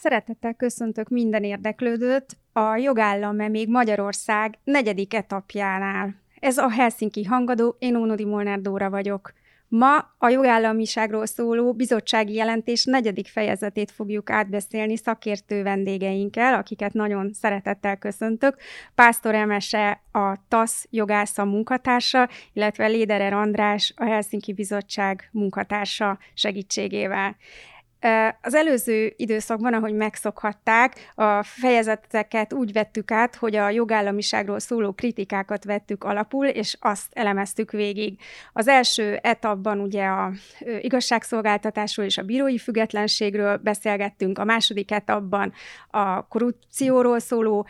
Szeretettel 0.00 0.54
köszöntök 0.54 1.08
minden 1.08 1.44
érdeklődőt 1.44 2.36
a 2.52 2.76
jogállam-e 2.76 3.48
még 3.48 3.68
Magyarország 3.68 4.58
negyedik 4.64 5.14
etapjánál. 5.14 6.14
Ez 6.40 6.58
a 6.58 6.70
Helsinki 6.70 7.24
hangadó, 7.24 7.76
én 7.78 7.96
Ónodi 7.96 8.24
Molnár 8.24 8.60
Dóra 8.60 8.90
vagyok. 8.90 9.32
Ma 9.68 9.96
a 10.18 10.28
jogállamiságról 10.28 11.26
szóló 11.26 11.72
bizottsági 11.72 12.34
jelentés 12.34 12.84
negyedik 12.84 13.26
fejezetét 13.26 13.90
fogjuk 13.90 14.30
átbeszélni 14.30 14.96
szakértő 14.96 15.62
vendégeinkkel, 15.62 16.54
akiket 16.54 16.92
nagyon 16.92 17.32
szeretettel 17.32 17.96
köszöntök. 17.96 18.56
Pásztor 18.94 19.34
Emese, 19.34 20.02
a 20.12 20.36
TASZ 20.48 20.86
jogásza 20.90 21.44
munkatársa, 21.44 22.28
illetve 22.52 22.86
Léderer 22.86 23.32
András, 23.32 23.92
a 23.96 24.04
Helsinki 24.04 24.52
Bizottság 24.52 25.28
munkatársa 25.32 26.18
segítségével. 26.34 27.36
Az 28.42 28.54
előző 28.54 29.12
időszakban, 29.16 29.74
ahogy 29.74 29.94
megszokhatták, 29.94 31.12
a 31.14 31.42
fejezeteket 31.42 32.52
úgy 32.52 32.72
vettük 32.72 33.10
át, 33.10 33.34
hogy 33.36 33.56
a 33.56 33.70
jogállamiságról 33.70 34.58
szóló 34.58 34.92
kritikákat 34.92 35.64
vettük 35.64 36.04
alapul, 36.04 36.46
és 36.46 36.76
azt 36.80 37.06
elemeztük 37.12 37.70
végig. 37.70 38.20
Az 38.52 38.68
első 38.68 39.18
etapban 39.22 39.80
ugye 39.80 40.04
a 40.04 40.32
igazságszolgáltatásról 40.80 42.06
és 42.06 42.18
a 42.18 42.22
bírói 42.22 42.58
függetlenségről 42.58 43.56
beszélgettünk, 43.56 44.38
a 44.38 44.44
második 44.44 44.90
etapban 44.90 45.52
a 45.90 46.26
korrupcióról 46.26 47.18
szóló 47.18 47.66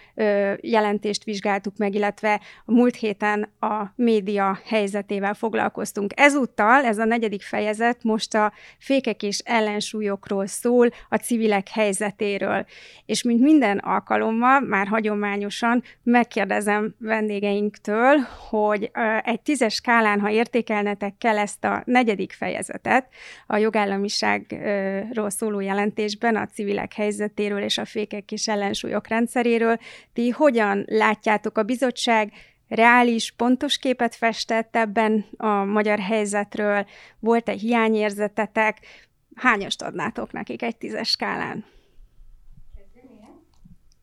jelentést 0.60 1.24
vizsgáltuk 1.24 1.76
meg, 1.76 1.94
illetve 1.94 2.40
a 2.64 2.72
múlt 2.72 2.96
héten 2.96 3.52
a 3.60 3.84
média 3.94 4.58
helyzetével 4.64 5.34
foglalkoztunk. 5.34 6.12
Ezúttal 6.16 6.84
ez 6.84 6.98
a 6.98 7.04
negyedik 7.04 7.42
fejezet 7.42 8.02
most 8.02 8.34
a 8.34 8.52
fékek 8.78 9.22
és 9.22 9.38
ellensúlyok 9.38 10.17
jogokról 10.18 10.46
szól, 10.46 10.90
a 11.08 11.16
civilek 11.16 11.68
helyzetéről. 11.68 12.66
És 13.06 13.22
mint 13.22 13.40
minden 13.40 13.78
alkalommal, 13.78 14.60
már 14.60 14.86
hagyományosan 14.86 15.82
megkérdezem 16.02 16.94
vendégeinktől, 16.98 18.16
hogy 18.50 18.90
egy 19.22 19.40
tízes 19.40 19.74
skálán, 19.74 20.20
ha 20.20 20.30
értékelnetek 20.30 21.14
kell 21.18 21.38
ezt 21.38 21.64
a 21.64 21.82
negyedik 21.84 22.32
fejezetet, 22.32 23.08
a 23.46 23.56
jogállamiságról 23.56 25.30
szóló 25.30 25.60
jelentésben, 25.60 26.36
a 26.36 26.46
civilek 26.46 26.92
helyzetéről 26.92 27.62
és 27.62 27.78
a 27.78 27.84
fékek 27.84 28.32
és 28.32 28.48
ellensúlyok 28.48 29.08
rendszeréről, 29.08 29.78
ti 30.12 30.30
hogyan 30.30 30.84
látjátok 30.86 31.58
a 31.58 31.62
bizottság 31.62 32.32
reális, 32.68 33.32
pontos 33.36 33.78
képet 33.78 34.14
festett 34.14 34.76
ebben 34.76 35.24
a 35.36 35.64
magyar 35.64 35.98
helyzetről? 35.98 36.86
Volt-e 37.18 37.52
hiányérzetetek? 37.52 38.78
Hányast 39.38 39.82
adnátok 39.82 40.32
nekik 40.32 40.62
egy 40.62 40.76
tízes 40.76 41.08
skálán? 41.08 41.64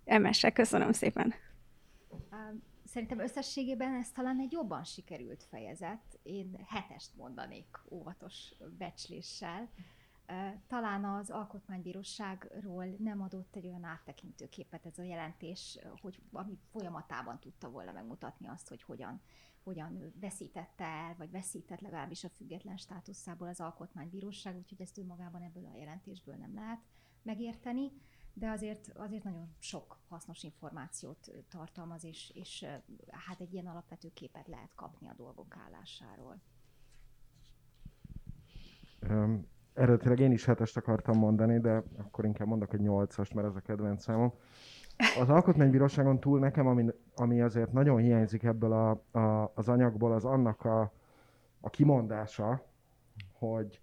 Emese, 0.06 0.52
köszönöm 0.52 0.92
szépen. 0.92 1.34
Szerintem 2.86 3.20
összességében 3.20 3.94
ez 3.94 4.12
talán 4.12 4.40
egy 4.40 4.52
jobban 4.52 4.84
sikerült 4.84 5.44
fejezet. 5.44 6.20
Én 6.24 6.66
hetest 6.68 7.16
mondanék 7.16 7.78
óvatos 7.90 8.54
becsléssel. 8.78 9.70
Talán 10.68 11.06
az 11.06 11.30
Alkotmánybíróságról 11.30 12.86
nem 12.86 13.22
adott 13.22 13.56
egy 13.56 13.68
olyan 13.68 13.84
áttekintő 13.84 14.50
képet 14.50 14.86
ez 14.86 14.98
a 14.98 15.04
jelentés, 15.04 15.80
hogy 16.02 16.22
ami 16.32 16.58
folyamatában 16.72 17.40
tudta 17.40 17.70
volna 17.70 17.92
megmutatni 17.92 18.48
azt, 18.48 18.68
hogy 18.68 18.84
hogyan 18.84 19.22
hogyan 19.66 20.14
veszítette 20.20 20.84
el, 20.84 21.16
vagy 21.18 21.32
veszített 21.32 21.80
legalábbis 21.80 22.24
a 22.24 22.30
független 22.30 22.78
státuszából 22.78 23.48
az 23.48 23.60
alkotmánybíróság, 23.60 24.58
úgyhogy 24.58 24.82
ezt 24.82 24.98
önmagában 24.98 25.42
ebből 25.42 25.66
a 25.74 25.78
jelentésből 25.78 26.36
nem 26.36 26.54
lehet 26.54 26.80
megérteni, 27.22 27.92
de 28.34 28.50
azért, 28.50 28.92
azért 28.96 29.24
nagyon 29.24 29.56
sok 29.60 30.00
hasznos 30.08 30.44
információt 30.44 31.32
tartalmaz, 31.50 32.04
és, 32.04 32.32
és 32.34 32.66
hát 33.10 33.40
egy 33.40 33.54
ilyen 33.54 33.68
alapvető 33.68 34.12
képet 34.14 34.48
lehet 34.48 34.72
kapni 34.76 35.08
a 35.08 35.14
dolgok 35.18 35.56
állásáról. 35.66 36.42
Um, 39.10 39.48
eredetileg 39.74 40.20
én 40.20 40.32
is 40.32 40.46
hetest 40.46 40.78
akartam 40.78 41.18
mondani, 41.18 41.60
de 41.60 41.84
akkor 41.98 42.26
inkább 42.26 42.48
mondok 42.48 42.74
egy 42.74 42.82
nyolcast, 42.82 43.34
mert 43.34 43.48
ez 43.48 43.56
a 43.56 43.60
kedvenc 43.60 44.04
számom. 44.04 44.34
Az 44.98 45.30
alkotmánybíróságon 45.30 46.20
túl 46.20 46.40
nekem, 46.40 46.68
ami, 46.68 46.86
ami 47.16 47.42
azért 47.42 47.72
nagyon 47.72 47.98
hiányzik 47.98 48.44
ebből 48.44 48.72
a, 48.72 49.20
a, 49.20 49.52
az 49.56 49.70
anyagból, 49.70 50.12
az 50.12 50.26
annak 50.26 50.66
a, 50.66 50.92
a 51.60 51.70
kimondása, 51.70 52.66
hogy 53.32 53.82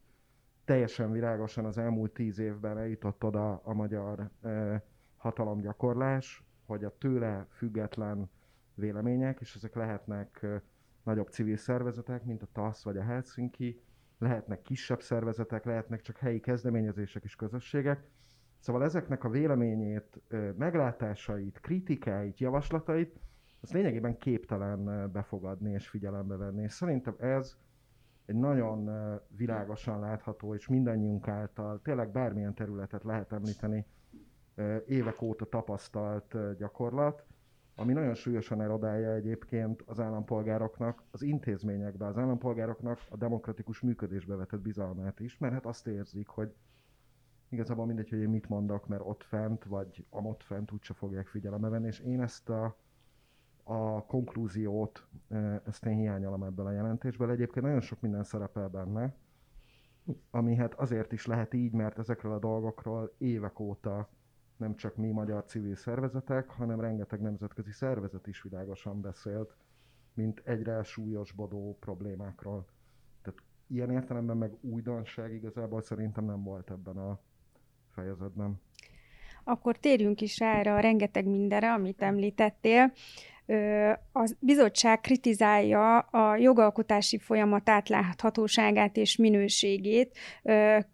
teljesen 0.65 1.12
világosan 1.12 1.65
az 1.65 1.78
elmúlt 1.78 2.12
tíz 2.12 2.39
évben 2.39 2.78
eljutott 2.78 3.25
oda 3.25 3.61
a 3.65 3.73
magyar 3.73 4.31
e, 4.43 4.83
hatalomgyakorlás, 5.17 6.45
hogy 6.67 6.84
a 6.84 6.97
tőle 6.99 7.47
független 7.50 8.31
vélemények, 8.75 9.41
és 9.41 9.55
ezek 9.55 9.75
lehetnek 9.75 10.43
e, 10.43 10.62
nagyobb 11.03 11.29
civil 11.29 11.56
szervezetek, 11.56 12.25
mint 12.25 12.43
a 12.43 12.49
TASZ 12.53 12.83
vagy 12.83 12.97
a 12.97 13.03
Helsinki, 13.03 13.81
lehetnek 14.19 14.62
kisebb 14.62 15.03
szervezetek, 15.03 15.65
lehetnek 15.65 16.00
csak 16.00 16.17
helyi 16.17 16.41
kezdeményezések 16.41 17.25
és 17.25 17.37
közösségek, 17.37 18.09
Szóval 18.62 18.84
ezeknek 18.84 19.25
a 19.25 19.28
véleményét, 19.28 20.21
meglátásait, 20.56 21.61
kritikáit, 21.61 22.39
javaslatait, 22.39 23.21
az 23.61 23.73
lényegében 23.73 24.19
képtelen 24.19 25.11
befogadni 25.12 25.73
és 25.73 25.89
figyelembe 25.89 26.37
venni. 26.37 26.62
És 26.62 26.73
szerintem 26.73 27.15
ez 27.19 27.56
egy 28.27 28.34
nagyon 28.34 28.91
világosan 29.37 30.00
látható, 30.00 30.55
és 30.55 30.69
mindannyiunk 30.69 31.28
által 31.28 31.81
tényleg 31.83 32.11
bármilyen 32.11 32.55
területet 32.55 33.05
lehet 33.05 33.33
említeni, 33.33 33.87
évek 34.87 35.23
óta 35.23 35.44
tapasztalt 35.44 36.56
gyakorlat, 36.56 37.25
ami 37.77 37.93
nagyon 37.93 38.15
súlyosan 38.15 38.61
erodálja 38.61 39.12
egyébként 39.12 39.83
az 39.87 40.00
állampolgároknak, 40.00 41.03
az 41.11 41.23
intézményekbe, 41.23 42.06
az 42.06 42.19
állampolgároknak 42.19 42.99
a 43.09 43.17
demokratikus 43.17 43.81
működésbe 43.81 44.34
vetett 44.34 44.61
bizalmát 44.61 45.21
is, 45.21 45.39
mert 45.39 45.53
hát 45.53 45.67
azt 45.67 45.87
érzik, 45.87 46.27
hogy 46.27 46.55
igazából 47.52 47.86
mindegy, 47.86 48.08
hogy 48.08 48.18
én 48.18 48.28
mit 48.28 48.48
mondok, 48.48 48.86
mert 48.86 49.02
ott 49.04 49.22
fent, 49.22 49.64
vagy 49.64 50.06
amott 50.10 50.42
fent 50.42 50.72
úgyse 50.72 50.94
fogják 50.94 51.26
figyelembe 51.26 51.68
venni, 51.68 51.86
és 51.86 52.00
én 52.00 52.22
ezt 52.22 52.48
a, 52.48 52.76
a 53.62 54.04
konklúziót, 54.04 55.06
ezt 55.66 55.86
én 55.86 55.96
hiányolom 55.96 56.42
ebből 56.42 56.66
a 56.66 56.72
jelentésből. 56.72 57.30
Egyébként 57.30 57.64
nagyon 57.64 57.80
sok 57.80 58.00
minden 58.00 58.24
szerepel 58.24 58.68
benne, 58.68 59.14
ami 60.30 60.54
hát 60.54 60.74
azért 60.74 61.12
is 61.12 61.26
lehet 61.26 61.54
így, 61.54 61.72
mert 61.72 61.98
ezekről 61.98 62.32
a 62.32 62.38
dolgokról 62.38 63.14
évek 63.18 63.60
óta 63.60 64.08
nem 64.56 64.74
csak 64.74 64.96
mi 64.96 65.10
magyar 65.10 65.44
civil 65.44 65.74
szervezetek, 65.74 66.50
hanem 66.50 66.80
rengeteg 66.80 67.20
nemzetközi 67.20 67.72
szervezet 67.72 68.26
is 68.26 68.42
világosan 68.42 69.00
beszélt, 69.00 69.56
mint 70.14 70.42
egyre 70.44 70.82
súlyosbodó 70.82 71.76
problémákról. 71.80 72.66
Tehát 73.22 73.42
ilyen 73.66 73.90
értelemben 73.90 74.36
meg 74.36 74.56
újdonság 74.60 75.32
igazából 75.32 75.82
szerintem 75.82 76.24
nem 76.24 76.42
volt 76.42 76.70
ebben 76.70 76.96
a 76.96 77.20
fejezetben. 77.94 78.60
Akkor 79.44 79.76
térjünk 79.76 80.20
is 80.20 80.41
erre 80.41 80.75
a 80.75 80.80
rengeteg 80.80 81.26
mindenre, 81.26 81.72
amit 81.72 82.03
említettél. 82.03 82.92
A 84.12 84.32
bizottság 84.38 85.00
kritizálja 85.00 85.98
a 85.98 86.36
jogalkotási 86.36 87.19
folyamat 87.19 87.69
átláthatóságát 87.69 88.97
és 88.97 89.16
minőségét, 89.16 90.19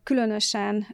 különösen 0.02 0.86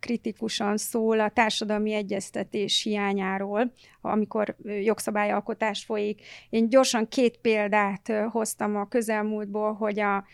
kritikusan 0.00 0.76
szól 0.76 1.20
a 1.20 1.30
társadalmi 1.30 1.92
egyeztetés 1.92 2.82
hiányáról, 2.82 3.72
amikor 4.00 4.56
jogszabályalkotás 4.64 5.84
folyik. 5.84 6.22
Én 6.50 6.68
gyorsan 6.68 7.08
két 7.08 7.38
példát 7.38 8.12
hoztam 8.30 8.76
a 8.76 8.88
közelmúltból, 8.88 9.72
hogy 9.72 10.00
a 10.00 10.24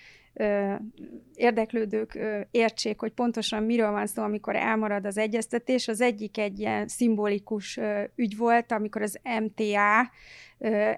érdeklődők 1.34 2.18
értsék, 2.50 3.00
hogy 3.00 3.12
pontosan 3.12 3.62
miről 3.62 3.90
van 3.90 4.06
szó, 4.06 4.22
amikor 4.22 4.56
elmarad 4.56 5.06
az 5.06 5.18
egyeztetés. 5.18 5.88
Az 5.88 6.00
egyik 6.00 6.38
egy 6.38 6.58
ilyen 6.58 6.88
szimbolikus 6.88 7.80
ügy 8.14 8.36
volt, 8.36 8.72
amikor 8.72 9.02
az 9.02 9.20
MTA 9.40 10.10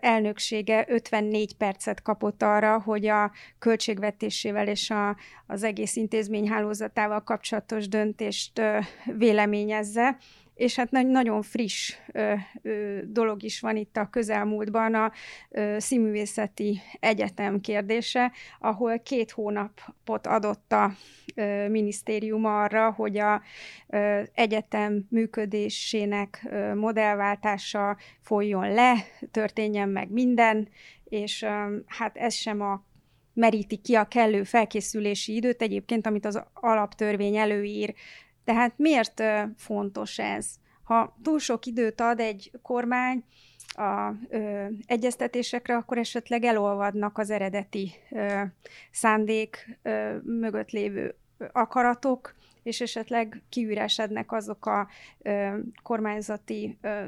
elnöksége 0.00 0.84
54 0.88 1.56
percet 1.56 2.02
kapott 2.02 2.42
arra, 2.42 2.81
hogy 2.81 3.06
a 3.06 3.32
költségvetésével 3.58 4.69
és 4.69 4.90
a, 4.90 5.16
az 5.46 5.62
egész 5.62 5.96
intézményhálózatával 5.96 7.22
kapcsolatos 7.22 7.88
döntést 7.88 8.60
véleményezze 9.16 10.16
és 10.54 10.76
hát 10.76 10.90
nagyon 10.90 11.42
friss 11.42 11.96
dolog 13.04 13.42
is 13.42 13.60
van 13.60 13.76
itt 13.76 13.96
a 13.96 14.08
közelmúltban, 14.10 14.94
a 14.94 15.12
ö, 15.50 15.76
Színművészeti 15.78 16.80
Egyetem 17.00 17.60
kérdése, 17.60 18.32
ahol 18.58 18.98
két 18.98 19.30
hónapot 19.30 20.26
adott 20.26 20.72
a 20.72 20.92
ö, 21.34 21.68
minisztérium 21.68 22.44
arra, 22.44 22.90
hogy 22.90 23.18
a 23.18 23.42
egyetem 24.34 25.06
működésének 25.10 26.46
ö, 26.50 26.74
modellváltása 26.74 27.96
folyjon 28.20 28.72
le, 28.72 28.94
történjen 29.30 29.88
meg 29.88 30.10
minden, 30.10 30.68
és 31.04 31.44
hát 31.86 32.16
ez 32.16 32.34
sem 32.34 32.60
a 32.60 32.84
meríti 33.34 33.76
ki 33.76 33.94
a 33.94 34.04
kellő 34.04 34.42
felkészülési 34.42 35.34
időt 35.34 35.62
egyébként, 35.62 36.06
amit 36.06 36.26
az 36.26 36.42
alaptörvény 36.52 37.36
előír 37.36 37.94
tehát 38.44 38.73
miért 38.76 39.23
fontos 39.56 40.19
ez? 40.19 40.46
Ha 40.85 41.17
túl 41.23 41.38
sok 41.38 41.67
időt 41.67 42.00
ad 42.00 42.20
egy 42.20 42.50
kormány 42.62 43.25
a 43.67 44.12
ö, 44.29 44.67
egyeztetésekre, 44.87 45.76
akkor 45.76 45.99
esetleg 45.99 46.44
elolvadnak 46.44 47.19
az 47.19 47.31
eredeti 47.31 47.93
ö, 48.11 48.43
szándék 48.91 49.79
ö, 49.82 50.17
mögött 50.23 50.70
lévő 50.70 51.14
akaratok, 51.52 52.35
és 52.62 52.81
esetleg 52.81 53.43
kiüresednek 53.49 54.32
azok 54.32 54.67
a 54.67 54.88
ö, 55.23 55.58
kormányzati 55.82 56.79
ö, 56.81 57.05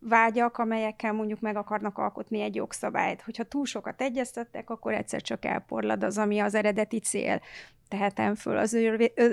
vágyak, 0.00 0.58
amelyekkel 0.58 1.12
mondjuk 1.12 1.40
meg 1.40 1.56
akarnak 1.56 1.98
alkotni 1.98 2.40
egy 2.40 2.54
jogszabályt. 2.54 3.22
Hogyha 3.22 3.44
túl 3.44 3.64
sokat 3.64 4.00
egyeztettek, 4.00 4.70
akkor 4.70 4.92
egyszer 4.92 5.22
csak 5.22 5.44
elporlad 5.44 6.04
az, 6.04 6.18
ami 6.18 6.38
az 6.38 6.54
eredeti 6.54 6.98
cél. 6.98 7.40
Tehetem 7.88 8.34
föl 8.34 8.56
az 8.56 8.76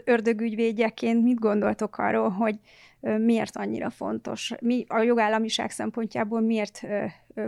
ördögügyvédjeként, 0.03 1.23
mit 1.23 1.39
gondoltok 1.39 1.97
arról, 1.97 2.29
hogy 2.29 2.59
miért 2.99 3.57
annyira 3.57 3.89
fontos? 3.89 4.53
Mi 4.61 4.85
a 4.88 5.01
jogállamiság 5.01 5.71
szempontjából 5.71 6.41
miért 6.41 6.81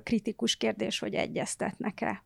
kritikus 0.04 0.56
kérdés, 0.56 1.00
hogy 1.00 1.14
egyeztetnek-e? 1.14 2.24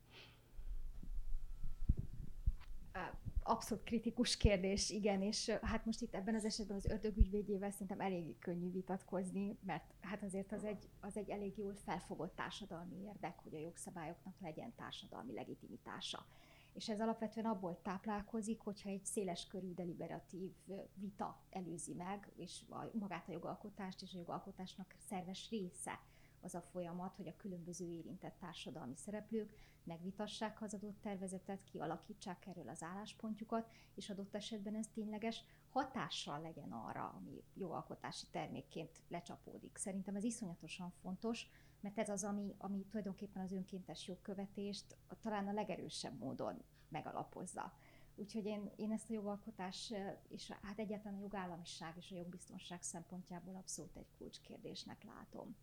Abszolút 3.43 3.83
kritikus 3.83 4.37
kérdés, 4.37 4.89
igen, 4.89 5.21
és 5.21 5.49
hát 5.61 5.85
most 5.85 6.01
itt 6.01 6.15
ebben 6.15 6.35
az 6.35 6.45
esetben 6.45 6.77
az 6.77 6.85
ördögügyvédjével 6.85 7.71
szerintem 7.71 7.99
elég 7.99 8.39
könnyű 8.39 8.71
vitatkozni, 8.71 9.57
mert 9.65 9.93
hát 10.01 10.23
azért 10.23 10.51
az 10.51 10.63
egy, 10.63 10.89
az 10.99 11.17
egy 11.17 11.29
elég 11.29 11.57
jól 11.57 11.75
felfogott 11.75 12.35
társadalmi 12.35 12.95
érdek, 13.05 13.39
hogy 13.39 13.55
a 13.55 13.59
jogszabályoknak 13.59 14.39
legyen 14.39 14.73
társadalmi 14.75 15.33
legitimitása. 15.33 16.25
És 16.73 16.89
ez 16.89 16.99
alapvetően 16.99 17.45
abból 17.45 17.79
táplálkozik, 17.81 18.59
hogyha 18.59 18.89
egy 18.89 19.05
széles 19.05 19.47
körű 19.47 19.73
deliberatív 19.73 20.51
vita 20.93 21.41
előzi 21.49 21.93
meg, 21.93 22.31
és 22.35 22.61
a, 22.69 22.89
magát 22.93 23.29
a 23.29 23.31
jogalkotást 23.31 24.01
és 24.01 24.13
a 24.13 24.17
jogalkotásnak 24.17 24.95
szerves 25.09 25.49
része 25.49 25.99
az 26.43 26.55
a 26.55 26.61
folyamat, 26.61 27.15
hogy 27.15 27.27
a 27.27 27.35
különböző 27.35 27.85
érintett 27.85 28.37
társadalmi 28.39 28.95
szereplők 28.95 29.53
megvitassák 29.83 30.61
az 30.61 30.73
adott 30.73 31.01
tervezetet, 31.01 31.63
kialakítsák 31.63 32.45
erről 32.45 32.69
az 32.69 32.83
álláspontjukat, 32.83 33.69
és 33.95 34.09
adott 34.09 34.35
esetben 34.35 34.75
ez 34.75 34.87
tényleges 34.93 35.43
hatással 35.69 36.41
legyen 36.41 36.71
arra, 36.71 37.13
ami 37.17 37.43
jogalkotási 37.53 38.25
termékként 38.31 39.01
lecsapódik. 39.07 39.77
Szerintem 39.77 40.15
ez 40.15 40.23
iszonyatosan 40.23 40.93
fontos, 41.01 41.47
mert 41.79 41.99
ez 41.99 42.09
az, 42.09 42.23
ami, 42.23 42.55
ami 42.57 42.85
tulajdonképpen 42.85 43.43
az 43.43 43.51
önkéntes 43.51 44.07
jogkövetést 44.07 44.97
talán 45.21 45.47
a 45.47 45.53
legerősebb 45.53 46.17
módon 46.17 46.63
megalapozza. 46.89 47.73
Úgyhogy 48.15 48.45
én, 48.45 48.71
én 48.75 48.91
ezt 48.91 49.09
a 49.09 49.13
jogalkotás 49.13 49.93
és 50.27 50.51
hát 50.61 50.79
egyáltalán 50.79 51.17
a 51.17 51.21
jogállamiság 51.21 51.93
és 51.97 52.11
a 52.11 52.15
jogbiztonság 52.15 52.81
szempontjából 52.81 53.55
abszolút 53.55 53.95
egy 53.95 54.11
kulcskérdésnek 54.17 55.03
látom. 55.03 55.55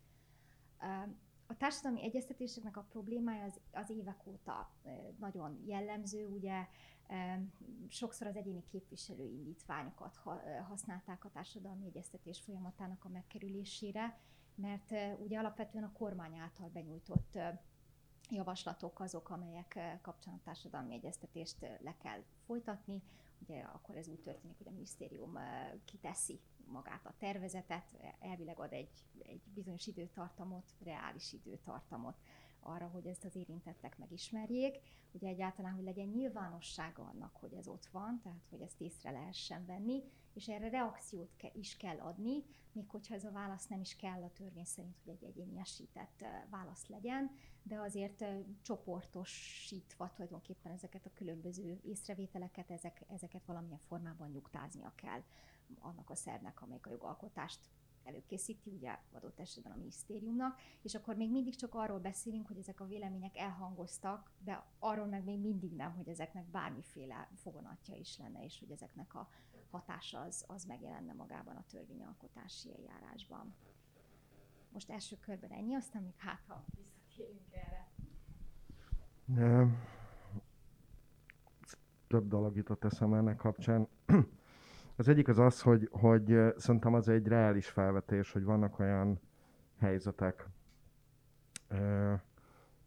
A 1.46 1.56
társadalmi 1.56 2.02
egyeztetéseknek 2.02 2.76
a 2.76 2.86
problémája 2.90 3.44
az, 3.44 3.60
az 3.72 3.90
évek 3.90 4.26
óta 4.26 4.70
nagyon 5.18 5.62
jellemző, 5.66 6.26
ugye 6.26 6.66
sokszor 7.88 8.26
az 8.26 8.36
egyéni 8.36 8.64
képviselő 8.64 9.24
indítványokat 9.24 10.16
használták 10.68 11.24
a 11.24 11.30
társadalmi 11.30 11.86
egyeztetés 11.86 12.40
folyamatának 12.40 13.04
a 13.04 13.08
megkerülésére, 13.08 14.18
mert 14.54 14.90
ugye 15.18 15.38
alapvetően 15.38 15.84
a 15.84 15.92
kormány 15.92 16.36
által 16.36 16.68
benyújtott 16.68 17.38
javaslatok 18.30 19.00
azok, 19.00 19.30
amelyek 19.30 19.98
kapcsán 20.02 20.34
a 20.34 20.40
társadalmi 20.44 20.94
egyeztetést 20.94 21.60
le 21.60 21.96
kell 21.96 22.22
folytatni. 22.46 23.02
Ugye 23.38 23.60
akkor 23.60 23.96
ez 23.96 24.08
úgy 24.08 24.20
történik, 24.20 24.56
hogy 24.56 24.68
a 24.68 24.72
minisztérium 24.72 25.38
kiteszi 25.84 26.40
magát 26.70 27.06
a 27.06 27.14
tervezetet, 27.18 27.84
elvileg 28.20 28.58
ad 28.58 28.72
egy, 28.72 28.90
egy 29.22 29.42
bizonyos 29.54 29.86
időtartamot, 29.86 30.74
reális 30.84 31.32
időtartamot 31.32 32.16
arra, 32.60 32.86
hogy 32.86 33.06
ezt 33.06 33.24
az 33.24 33.36
érintettek 33.36 33.98
megismerjék. 33.98 34.80
Ugye 35.12 35.28
egyáltalán, 35.28 35.74
hogy 35.74 35.84
legyen 35.84 36.08
nyilvánossága 36.08 37.02
annak, 37.02 37.36
hogy 37.36 37.52
ez 37.52 37.68
ott 37.68 37.86
van, 37.86 38.20
tehát 38.22 38.46
hogy 38.50 38.60
ezt 38.60 38.80
észre 38.80 39.10
lehessen 39.10 39.66
venni, 39.66 40.02
és 40.34 40.48
erre 40.48 40.68
reakciót 40.68 41.36
ke- 41.36 41.54
is 41.54 41.76
kell 41.76 41.98
adni, 41.98 42.44
még 42.72 42.88
hogyha 42.88 43.14
ez 43.14 43.24
a 43.24 43.30
válasz 43.30 43.66
nem 43.66 43.80
is 43.80 43.96
kell 43.96 44.22
a 44.22 44.32
törvény 44.32 44.64
szerint, 44.64 44.96
hogy 45.04 45.12
egy 45.12 45.24
egyéniesített 45.24 46.24
válasz 46.50 46.86
legyen, 46.86 47.30
de 47.62 47.80
azért 47.80 48.24
csoportosítva 48.62 50.12
tulajdonképpen 50.14 50.72
ezeket 50.72 51.06
a 51.06 51.12
különböző 51.14 51.80
észrevételeket, 51.82 52.70
ezek, 52.70 53.04
ezeket 53.08 53.44
valamilyen 53.44 53.80
formában 53.86 54.30
nyugtáznia 54.30 54.92
kell 54.94 55.22
annak 55.78 56.10
a 56.10 56.14
szernek, 56.14 56.62
amelyik 56.62 56.86
a 56.86 56.90
jogalkotást 56.90 57.60
előkészíti, 58.04 58.70
ugye 58.70 58.98
adott 59.12 59.40
esetben 59.40 59.72
a 59.72 59.76
minisztériumnak, 59.76 60.60
és 60.82 60.94
akkor 60.94 61.16
még 61.16 61.30
mindig 61.30 61.56
csak 61.56 61.74
arról 61.74 61.98
beszélünk, 61.98 62.46
hogy 62.46 62.58
ezek 62.58 62.80
a 62.80 62.86
vélemények 62.86 63.36
elhangoztak, 63.36 64.30
de 64.38 64.64
arról 64.78 65.06
meg 65.06 65.24
még 65.24 65.40
mindig 65.40 65.72
nem, 65.72 65.94
hogy 65.94 66.08
ezeknek 66.08 66.44
bármiféle 66.44 67.28
fogonatja 67.34 67.94
is 67.94 68.18
lenne, 68.18 68.44
és 68.44 68.58
hogy 68.58 68.70
ezeknek 68.70 69.14
a 69.14 69.28
hatása 69.70 70.20
az, 70.20 70.44
az 70.48 70.64
megjelenne 70.64 71.12
magában 71.12 71.56
a 71.56 71.64
törvényalkotási 71.70 72.74
eljárásban. 72.74 73.54
Most 74.72 74.90
első 74.90 75.16
körben 75.20 75.50
ennyi, 75.50 75.74
aztán 75.74 76.02
még 76.02 76.16
hát, 76.16 76.44
ha 76.46 76.64
visszatérünk 76.76 77.52
erre. 77.52 77.88
Több 82.06 82.28
dolog 82.28 82.56
jutott 82.56 82.84
eszembe 82.84 83.16
ennek 83.16 83.36
kapcsán. 83.36 83.88
Az 85.00 85.08
egyik 85.08 85.28
az 85.28 85.38
az, 85.38 85.62
hogy, 85.62 85.88
hogy 85.92 86.54
szerintem 86.56 86.94
az 86.94 87.08
egy 87.08 87.26
reális 87.26 87.68
felvetés, 87.68 88.32
hogy 88.32 88.44
vannak 88.44 88.78
olyan 88.78 89.20
helyzetek, 89.78 90.48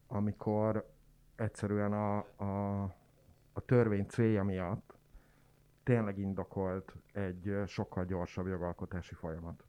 amikor 0.07 0.89
egyszerűen 1.35 1.93
a, 1.93 2.17
a, 2.17 2.81
a 3.53 3.61
törvény 3.65 4.05
célja 4.05 4.43
miatt 4.43 4.97
tényleg 5.83 6.17
indokolt 6.17 6.95
egy 7.13 7.61
sokkal 7.67 8.05
gyorsabb 8.05 8.47
jogalkotási 8.47 9.13
folyamat. 9.13 9.63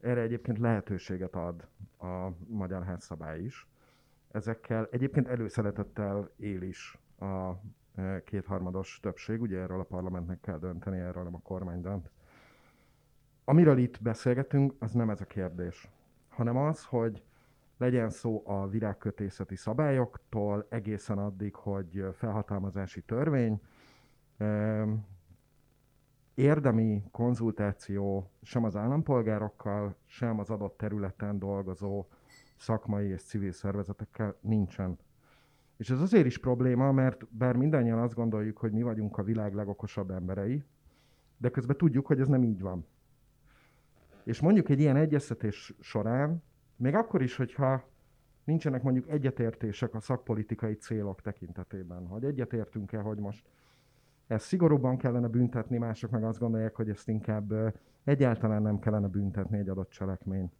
Erre 0.00 0.20
egyébként 0.20 0.58
lehetőséget 0.58 1.34
ad 1.34 1.68
a 1.98 2.28
Magyar 2.46 2.84
Házszabály 2.84 3.40
is. 3.40 3.68
Ezekkel 4.30 4.88
egyébként 4.90 5.28
előszeretettel 5.28 6.30
él 6.36 6.62
is 6.62 6.98
a 7.20 7.52
kétharmados 8.24 8.98
többség, 9.02 9.40
ugye 9.40 9.58
erről 9.58 9.80
a 9.80 9.84
parlamentnek 9.84 10.40
kell 10.40 10.58
dönteni, 10.58 10.98
erről 10.98 11.22
nem 11.22 11.34
a 11.34 11.40
kormány 11.42 11.80
dönt. 11.80 12.10
Amiről 13.44 13.78
itt 13.78 14.02
beszélgetünk, 14.02 14.74
az 14.78 14.92
nem 14.92 15.10
ez 15.10 15.20
a 15.20 15.24
kérdés, 15.24 15.88
hanem 16.28 16.56
az, 16.56 16.84
hogy 16.84 17.22
legyen 17.76 18.10
szó 18.10 18.42
a 18.46 18.68
virágkötészeti 18.68 19.56
szabályoktól 19.56 20.66
egészen 20.68 21.18
addig, 21.18 21.54
hogy 21.54 22.04
felhatalmazási 22.12 23.02
törvény, 23.02 23.60
érdemi 26.34 27.04
konzultáció 27.10 28.30
sem 28.42 28.64
az 28.64 28.76
állampolgárokkal, 28.76 29.96
sem 30.06 30.38
az 30.38 30.50
adott 30.50 30.76
területen 30.76 31.38
dolgozó 31.38 32.06
szakmai 32.56 33.08
és 33.08 33.22
civil 33.22 33.52
szervezetekkel 33.52 34.36
nincsen. 34.40 34.98
És 35.78 35.90
ez 35.90 36.00
azért 36.00 36.26
is 36.26 36.38
probléma, 36.38 36.92
mert 36.92 37.26
bár 37.30 37.56
mindannyian 37.56 37.98
azt 37.98 38.14
gondoljuk, 38.14 38.58
hogy 38.58 38.72
mi 38.72 38.82
vagyunk 38.82 39.18
a 39.18 39.22
világ 39.22 39.54
legokosabb 39.54 40.10
emberei, 40.10 40.64
de 41.36 41.50
közben 41.50 41.76
tudjuk, 41.76 42.06
hogy 42.06 42.20
ez 42.20 42.28
nem 42.28 42.42
így 42.42 42.60
van. 42.60 42.86
És 44.24 44.40
mondjuk 44.40 44.68
egy 44.68 44.80
ilyen 44.80 44.96
egyeztetés 44.96 45.74
során, 45.80 46.42
még 46.76 46.94
akkor 46.94 47.22
is, 47.22 47.36
hogyha 47.36 47.88
nincsenek 48.44 48.82
mondjuk 48.82 49.08
egyetértések 49.08 49.94
a 49.94 50.00
szakpolitikai 50.00 50.74
célok 50.74 51.20
tekintetében, 51.20 52.06
hogy 52.06 52.24
egyetértünk-e, 52.24 52.98
hogy 52.98 53.18
most 53.18 53.46
ezt 54.26 54.46
szigorúbban 54.46 54.96
kellene 54.96 55.28
büntetni, 55.28 55.78
mások 55.78 56.10
meg 56.10 56.24
azt 56.24 56.38
gondolják, 56.38 56.76
hogy 56.76 56.88
ezt 56.88 57.08
inkább 57.08 57.52
egyáltalán 58.04 58.62
nem 58.62 58.78
kellene 58.78 59.08
büntetni 59.08 59.58
egy 59.58 59.68
adott 59.68 59.90
cselekményt. 59.90 60.52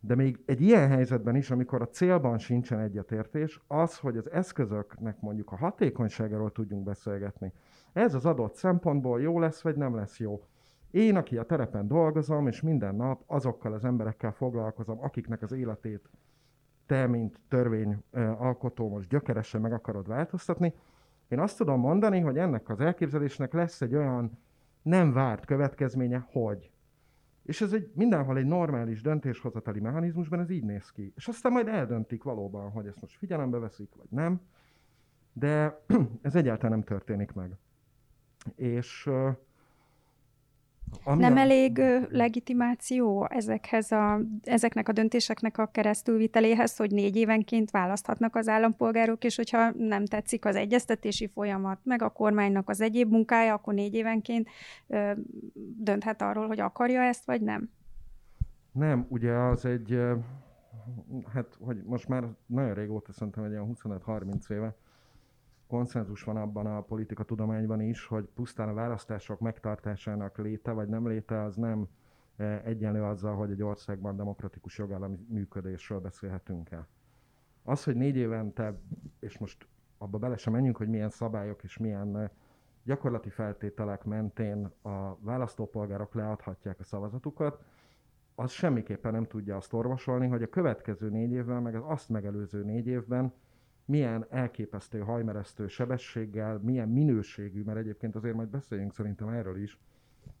De 0.00 0.14
még 0.14 0.42
egy 0.46 0.60
ilyen 0.60 0.88
helyzetben 0.88 1.36
is, 1.36 1.50
amikor 1.50 1.82
a 1.82 1.88
célban 1.88 2.38
sincsen 2.38 2.80
egyetértés, 2.80 3.60
az, 3.66 3.98
hogy 3.98 4.16
az 4.16 4.30
eszközöknek 4.30 5.20
mondjuk 5.20 5.52
a 5.52 5.56
hatékonyságáról 5.56 6.52
tudjunk 6.52 6.84
beszélgetni. 6.84 7.52
Ez 7.92 8.14
az 8.14 8.26
adott 8.26 8.54
szempontból 8.54 9.20
jó 9.20 9.38
lesz, 9.38 9.62
vagy 9.62 9.76
nem 9.76 9.94
lesz 9.94 10.18
jó. 10.18 10.42
Én, 10.90 11.16
aki 11.16 11.36
a 11.36 11.42
terepen 11.42 11.88
dolgozom, 11.88 12.46
és 12.46 12.60
minden 12.60 12.94
nap 12.94 13.22
azokkal 13.26 13.72
az 13.72 13.84
emberekkel 13.84 14.32
foglalkozom, 14.32 15.02
akiknek 15.02 15.42
az 15.42 15.52
életét 15.52 16.08
te, 16.86 17.06
mint 17.06 17.40
törvényalkotó 17.48 18.88
most 18.88 19.08
gyökeresen 19.08 19.60
meg 19.60 19.72
akarod 19.72 20.08
változtatni, 20.08 20.74
én 21.28 21.38
azt 21.38 21.56
tudom 21.56 21.80
mondani, 21.80 22.20
hogy 22.20 22.38
ennek 22.38 22.68
az 22.68 22.80
elképzelésnek 22.80 23.52
lesz 23.52 23.80
egy 23.80 23.94
olyan 23.94 24.38
nem 24.82 25.12
várt 25.12 25.44
következménye, 25.44 26.26
hogy 26.30 26.70
és 27.46 27.60
ez 27.60 27.72
egy 27.72 27.90
mindenhol 27.94 28.36
egy 28.36 28.46
normális 28.46 29.00
döntéshozatali 29.00 29.80
mechanizmusban 29.80 30.40
ez 30.40 30.50
így 30.50 30.64
néz 30.64 30.90
ki. 30.90 31.12
És 31.16 31.28
aztán 31.28 31.52
majd 31.52 31.68
eldöntik 31.68 32.22
valóban, 32.22 32.70
hogy 32.70 32.86
ezt 32.86 33.00
most 33.00 33.16
figyelembe 33.16 33.58
veszik, 33.58 33.94
vagy 33.94 34.08
nem. 34.10 34.40
De 35.32 35.80
ez 36.22 36.34
egyáltalán 36.34 36.70
nem 36.70 36.82
történik 36.82 37.32
meg. 37.32 37.56
És 38.54 39.10
Ami 41.04 41.22
nem 41.22 41.36
a... 41.36 41.38
elég 41.38 41.82
legitimáció 42.10 43.26
ezekhez 43.30 43.92
a, 43.92 44.20
ezeknek 44.42 44.88
a 44.88 44.92
döntéseknek 44.92 45.58
a 45.58 45.66
keresztülviteléhez, 45.66 46.76
hogy 46.76 46.90
négy 46.90 47.16
évenként 47.16 47.70
választhatnak 47.70 48.36
az 48.36 48.48
állampolgárok, 48.48 49.24
és 49.24 49.36
hogyha 49.36 49.70
nem 49.70 50.04
tetszik 50.04 50.44
az 50.44 50.56
egyeztetési 50.56 51.26
folyamat, 51.26 51.78
meg 51.82 52.02
a 52.02 52.08
kormánynak 52.08 52.68
az 52.68 52.80
egyéb 52.80 53.10
munkája, 53.10 53.54
akkor 53.54 53.74
négy 53.74 53.94
évenként 53.94 54.48
ö, 54.86 55.12
dönthet 55.78 56.22
arról, 56.22 56.46
hogy 56.46 56.60
akarja 56.60 57.02
ezt, 57.02 57.24
vagy 57.24 57.40
nem? 57.40 57.70
Nem, 58.72 59.06
ugye 59.08 59.32
az 59.32 59.64
egy, 59.64 60.00
hát 61.32 61.58
hogy 61.60 61.82
most 61.84 62.08
már 62.08 62.24
nagyon 62.46 62.74
régóta 62.74 63.12
szerintem 63.12 63.44
egy 63.44 63.50
ilyen 63.50 63.76
25-30 63.84 64.50
éve, 64.50 64.76
konszenzus 65.66 66.22
van 66.22 66.36
abban 66.36 66.66
a 66.66 66.80
politika 66.80 67.24
tudományban 67.24 67.80
is, 67.80 68.06
hogy 68.06 68.24
pusztán 68.34 68.68
a 68.68 68.74
választások 68.74 69.40
megtartásának 69.40 70.38
léte 70.38 70.72
vagy 70.72 70.88
nem 70.88 71.08
léte 71.08 71.42
az 71.42 71.56
nem 71.56 71.88
e, 72.36 72.62
egyenlő 72.64 73.02
azzal, 73.02 73.34
hogy 73.34 73.50
egy 73.50 73.62
országban 73.62 74.16
demokratikus 74.16 74.78
jogállami 74.78 75.18
működésről 75.28 76.00
beszélhetünk 76.00 76.70
el. 76.70 76.88
Az, 77.62 77.84
hogy 77.84 77.96
négy 77.96 78.16
évente, 78.16 78.80
és 79.20 79.38
most 79.38 79.68
abba 79.98 80.18
bele 80.18 80.36
sem 80.36 80.52
menjünk, 80.52 80.76
hogy 80.76 80.88
milyen 80.88 81.10
szabályok 81.10 81.62
és 81.62 81.76
milyen 81.76 82.16
e, 82.16 82.30
gyakorlati 82.84 83.30
feltételek 83.30 84.04
mentén 84.04 84.70
a 84.82 85.16
választópolgárok 85.20 86.14
leadhatják 86.14 86.80
a 86.80 86.84
szavazatukat, 86.84 87.64
az 88.34 88.50
semmiképpen 88.50 89.12
nem 89.12 89.26
tudja 89.26 89.56
azt 89.56 89.72
orvosolni, 89.72 90.26
hogy 90.26 90.42
a 90.42 90.48
következő 90.48 91.08
négy 91.08 91.30
évben, 91.30 91.62
meg 91.62 91.74
az 91.74 91.82
azt 91.86 92.08
megelőző 92.08 92.64
négy 92.64 92.86
évben 92.86 93.32
milyen 93.86 94.26
elképesztő 94.30 94.98
hajmeresztő 94.98 95.66
sebességgel, 95.66 96.58
milyen 96.58 96.88
minőségű, 96.88 97.62
mert 97.62 97.78
egyébként 97.78 98.16
azért 98.16 98.34
majd 98.34 98.48
beszéljünk 98.48 98.94
szerintem 98.94 99.28
erről 99.28 99.62
is, 99.62 99.78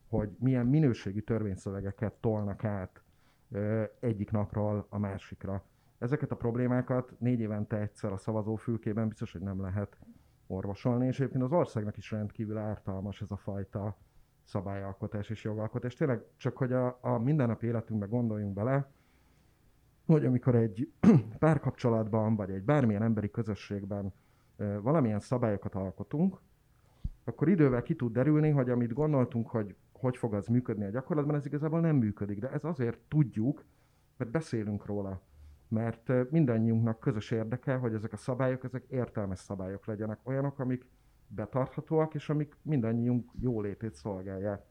hogy 0.08 0.30
milyen 0.38 0.66
minőségű 0.66 1.20
törvényszövegeket 1.20 2.12
tolnak 2.12 2.64
át 2.64 3.02
ö, 3.50 3.82
egyik 4.00 4.30
napról 4.30 4.86
a 4.88 4.98
másikra. 4.98 5.64
Ezeket 5.98 6.30
a 6.30 6.36
problémákat 6.36 7.14
négy 7.18 7.40
évente 7.40 7.76
egyszer 7.80 8.12
a 8.12 8.16
szavazófülkében 8.16 9.08
biztos, 9.08 9.32
hogy 9.32 9.40
nem 9.40 9.60
lehet 9.60 9.96
orvosolni, 10.46 11.06
és 11.06 11.20
egyébként 11.20 11.44
az 11.44 11.52
országnak 11.52 11.96
is 11.96 12.10
rendkívül 12.10 12.56
ártalmas 12.56 13.20
ez 13.20 13.30
a 13.30 13.36
fajta 13.36 13.96
szabályalkotás 14.44 15.30
és 15.30 15.44
jogalkotás. 15.44 15.94
Tényleg 15.94 16.24
csak, 16.36 16.56
hogy 16.56 16.72
a, 16.72 16.98
a 17.00 17.18
mindennapi 17.18 17.66
életünkbe 17.66 18.06
gondoljunk 18.06 18.54
bele, 18.54 18.90
hogy 20.06 20.24
amikor 20.24 20.54
egy 20.54 20.92
párkapcsolatban, 21.38 22.36
vagy 22.36 22.50
egy 22.50 22.62
bármilyen 22.62 23.02
emberi 23.02 23.30
közösségben 23.30 24.12
valamilyen 24.56 25.20
szabályokat 25.20 25.74
alkotunk, 25.74 26.40
akkor 27.24 27.48
idővel 27.48 27.82
ki 27.82 27.94
tud 27.94 28.12
derülni, 28.12 28.50
hogy 28.50 28.70
amit 28.70 28.92
gondoltunk, 28.92 29.48
hogy 29.48 29.76
hogy 29.98 30.16
fog 30.16 30.34
az 30.34 30.46
működni 30.46 30.84
a 30.84 30.90
gyakorlatban, 30.90 31.34
ez 31.34 31.46
igazából 31.46 31.80
nem 31.80 31.96
működik. 31.96 32.38
De 32.38 32.50
ez 32.50 32.64
azért 32.64 32.98
tudjuk, 33.08 33.64
mert 34.16 34.30
beszélünk 34.30 34.86
róla. 34.86 35.22
Mert 35.68 36.30
mindannyiunknak 36.30 37.00
közös 37.00 37.30
érdeke, 37.30 37.74
hogy 37.74 37.94
ezek 37.94 38.12
a 38.12 38.16
szabályok, 38.16 38.64
ezek 38.64 38.84
értelmes 38.88 39.38
szabályok 39.38 39.86
legyenek. 39.86 40.18
Olyanok, 40.22 40.58
amik 40.58 40.86
betarthatóak, 41.28 42.14
és 42.14 42.28
amik 42.28 42.56
mindannyiunk 42.62 43.30
jólétét 43.40 43.94
szolgálják. 43.94 44.64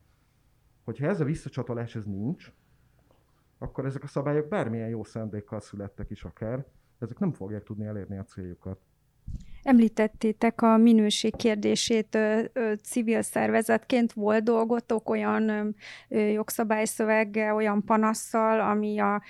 Hogyha 0.84 1.08
ez 1.08 1.20
a 1.20 1.25
visszacsatolás 1.25 1.96
ez 1.96 2.06
nincs, 2.06 2.51
akkor 3.58 3.86
ezek 3.86 4.04
a 4.04 4.08
szabályok 4.08 4.48
bármilyen 4.48 4.90
jó 4.90 5.04
szándékkal 5.04 5.60
születtek 5.60 6.10
is 6.10 6.24
akár, 6.24 6.66
ezek 7.00 7.20
nem 7.20 7.32
fogják 7.32 7.64
tudni 7.64 7.86
elérni 7.86 8.18
a 8.18 8.24
céljukat. 8.24 8.80
Említettétek 9.64 10.62
a 10.62 10.78
minőség 10.78 11.36
kérdését 11.36 12.18
civil 12.84 13.22
szervezetként. 13.22 14.14
Volt 14.14 14.44
dolgotok 14.44 15.10
olyan 15.10 15.76
jogszabályszöveggel, 16.08 17.56
olyan 17.56 17.84
panasszal, 17.84 18.60
ami 18.60 19.00
a 19.00 19.22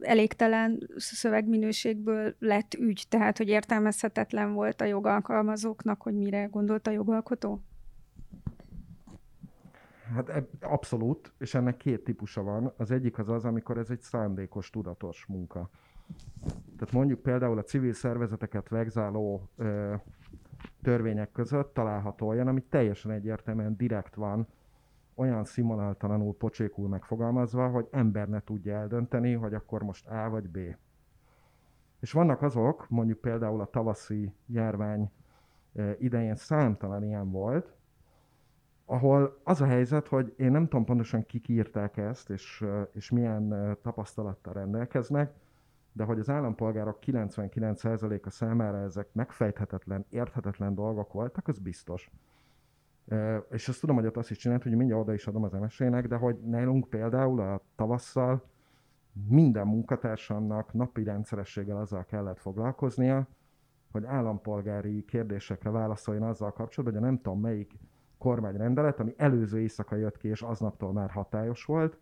elégtelen 0.00 0.88
szövegminőségből 0.96 2.34
lett 2.38 2.74
ügy, 2.74 3.04
tehát 3.08 3.38
hogy 3.38 3.48
értelmezhetetlen 3.48 4.52
volt 4.52 4.80
a 4.80 4.84
jogalkalmazóknak, 4.84 6.02
hogy 6.02 6.14
mire 6.14 6.44
gondolt 6.44 6.86
a 6.86 6.90
jogalkotó? 6.90 7.60
Hát 10.14 10.42
abszolút, 10.60 11.32
és 11.38 11.54
ennek 11.54 11.76
két 11.76 12.04
típusa 12.04 12.42
van. 12.42 12.72
Az 12.76 12.90
egyik 12.90 13.18
az 13.18 13.28
az, 13.28 13.44
amikor 13.44 13.78
ez 13.78 13.90
egy 13.90 14.00
szándékos, 14.00 14.70
tudatos 14.70 15.26
munka. 15.26 15.70
Tehát 16.76 16.92
mondjuk 16.92 17.20
például 17.20 17.58
a 17.58 17.62
civil 17.62 17.92
szervezeteket 17.92 18.68
vegzáló 18.68 19.48
ö, 19.56 19.94
törvények 20.82 21.32
között 21.32 21.74
található 21.74 22.28
olyan, 22.28 22.46
ami 22.46 22.62
teljesen 22.62 23.10
egyértelműen 23.10 23.76
direkt 23.76 24.14
van, 24.14 24.46
olyan 25.14 25.44
szimuláltalanul, 25.44 26.36
pocsékul 26.36 26.88
megfogalmazva, 26.88 27.68
hogy 27.68 27.88
ember 27.90 28.28
ne 28.28 28.40
tudja 28.40 28.74
eldönteni, 28.76 29.32
hogy 29.32 29.54
akkor 29.54 29.82
most 29.82 30.06
A 30.06 30.28
vagy 30.30 30.48
B. 30.48 30.58
És 32.00 32.12
vannak 32.12 32.42
azok, 32.42 32.88
mondjuk 32.88 33.18
például 33.18 33.60
a 33.60 33.70
tavaszi 33.70 34.32
járvány 34.46 35.10
idején 35.98 36.36
számtalan 36.36 37.02
ilyen 37.02 37.30
volt, 37.30 37.77
ahol 38.90 39.40
az 39.44 39.60
a 39.60 39.66
helyzet, 39.66 40.08
hogy 40.08 40.34
én 40.36 40.50
nem 40.50 40.62
tudom 40.62 40.84
pontosan 40.84 41.26
kik 41.26 41.48
írták 41.48 41.96
ezt, 41.96 42.30
és, 42.30 42.64
és 42.92 43.10
milyen 43.10 43.76
tapasztalattal 43.82 44.52
rendelkeznek, 44.52 45.32
de 45.92 46.04
hogy 46.04 46.18
az 46.18 46.30
állampolgárok 46.30 46.98
99%-a 47.06 48.30
számára 48.30 48.78
ezek 48.78 49.08
megfejthetetlen, 49.12 50.04
érthetetlen 50.10 50.74
dolgok 50.74 51.12
voltak, 51.12 51.48
az 51.48 51.58
biztos. 51.58 52.10
És 53.50 53.68
azt 53.68 53.80
tudom, 53.80 53.96
hogy 53.96 54.06
ott 54.06 54.16
azt 54.16 54.30
is 54.30 54.36
csinált, 54.36 54.62
hogy 54.62 54.76
mindjárt 54.76 55.02
oda 55.02 55.12
is 55.14 55.26
adom 55.26 55.42
az 55.42 55.52
MSZ-nek, 55.52 56.06
de 56.06 56.16
hogy 56.16 56.36
nálunk 56.36 56.88
például 56.88 57.40
a 57.40 57.62
tavasszal 57.76 58.44
minden 59.28 59.66
munkatársamnak 59.66 60.72
napi 60.72 61.02
rendszerességgel 61.04 61.76
azzal 61.76 62.04
kellett 62.04 62.38
foglalkoznia, 62.38 63.28
hogy 63.90 64.04
állampolgári 64.04 65.04
kérdésekre 65.04 65.70
válaszoljon 65.70 66.22
azzal 66.22 66.52
kapcsolatban, 66.52 67.00
hogy 67.00 67.08
a 67.08 67.10
nem 67.10 67.22
tudom 67.22 67.40
melyik 67.40 67.72
kormányrendelet, 68.18 69.00
ami 69.00 69.14
előző 69.16 69.60
éjszaka 69.60 69.96
jött 69.96 70.16
ki, 70.16 70.28
és 70.28 70.42
aznaptól 70.42 70.92
már 70.92 71.10
hatályos 71.10 71.64
volt, 71.64 71.98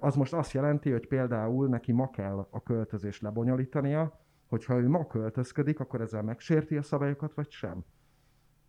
az 0.00 0.14
most 0.14 0.34
azt 0.34 0.52
jelenti, 0.52 0.90
hogy 0.90 1.06
például 1.06 1.68
neki 1.68 1.92
ma 1.92 2.10
kell 2.10 2.46
a 2.50 2.62
költözést 2.62 3.22
lebonyolítania, 3.22 4.20
hogyha 4.46 4.78
ő 4.78 4.88
ma 4.88 5.06
költözködik, 5.06 5.80
akkor 5.80 6.00
ezzel 6.00 6.22
megsérti 6.22 6.76
a 6.76 6.82
szabályokat, 6.82 7.34
vagy 7.34 7.50
sem. 7.50 7.84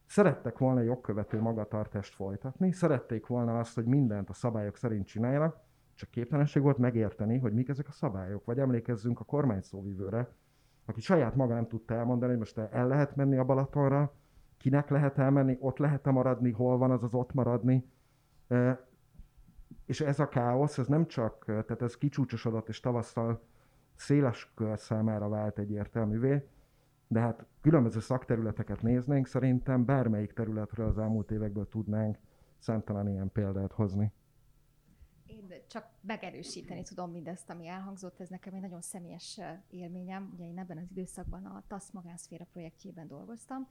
Szerettek 0.05 0.57
volna 0.57 0.81
jogkövető 0.81 1.41
magatartást 1.41 2.13
folytatni, 2.13 2.71
szerették 2.71 3.27
volna 3.27 3.59
azt, 3.59 3.75
hogy 3.75 3.85
mindent 3.85 4.29
a 4.29 4.33
szabályok 4.33 4.77
szerint 4.77 5.07
csináljanak, 5.07 5.57
csak 5.95 6.09
képtelenség 6.09 6.61
volt 6.61 6.77
megérteni, 6.77 7.37
hogy 7.37 7.53
mik 7.53 7.69
ezek 7.69 7.87
a 7.87 7.91
szabályok. 7.91 8.45
Vagy 8.45 8.59
emlékezzünk 8.59 9.19
a 9.19 9.23
kormány 9.23 9.61
szóvivőre, 9.61 10.29
aki 10.85 11.01
saját 11.01 11.35
maga 11.35 11.53
nem 11.53 11.67
tudta 11.67 11.93
elmondani, 11.93 12.31
hogy 12.31 12.39
most 12.39 12.57
el 12.57 12.87
lehet 12.87 13.15
menni 13.15 13.37
a 13.37 13.43
Balatonra, 13.43 14.13
kinek 14.59 14.89
lehet 14.89 15.17
elmenni, 15.17 15.57
ott 15.59 15.77
lehet-e 15.77 16.11
maradni, 16.11 16.51
hol 16.51 16.77
van 16.77 16.91
az 16.91 17.03
az 17.03 17.13
ott 17.13 17.33
maradni. 17.33 17.91
És 19.85 20.01
ez 20.01 20.19
a 20.19 20.27
káosz, 20.27 20.77
ez 20.77 20.87
nem 20.87 21.07
csak, 21.07 21.45
tehát 21.45 21.81
ez 21.81 21.97
kicsúcsosodott, 21.97 22.67
és 22.67 22.79
tavasszal 22.79 23.41
széles 23.95 24.51
kör 24.55 24.79
számára 24.79 25.29
vált 25.29 25.59
egyértelművé, 25.59 26.47
de 27.07 27.19
hát 27.19 27.45
különböző 27.61 27.99
szakterületeket 27.99 28.81
néznénk, 28.81 29.27
szerintem 29.27 29.85
bármelyik 29.85 30.33
területről 30.33 30.87
az 30.87 30.97
elmúlt 30.97 31.31
évekből 31.31 31.67
tudnánk 31.67 32.17
számtalan 32.57 33.07
ilyen 33.07 33.31
példát 33.31 33.71
hozni. 33.71 34.11
Én 35.25 35.47
csak 35.67 35.89
megerősíteni 36.01 36.83
tudom 36.83 37.11
mindezt, 37.11 37.49
ami 37.49 37.67
elhangzott, 37.67 38.19
ez 38.19 38.29
nekem 38.29 38.53
egy 38.53 38.61
nagyon 38.61 38.81
személyes 38.81 39.39
élményem. 39.69 40.31
Ugye 40.33 40.45
én 40.45 40.59
ebben 40.59 40.77
az 40.77 40.87
időszakban 40.91 41.45
a 41.45 41.63
TASZ 41.67 41.91
magánszféra 41.91 42.45
projektjében 42.51 43.07
dolgoztam, 43.07 43.67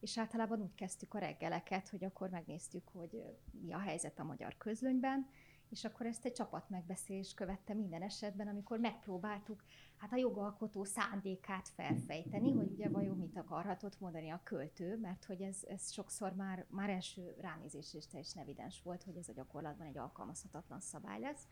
és 0.00 0.18
általában 0.18 0.60
úgy 0.60 0.74
kezdtük 0.74 1.14
a 1.14 1.18
reggeleket, 1.18 1.88
hogy 1.88 2.04
akkor 2.04 2.30
megnéztük, 2.30 2.88
hogy 2.88 3.22
mi 3.50 3.72
a 3.72 3.78
helyzet 3.78 4.18
a 4.18 4.24
magyar 4.24 4.56
közlönyben, 4.56 5.28
és 5.70 5.84
akkor 5.84 6.06
ezt 6.06 6.24
egy 6.24 6.32
csapat 6.32 6.68
megbeszélés 6.68 7.34
követte 7.34 7.74
minden 7.74 8.02
esetben, 8.02 8.48
amikor 8.48 8.78
megpróbáltuk 8.78 9.64
hát 9.96 10.12
a 10.12 10.16
jogalkotó 10.16 10.84
szándékát 10.84 11.68
felfejteni, 11.68 12.52
hogy 12.52 12.70
ugye 12.70 12.88
vajon 12.88 13.16
mit 13.16 13.36
akarhatott 13.36 14.00
mondani 14.00 14.30
a 14.30 14.40
költő, 14.44 14.98
mert 14.98 15.24
hogy 15.24 15.40
ez, 15.42 15.64
ez 15.68 15.92
sokszor 15.92 16.34
már, 16.34 16.66
már 16.68 16.90
első 16.90 17.36
ránézés 17.40 17.94
is 17.94 18.06
teljesen 18.06 18.42
evidens 18.42 18.82
volt, 18.82 19.02
hogy 19.02 19.16
ez 19.16 19.28
a 19.28 19.32
gyakorlatban 19.32 19.86
egy 19.86 19.98
alkalmazhatatlan 19.98 20.80
szabály 20.80 21.20
lesz. 21.20 21.46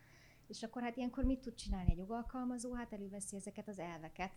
És 0.47 0.63
akkor 0.63 0.83
hát 0.83 0.97
ilyenkor 0.97 1.25
mit 1.25 1.41
tud 1.41 1.55
csinálni 1.55 1.91
egy 1.91 1.99
jogalkalmazó? 1.99 2.75
Hát 2.75 2.93
előveszi 2.93 3.37
ezeket 3.37 3.69
az 3.69 3.79
elveket, 3.79 4.33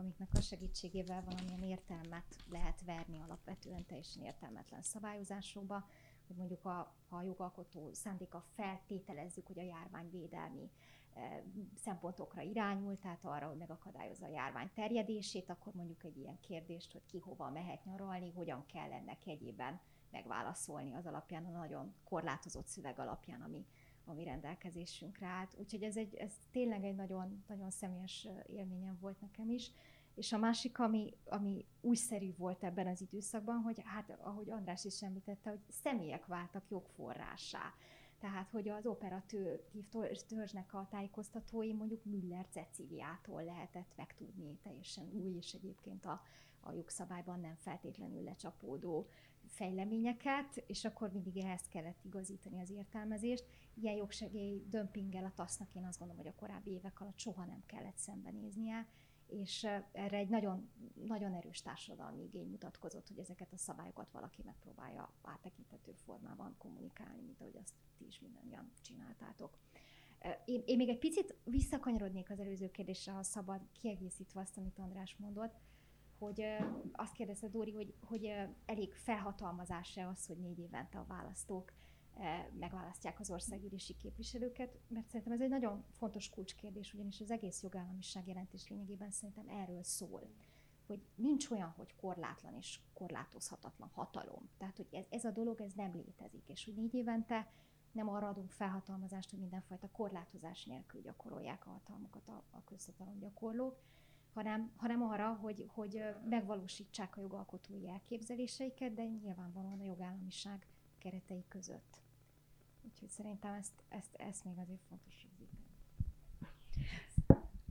amiknek 0.00 0.28
a 0.32 0.40
segítségével 0.40 1.24
valamilyen 1.24 1.62
értelmet 1.62 2.36
lehet 2.50 2.84
verni 2.84 3.20
alapvetően 3.20 3.86
teljesen 3.86 4.22
értelmetlen 4.22 4.82
szabályozásokba, 4.82 5.88
hogy 6.26 6.36
mondjuk 6.36 6.64
a, 6.64 6.94
a 7.08 7.22
jogalkotó 7.22 7.90
szándéka 7.92 8.44
feltételezzük, 8.54 9.46
hogy 9.46 9.58
a 9.58 9.62
járványvédelmi 9.62 10.70
e, 11.14 11.42
szempontokra 11.74 12.40
irányul, 12.40 12.98
tehát 12.98 13.24
arra, 13.24 13.46
hogy 13.46 13.56
megakadályozza 13.56 14.26
a 14.26 14.30
járvány 14.30 14.70
terjedését, 14.74 15.50
akkor 15.50 15.72
mondjuk 15.74 16.04
egy 16.04 16.16
ilyen 16.16 16.40
kérdést, 16.40 16.92
hogy 16.92 17.06
ki 17.06 17.18
hova 17.18 17.50
mehet 17.50 17.84
nyaralni, 17.84 18.30
hogyan 18.30 18.66
kell 18.66 18.92
ennek 18.92 19.26
egyében 19.26 19.80
megválaszolni 20.10 20.94
az 20.94 21.06
alapján, 21.06 21.44
a 21.44 21.50
nagyon 21.50 21.94
korlátozott 22.04 22.66
szöveg 22.66 22.98
alapján, 22.98 23.42
ami, 23.42 23.66
ami 24.10 24.24
rendelkezésünkre 24.24 25.26
állt. 25.26 25.56
Úgyhogy 25.58 25.82
ez, 25.82 25.96
egy, 25.96 26.14
ez 26.14 26.32
tényleg 26.50 26.84
egy 26.84 26.94
nagyon, 26.94 27.44
nagyon 27.48 27.70
személyes 27.70 28.28
élményem 28.46 28.98
volt 29.00 29.20
nekem 29.20 29.50
is. 29.50 29.70
És 30.14 30.32
a 30.32 30.38
másik, 30.38 30.78
ami, 30.78 31.12
ami 31.24 31.66
újszerű 31.80 32.34
volt 32.36 32.64
ebben 32.64 32.86
az 32.86 33.00
időszakban, 33.00 33.56
hogy 33.56 33.82
hát, 33.84 34.18
ahogy 34.20 34.50
András 34.50 34.84
is 34.84 35.02
említette, 35.02 35.50
hogy 35.50 35.60
személyek 35.68 36.26
váltak 36.26 36.64
jogforrásá. 36.70 37.74
Tehát, 38.18 38.50
hogy 38.50 38.68
az 38.68 38.86
operatőr 38.86 39.60
törzsnek 40.26 40.74
a 40.74 40.86
tájékoztatói 40.90 41.72
mondjuk 41.72 42.04
Müller 42.04 42.46
Ceciliától 42.50 43.44
lehetett 43.44 43.92
megtudni 43.96 44.58
teljesen 44.62 45.10
új, 45.12 45.36
és 45.36 45.52
egyébként 45.52 46.04
a, 46.04 46.22
a 46.60 46.72
jogszabályban 46.72 47.40
nem 47.40 47.54
feltétlenül 47.54 48.22
lecsapódó 48.22 49.08
fejleményeket, 49.50 50.64
és 50.66 50.84
akkor 50.84 51.12
mindig 51.12 51.36
ehhez 51.36 51.68
kellett 51.68 52.04
igazítani 52.04 52.60
az 52.60 52.70
értelmezést. 52.70 53.44
Ilyen 53.74 53.96
jogsegély 53.96 54.64
dömpinggel 54.68 55.24
a 55.24 55.32
TASZ-nak 55.34 55.74
én 55.74 55.84
azt 55.84 55.98
gondolom, 55.98 56.22
hogy 56.22 56.32
a 56.32 56.38
korábbi 56.38 56.70
évek 56.70 57.00
alatt 57.00 57.18
soha 57.18 57.44
nem 57.44 57.62
kellett 57.66 57.96
szembenéznie, 57.96 58.86
és 59.26 59.66
erre 59.92 60.16
egy 60.16 60.28
nagyon, 60.28 60.70
nagyon 61.06 61.34
erős 61.34 61.62
társadalmi 61.62 62.22
igény 62.22 62.48
mutatkozott, 62.48 63.08
hogy 63.08 63.18
ezeket 63.18 63.52
a 63.52 63.56
szabályokat 63.56 64.10
valaki 64.10 64.42
megpróbálja 64.44 65.12
áttekinthető 65.22 65.92
formában 65.92 66.54
kommunikálni, 66.58 67.22
mint 67.22 67.40
ahogy 67.40 67.56
azt 67.56 67.74
ti 67.98 68.06
is 68.06 68.20
mindannyian 68.20 68.70
csináltátok. 68.82 69.58
Én, 70.44 70.62
én 70.66 70.76
még 70.76 70.88
egy 70.88 70.98
picit 70.98 71.34
visszakanyarodnék 71.44 72.30
az 72.30 72.40
előző 72.40 72.70
kérdésre, 72.70 73.12
ha 73.12 73.22
szabad, 73.22 73.60
kiegészítve 73.72 74.40
azt, 74.40 74.56
amit 74.56 74.78
András 74.78 75.16
mondott, 75.16 75.54
hogy 76.20 76.44
azt 76.92 77.12
kérdezte 77.12 77.48
Dóri, 77.48 77.72
hogy, 77.72 77.94
hogy 78.04 78.32
elég 78.66 78.94
felhatalmazás-e 78.94 80.08
az, 80.08 80.26
hogy 80.26 80.38
négy 80.38 80.58
évente 80.58 80.98
a 80.98 81.04
választók 81.08 81.72
megválasztják 82.58 83.20
az 83.20 83.30
országgyűlési 83.30 83.96
képviselőket, 83.96 84.78
mert 84.88 85.06
szerintem 85.06 85.32
ez 85.32 85.40
egy 85.40 85.48
nagyon 85.48 85.84
fontos 85.92 86.30
kulcskérdés, 86.30 86.94
ugyanis 86.94 87.20
az 87.20 87.30
egész 87.30 87.62
jogállamiság 87.62 88.26
jelentés 88.26 88.68
lényegében 88.68 89.10
szerintem 89.10 89.48
erről 89.48 89.82
szól, 89.82 90.30
hogy 90.86 91.00
nincs 91.14 91.50
olyan, 91.50 91.72
hogy 91.76 91.94
korlátlan 91.96 92.54
és 92.54 92.80
korlátozhatatlan 92.92 93.90
hatalom. 93.94 94.48
Tehát, 94.58 94.76
hogy 94.76 94.86
ez, 94.90 95.04
ez 95.08 95.24
a 95.24 95.30
dolog, 95.30 95.60
ez 95.60 95.72
nem 95.72 95.92
létezik, 95.92 96.48
és 96.48 96.64
hogy 96.64 96.74
négy 96.74 96.94
évente 96.94 97.52
nem 97.92 98.08
arra 98.08 98.28
adunk 98.28 98.50
felhatalmazást, 98.50 99.30
hogy 99.30 99.38
mindenfajta 99.38 99.90
korlátozás 99.90 100.64
nélkül 100.64 101.00
gyakorolják 101.00 101.66
a 101.66 101.70
hatalmukat 101.70 102.28
a, 102.28 102.42
a 102.50 102.64
közhatalom 102.64 103.18
gyakorlók, 103.18 103.78
hanem, 104.34 104.70
hanem 104.76 105.02
arra, 105.02 105.38
hogy, 105.40 105.66
hogy 105.68 106.02
megvalósítsák 106.28 107.16
a 107.16 107.20
jogalkotói 107.20 107.88
elképzeléseiket, 107.88 108.94
de 108.94 109.04
nyilvánvalóan 109.04 109.80
a 109.80 109.84
jogállamiság 109.84 110.66
keretei 110.98 111.44
között. 111.48 112.00
Úgyhogy 112.84 113.08
szerintem 113.08 113.52
ezt, 113.52 113.72
ezt, 113.88 114.14
ezt 114.16 114.44
még 114.44 114.54
azért 114.58 114.80
fontos. 114.88 115.26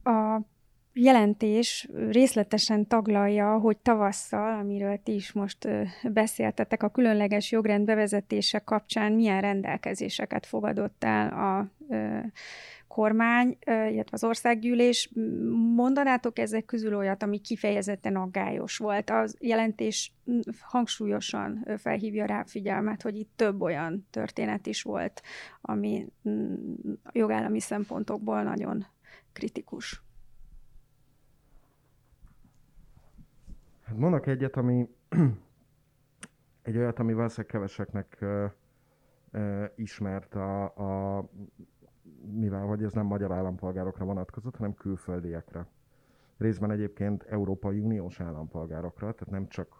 A 0.04 0.42
jelentés 0.94 1.90
részletesen 2.10 2.88
taglalja, 2.88 3.60
hogy 3.60 3.78
tavasszal, 3.78 4.60
amiről 4.60 5.00
ti 5.04 5.14
is 5.14 5.32
most 5.32 5.68
beszéltetek, 6.04 6.84
a 6.84 6.90
különleges 6.90 7.52
jogrend 7.52 7.86
bevezetése 7.86 8.60
kapcsán 8.60 9.12
milyen 9.12 9.42
rendelkezéseket 9.42 10.46
fogadott 10.46 11.04
el 11.04 11.28
a 11.28 11.72
kormány, 12.90 13.58
illetve 13.66 14.10
az 14.12 14.24
országgyűlés. 14.24 15.12
Mondanátok 15.76 16.40
ezek 16.40 16.66
közül 16.66 16.96
olyat, 16.96 17.24
ami 17.24 17.40
kifejezetten 17.40 18.16
aggályos 18.16 18.78
volt? 18.78 19.10
Az 19.10 19.36
jelentés 19.40 20.14
hangsúlyosan 20.60 21.66
felhívja 21.78 22.26
rá 22.26 22.44
figyelmet, 22.44 23.02
hogy 23.02 23.16
itt 23.16 23.32
több 23.36 23.62
olyan 23.62 24.08
történet 24.10 24.68
is 24.68 24.82
volt, 24.82 25.22
ami 25.62 26.08
jogállami 27.12 27.60
szempontokból 27.60 28.44
nagyon 28.44 28.86
kritikus. 29.34 30.04
Hát 33.84 33.98
mondok 33.98 34.28
egyet, 34.28 34.56
ami 34.56 34.90
egy 36.62 36.78
olyat, 36.78 37.00
ami 37.00 37.14
valószínűleg 37.14 37.52
keveseknek 37.52 38.18
uh, 38.22 38.46
uh, 39.34 39.66
ismert 39.76 40.36
a, 40.36 40.64
a 40.64 41.30
mivel 42.32 42.66
hogy 42.66 42.84
ez 42.84 42.94
nem 42.94 43.06
magyar 43.06 43.32
állampolgárokra 43.32 44.06
vonatkozott, 44.06 44.56
hanem 44.56 44.74
külföldiekre. 44.74 45.68
Részben 46.38 46.72
egyébként 46.72 47.24
Európai 47.24 47.80
Uniós 47.80 48.20
állampolgárokra, 48.20 49.12
tehát 49.12 49.30
nem 49.30 49.48
csak 49.48 49.80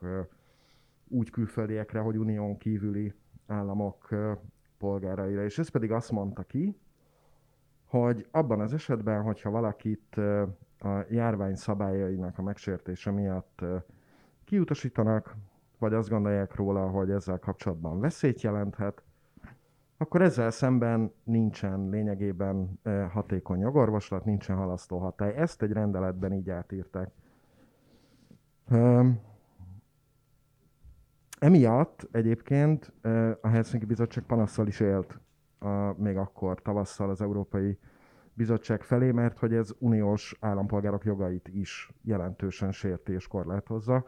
úgy 1.08 1.30
külföldiekre, 1.30 2.00
hogy 2.00 2.18
unión 2.18 2.58
kívüli 2.58 3.14
államok 3.48 4.10
polgáraira. 4.78 5.44
És 5.44 5.60
ez 5.60 5.70
pedig 5.70 5.92
azt 5.92 6.12
mondta 6.12 6.44
ki, 6.44 6.78
hogy 7.86 8.28
abban 8.32 8.60
az 8.60 8.74
esetben, 8.74 9.22
hogyha 9.22 9.50
valakit 9.50 10.18
a 10.80 11.06
járvány 11.10 11.56
szabályainak 11.56 12.38
a 12.38 12.42
megsértése 12.42 13.12
miatt 13.12 13.66
kiutasítanak, 14.44 15.36
vagy 15.78 15.94
azt 15.94 16.10
gondolják 16.10 16.56
róla, 16.56 16.90
hogy 16.90 17.12
ezzel 17.12 17.40
kapcsolatban 17.40 18.00
veszélyt 18.00 18.42
jelenthet, 18.42 19.04
akkor 20.02 20.22
ezzel 20.22 20.52
szemben 20.52 21.12
nincsen 21.24 21.90
lényegében 21.90 22.80
hatékony 23.12 23.60
jogorvoslat, 23.60 24.26
nincsen 24.26 24.56
halasztó 24.56 24.98
hatály. 24.98 25.36
Ezt 25.36 25.62
egy 25.62 25.72
rendeletben 25.72 26.34
így 26.34 26.50
átírták. 26.50 27.12
Emiatt 31.40 32.08
egyébként 32.12 32.94
a 33.42 33.48
Helsinki 33.48 33.86
Bizottság 33.86 34.24
panaszsal 34.24 34.68
is 34.68 34.80
élt 34.80 35.20
a, 35.60 36.02
még 36.02 36.18
akkor 36.18 36.62
tavasszal 36.62 37.10
az 37.10 37.22
Európai 37.22 37.78
Bizottság 38.34 38.84
felé, 38.84 39.12
mert 39.12 39.38
hogy 39.38 39.54
ez 39.54 39.74
uniós 39.78 40.38
állampolgárok 40.40 41.04
jogait 41.04 41.48
is 41.48 41.92
jelentősen 42.02 42.72
sérti 42.72 43.14
és 43.14 43.28
korlátozza. 43.28 44.06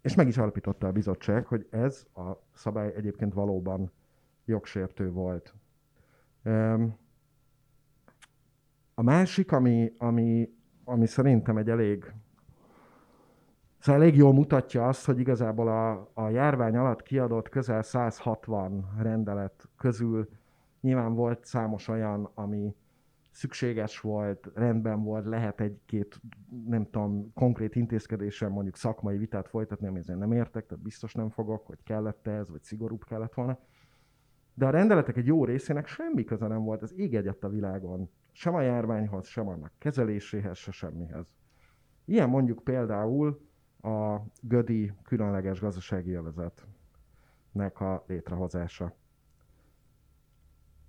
És 0.00 0.14
meg 0.14 0.26
is 0.26 0.38
alapította 0.38 0.86
a 0.86 0.92
bizottság, 0.92 1.46
hogy 1.46 1.66
ez 1.70 2.06
a 2.14 2.30
szabály 2.52 2.92
egyébként 2.96 3.34
valóban 3.34 3.92
jogsértő 4.52 5.10
volt. 5.10 5.54
A 8.94 9.02
másik, 9.02 9.52
ami, 9.52 9.92
ami, 9.98 10.48
ami 10.84 11.06
szerintem 11.06 11.56
egy 11.56 11.68
elég, 11.70 12.12
szóval 13.78 14.00
elég 14.00 14.16
jól 14.16 14.32
mutatja 14.32 14.88
azt, 14.88 15.04
hogy 15.04 15.18
igazából 15.18 15.68
a, 15.68 16.10
a 16.14 16.28
járvány 16.28 16.76
alatt 16.76 17.02
kiadott 17.02 17.48
közel 17.48 17.82
160 17.82 18.94
rendelet 18.98 19.68
közül 19.76 20.28
nyilván 20.80 21.14
volt 21.14 21.44
számos 21.44 21.88
olyan, 21.88 22.30
ami 22.34 22.74
szükséges 23.30 24.00
volt, 24.00 24.50
rendben 24.54 25.02
volt, 25.02 25.26
lehet 25.26 25.60
egy-két, 25.60 26.20
nem 26.66 26.84
tudom, 26.90 27.32
konkrét 27.34 27.76
intézkedéssel 27.76 28.48
mondjuk 28.48 28.76
szakmai 28.76 29.16
vitát 29.16 29.48
folytatni, 29.48 29.86
amit 29.86 30.06
nem 30.06 30.32
értek, 30.32 30.66
tehát 30.66 30.84
biztos 30.84 31.14
nem 31.14 31.30
fogok, 31.30 31.66
hogy 31.66 31.82
kellett 31.82 32.26
ez, 32.26 32.50
vagy 32.50 32.62
szigorúbb 32.62 33.04
kellett 33.04 33.34
volna. 33.34 33.58
De 34.54 34.66
a 34.66 34.70
rendeletek 34.70 35.16
egy 35.16 35.26
jó 35.26 35.44
részének 35.44 35.86
semmi 35.86 36.24
köze 36.24 36.46
nem 36.46 36.64
volt 36.64 36.82
az 36.82 36.94
ég 36.96 37.14
egyet 37.14 37.44
a 37.44 37.48
világon. 37.48 38.10
Sem 38.32 38.54
a 38.54 38.60
járványhoz, 38.60 39.26
sem 39.26 39.48
annak 39.48 39.72
kezeléséhez, 39.78 40.56
se 40.56 40.70
semmihez. 40.70 41.26
Ilyen 42.04 42.28
mondjuk 42.28 42.64
például 42.64 43.40
a 43.82 44.16
Gödi 44.40 44.92
különleges 45.02 45.60
gazdasági 45.60 46.12
övezetnek 46.12 47.80
a 47.80 48.04
létrehozása. 48.06 48.94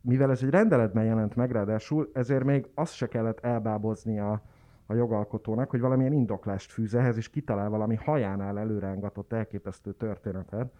Mivel 0.01 0.31
ez 0.31 0.43
egy 0.43 0.49
rendeletben 0.49 1.03
jelent 1.03 1.35
meg, 1.35 1.51
ráadásul 1.51 2.09
ezért 2.13 2.43
még 2.43 2.69
azt 2.73 2.93
se 2.93 3.07
kellett 3.07 3.39
elbábozni 3.39 4.19
a, 4.19 4.41
a 4.85 4.93
jogalkotónak, 4.93 5.69
hogy 5.69 5.79
valamilyen 5.79 6.13
indoklást 6.13 6.71
fűz 6.71 6.95
ehhez, 6.95 7.17
és 7.17 7.29
kitalál 7.29 7.69
valami 7.69 7.95
hajánál 7.95 8.59
előrángatott 8.59 9.33
elképesztő 9.33 9.93
történetet, 9.93 10.73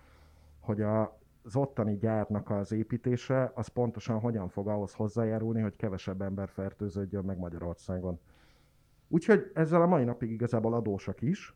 hogy 0.60 0.82
a 0.82 1.20
az 1.44 1.56
ottani 1.56 1.98
gyárnak 1.98 2.50
az 2.50 2.72
építése, 2.72 3.52
az 3.56 3.68
pontosan 3.68 4.20
hogyan 4.20 4.50
fog 4.50 4.68
ahhoz 4.68 4.94
hozzájárulni, 4.94 5.62
hogy 5.62 5.76
kevesebb 5.76 6.22
ember 6.22 6.50
fertőződjön 6.50 7.24
meg 7.24 7.38
Magyarországon. 7.38 8.20
Úgyhogy 9.08 9.52
ezzel 9.54 9.82
a 9.82 9.88
mai 9.88 10.04
napig 10.04 10.32
igazából 10.32 10.74
adósak 10.74 11.22
is, 11.22 11.56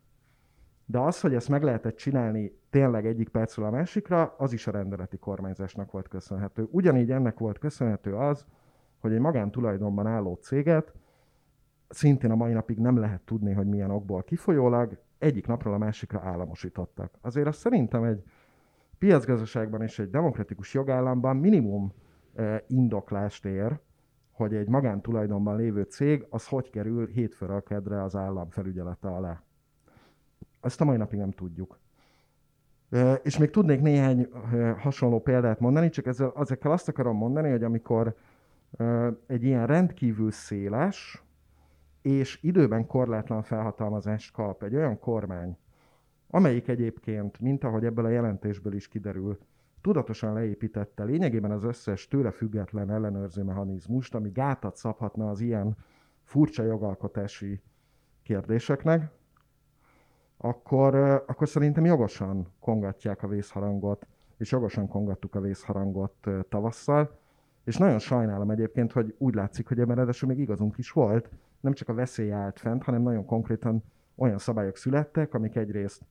de 0.85 0.99
az, 0.99 1.21
hogy 1.21 1.33
ezt 1.33 1.49
meg 1.49 1.63
lehetett 1.63 1.95
csinálni 1.95 2.59
tényleg 2.69 3.05
egyik 3.05 3.29
percről 3.29 3.65
a 3.65 3.69
másikra, 3.69 4.35
az 4.37 4.53
is 4.53 4.67
a 4.67 4.71
rendeleti 4.71 5.17
kormányzásnak 5.17 5.91
volt 5.91 6.07
köszönhető. 6.07 6.67
Ugyanígy 6.71 7.11
ennek 7.11 7.37
volt 7.37 7.57
köszönhető 7.57 8.15
az, 8.15 8.45
hogy 8.99 9.13
egy 9.13 9.19
magántulajdonban 9.19 10.07
álló 10.07 10.33
céget 10.33 10.93
szintén 11.89 12.31
a 12.31 12.35
mai 12.35 12.53
napig 12.53 12.77
nem 12.77 12.97
lehet 12.97 13.21
tudni, 13.21 13.53
hogy 13.53 13.67
milyen 13.67 13.91
okból 13.91 14.23
kifolyólag 14.23 14.97
egyik 15.17 15.47
napról 15.47 15.73
a 15.73 15.77
másikra 15.77 16.19
államosítottak. 16.19 17.17
Azért 17.21 17.47
azt 17.47 17.59
szerintem 17.59 18.03
egy 18.03 18.23
piacgazdaságban 18.97 19.81
és 19.81 19.99
egy 19.99 20.09
demokratikus 20.09 20.73
jogállamban 20.73 21.37
minimum 21.37 21.93
indoklást 22.67 23.45
ér, 23.45 23.79
hogy 24.31 24.55
egy 24.55 24.67
magántulajdonban 24.67 25.55
lévő 25.55 25.81
cég 25.81 26.25
az 26.29 26.47
hogy 26.47 26.69
kerül 26.69 27.07
hétfőről 27.07 27.63
kedre 27.63 28.03
az 28.03 28.15
állam 28.15 28.49
felügyelete 28.49 29.07
alá. 29.07 29.41
Ezt 30.61 30.81
a 30.81 30.85
mai 30.85 30.97
napig 30.97 31.19
nem 31.19 31.31
tudjuk. 31.31 31.79
És 33.23 33.37
még 33.37 33.49
tudnék 33.49 33.81
néhány 33.81 34.29
hasonló 34.77 35.21
példát 35.21 35.59
mondani, 35.59 35.89
csak 35.89 36.05
ezzel, 36.05 36.33
ezekkel 36.35 36.71
azt 36.71 36.87
akarom 36.87 37.17
mondani, 37.17 37.49
hogy 37.49 37.63
amikor 37.63 38.15
egy 39.27 39.43
ilyen 39.43 39.67
rendkívül 39.67 40.31
széles 40.31 41.23
és 42.01 42.39
időben 42.41 42.87
korlátlan 42.87 43.43
felhatalmazást 43.43 44.33
kap 44.33 44.63
egy 44.63 44.75
olyan 44.75 44.99
kormány, 44.99 45.57
amelyik 46.29 46.67
egyébként, 46.67 47.39
mint 47.39 47.63
ahogy 47.63 47.85
ebből 47.85 48.05
a 48.05 48.09
jelentésből 48.09 48.73
is 48.73 48.87
kiderül, 48.87 49.37
tudatosan 49.81 50.33
leépítette 50.33 51.03
lényegében 51.03 51.51
az 51.51 51.63
összes 51.63 52.07
tőle 52.07 52.31
független 52.31 52.91
ellenőrző 52.91 53.43
mechanizmust, 53.43 54.15
ami 54.15 54.29
gátat 54.29 54.75
szabhatna 54.75 55.29
az 55.29 55.39
ilyen 55.39 55.77
furcsa 56.23 56.63
jogalkotási 56.63 57.61
kérdéseknek, 58.23 59.11
akkor, 60.37 60.95
akkor 61.27 61.47
szerintem 61.47 61.85
jogosan 61.85 62.47
kongatják 62.59 63.23
a 63.23 63.27
vészharangot, 63.27 64.07
és 64.37 64.51
jogosan 64.51 64.87
kongattuk 64.87 65.35
a 65.35 65.39
vészharangot 65.39 66.27
tavasszal, 66.49 67.19
és 67.63 67.77
nagyon 67.77 67.99
sajnálom 67.99 68.49
egyébként, 68.49 68.91
hogy 68.91 69.15
úgy 69.17 69.33
látszik, 69.33 69.67
hogy 69.67 69.79
ebben 69.79 69.95
ráadásul 69.95 70.29
még 70.29 70.39
igazunk 70.39 70.77
is 70.77 70.91
volt, 70.91 71.29
nem 71.59 71.73
csak 71.73 71.89
a 71.89 71.93
veszély 71.93 72.31
állt 72.31 72.59
fent, 72.59 72.83
hanem 72.83 73.01
nagyon 73.01 73.25
konkrétan 73.25 73.83
olyan 74.15 74.37
szabályok 74.37 74.77
születtek, 74.77 75.33
amik 75.33 75.55
egyrészt 75.55 76.01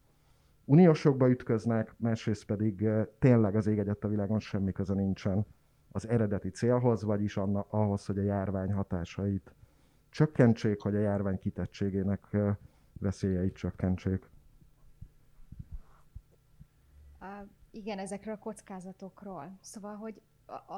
uniós 0.66 1.05
jogba 1.05 1.29
ütköznek, 1.29 1.94
másrészt 1.96 2.44
pedig 2.44 2.88
tényleg 3.18 3.57
az 3.57 3.66
ég 3.66 3.79
egyet 3.79 4.05
a 4.05 4.09
világon 4.09 4.40
semmi 4.40 4.72
köze 4.72 4.94
nincsen 4.94 5.46
az 5.92 6.09
eredeti 6.09 6.50
célhoz, 6.50 7.02
vagyis 7.02 7.37
anna, 7.37 7.66
ahhoz, 7.68 8.07
hogy 8.07 8.18
a 8.18 8.22
járvány 8.22 8.72
hatásait 8.72 9.55
csökkentsék, 10.09 10.81
hogy 10.81 10.94
a 10.94 11.00
járvány 11.00 11.38
kitettségének 11.38 12.37
veszélyeit 12.92 13.55
csökkentsék. 13.55 14.29
Igen, 17.70 17.98
ezekről 17.98 18.35
a 18.35 18.38
kockázatokról. 18.38 19.59
Szóval, 19.61 19.94
hogy 19.94 20.22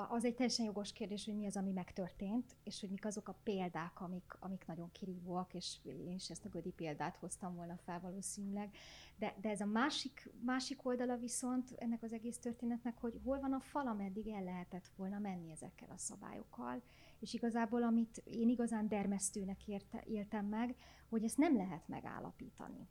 az 0.08 0.24
egy 0.24 0.34
teljesen 0.34 0.64
jogos 0.64 0.92
kérdés, 0.92 1.24
hogy 1.24 1.36
mi 1.36 1.46
az, 1.46 1.56
ami 1.56 1.70
megtörtént, 1.70 2.56
és 2.64 2.80
hogy 2.80 2.90
mik 2.90 3.04
azok 3.04 3.28
a 3.28 3.38
példák, 3.42 4.00
amik, 4.00 4.36
amik 4.38 4.66
nagyon 4.66 4.92
kirívóak, 4.92 5.54
és 5.54 5.76
én 5.84 6.14
is 6.14 6.30
ezt 6.30 6.44
a 6.44 6.48
Gödi 6.48 6.70
példát 6.70 7.16
hoztam 7.16 7.54
volna 7.54 7.76
fel 7.76 8.00
valószínűleg. 8.00 8.74
De, 9.16 9.34
de 9.40 9.48
ez 9.48 9.60
a 9.60 9.66
másik, 9.66 10.30
másik 10.44 10.86
oldala 10.86 11.16
viszont 11.16 11.74
ennek 11.78 12.02
az 12.02 12.12
egész 12.12 12.38
történetnek, 12.38 12.98
hogy 12.98 13.20
hol 13.24 13.40
van 13.40 13.52
a 13.52 13.60
fal, 13.60 13.86
ameddig 13.86 14.28
el 14.28 14.44
lehetett 14.44 14.90
volna 14.96 15.18
menni 15.18 15.50
ezekkel 15.50 15.88
a 15.90 15.98
szabályokkal, 15.98 16.82
és 17.20 17.34
igazából, 17.34 17.82
amit 17.82 18.22
én 18.24 18.48
igazán 18.48 18.88
dermesztőnek 18.88 19.68
érte, 19.68 20.02
éltem 20.06 20.46
meg, 20.46 20.76
hogy 21.08 21.24
ezt 21.24 21.38
nem 21.38 21.56
lehet 21.56 21.88
megállapítani. 21.88 22.88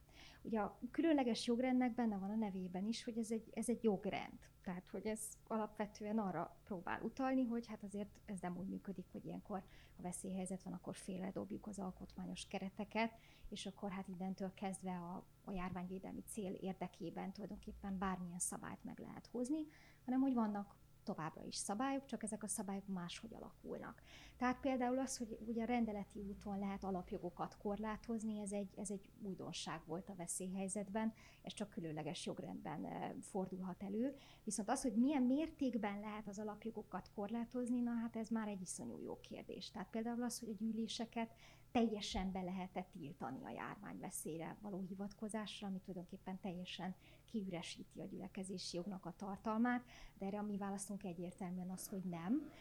Ugye 0.47 0.60
a 0.60 0.79
különleges 0.91 1.47
jogrendnek 1.47 1.93
benne 1.93 2.17
van 2.17 2.29
a 2.29 2.36
nevében 2.36 2.86
is, 2.86 3.03
hogy 3.03 3.17
ez 3.17 3.31
egy, 3.31 3.49
ez 3.53 3.69
egy 3.69 3.83
jogrend. 3.83 4.39
Tehát, 4.62 4.88
hogy 4.88 5.05
ez 5.05 5.21
alapvetően 5.47 6.19
arra 6.19 6.57
próbál 6.63 7.01
utalni, 7.01 7.45
hogy 7.45 7.67
hát 7.67 7.83
azért 7.83 8.19
ez 8.25 8.39
nem 8.39 8.57
úgy 8.57 8.67
működik, 8.67 9.05
hogy 9.12 9.25
ilyenkor 9.25 9.63
a 9.97 10.01
veszélyhelyzet 10.01 10.63
van, 10.63 10.73
akkor 10.73 10.95
félre 10.95 11.31
dobjuk 11.31 11.67
az 11.67 11.79
alkotmányos 11.79 12.47
kereteket, 12.47 13.13
és 13.49 13.65
akkor 13.65 13.91
hát 13.91 14.07
innentől 14.07 14.53
kezdve 14.53 14.91
a, 14.91 15.23
a 15.43 15.51
járványvédelmi 15.51 16.23
cél 16.27 16.53
érdekében 16.53 17.31
tulajdonképpen 17.31 17.97
bármilyen 17.97 18.39
szabályt 18.39 18.83
meg 18.83 18.99
lehet 18.99 19.27
hozni, 19.31 19.67
hanem 20.05 20.21
hogy 20.21 20.33
vannak 20.33 20.75
továbbra 21.07 21.43
is 21.43 21.55
szabályok, 21.55 22.05
csak 22.05 22.23
ezek 22.23 22.43
a 22.43 22.47
szabályok 22.47 22.87
máshogy 22.87 23.33
alakulnak. 23.33 24.01
Tehát 24.37 24.59
például 24.59 24.99
az, 24.99 25.17
hogy 25.17 25.37
ugye 25.47 25.65
rendeleti 25.65 26.19
úton 26.19 26.59
lehet 26.59 26.83
alapjogokat 26.83 27.57
korlátozni, 27.57 28.39
ez 28.39 28.51
egy, 28.51 28.69
ez 28.75 28.91
egy 28.91 29.09
újdonság 29.21 29.81
volt 29.85 30.09
a 30.09 30.15
veszélyhelyzetben, 30.15 31.13
ez 31.41 31.53
csak 31.53 31.69
különleges 31.69 32.25
jogrendben 32.25 32.81
fordulhat 33.21 33.83
elő. 33.83 34.15
Viszont 34.43 34.69
az, 34.69 34.81
hogy 34.81 34.95
milyen 34.95 35.23
mértékben 35.23 35.99
lehet 35.99 36.27
az 36.27 36.39
alapjogokat 36.39 37.11
korlátozni, 37.15 37.79
na 37.79 37.91
hát 37.91 38.15
ez 38.15 38.29
már 38.29 38.47
egy 38.47 38.61
iszonyú 38.61 38.99
jó 38.99 39.19
kérdés. 39.19 39.69
Tehát 39.69 39.89
például 39.89 40.23
az, 40.23 40.39
hogy 40.39 40.49
a 40.49 40.55
gyűléseket 40.57 41.33
teljesen 41.77 42.31
be 42.31 42.41
lehetett 42.41 42.87
tiltani 42.91 43.39
a 43.43 43.49
járványveszélyre 43.49 44.57
való 44.61 44.79
hivatkozásra, 44.87 45.67
ami 45.67 45.79
tulajdonképpen 45.79 46.39
teljesen 46.39 46.95
kiüresíti 47.31 47.99
a 48.01 48.05
gyülekezési 48.05 48.75
jognak 48.75 49.05
a 49.05 49.13
tartalmát, 49.17 49.83
de 50.17 50.25
erre 50.25 50.37
a 50.37 50.41
mi 50.41 50.57
választunk 50.57 51.03
egyértelműen 51.03 51.69
az, 51.69 51.87
hogy 51.87 52.03
nem. 52.03 52.51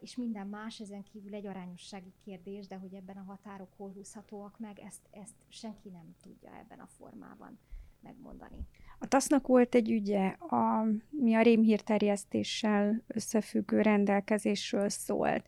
És 0.00 0.16
minden 0.16 0.46
más 0.46 0.80
ezen 0.80 1.02
kívül 1.02 1.34
egy 1.34 1.46
arányossági 1.46 2.12
kérdés, 2.24 2.66
de 2.66 2.76
hogy 2.76 2.94
ebben 2.94 3.16
a 3.16 3.22
határok 3.22 3.68
hol 3.76 3.92
húzhatóak 3.92 4.58
meg, 4.58 4.78
ezt, 4.78 5.08
ezt 5.10 5.34
senki 5.48 5.88
nem 5.88 6.14
tudja 6.22 6.56
ebben 6.56 6.78
a 6.78 6.86
formában 6.86 7.58
megmondani. 8.00 8.58
A 8.98 9.06
TASZ-nak 9.06 9.46
volt 9.46 9.74
egy 9.74 9.90
ügye, 9.90 10.28
a, 10.28 10.86
mi 11.10 11.34
a 11.34 11.42
rémhírterjesztéssel 11.42 13.02
összefüggő 13.06 13.80
rendelkezésről 13.80 14.88
szólt 14.88 15.46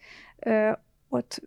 ott 1.14 1.42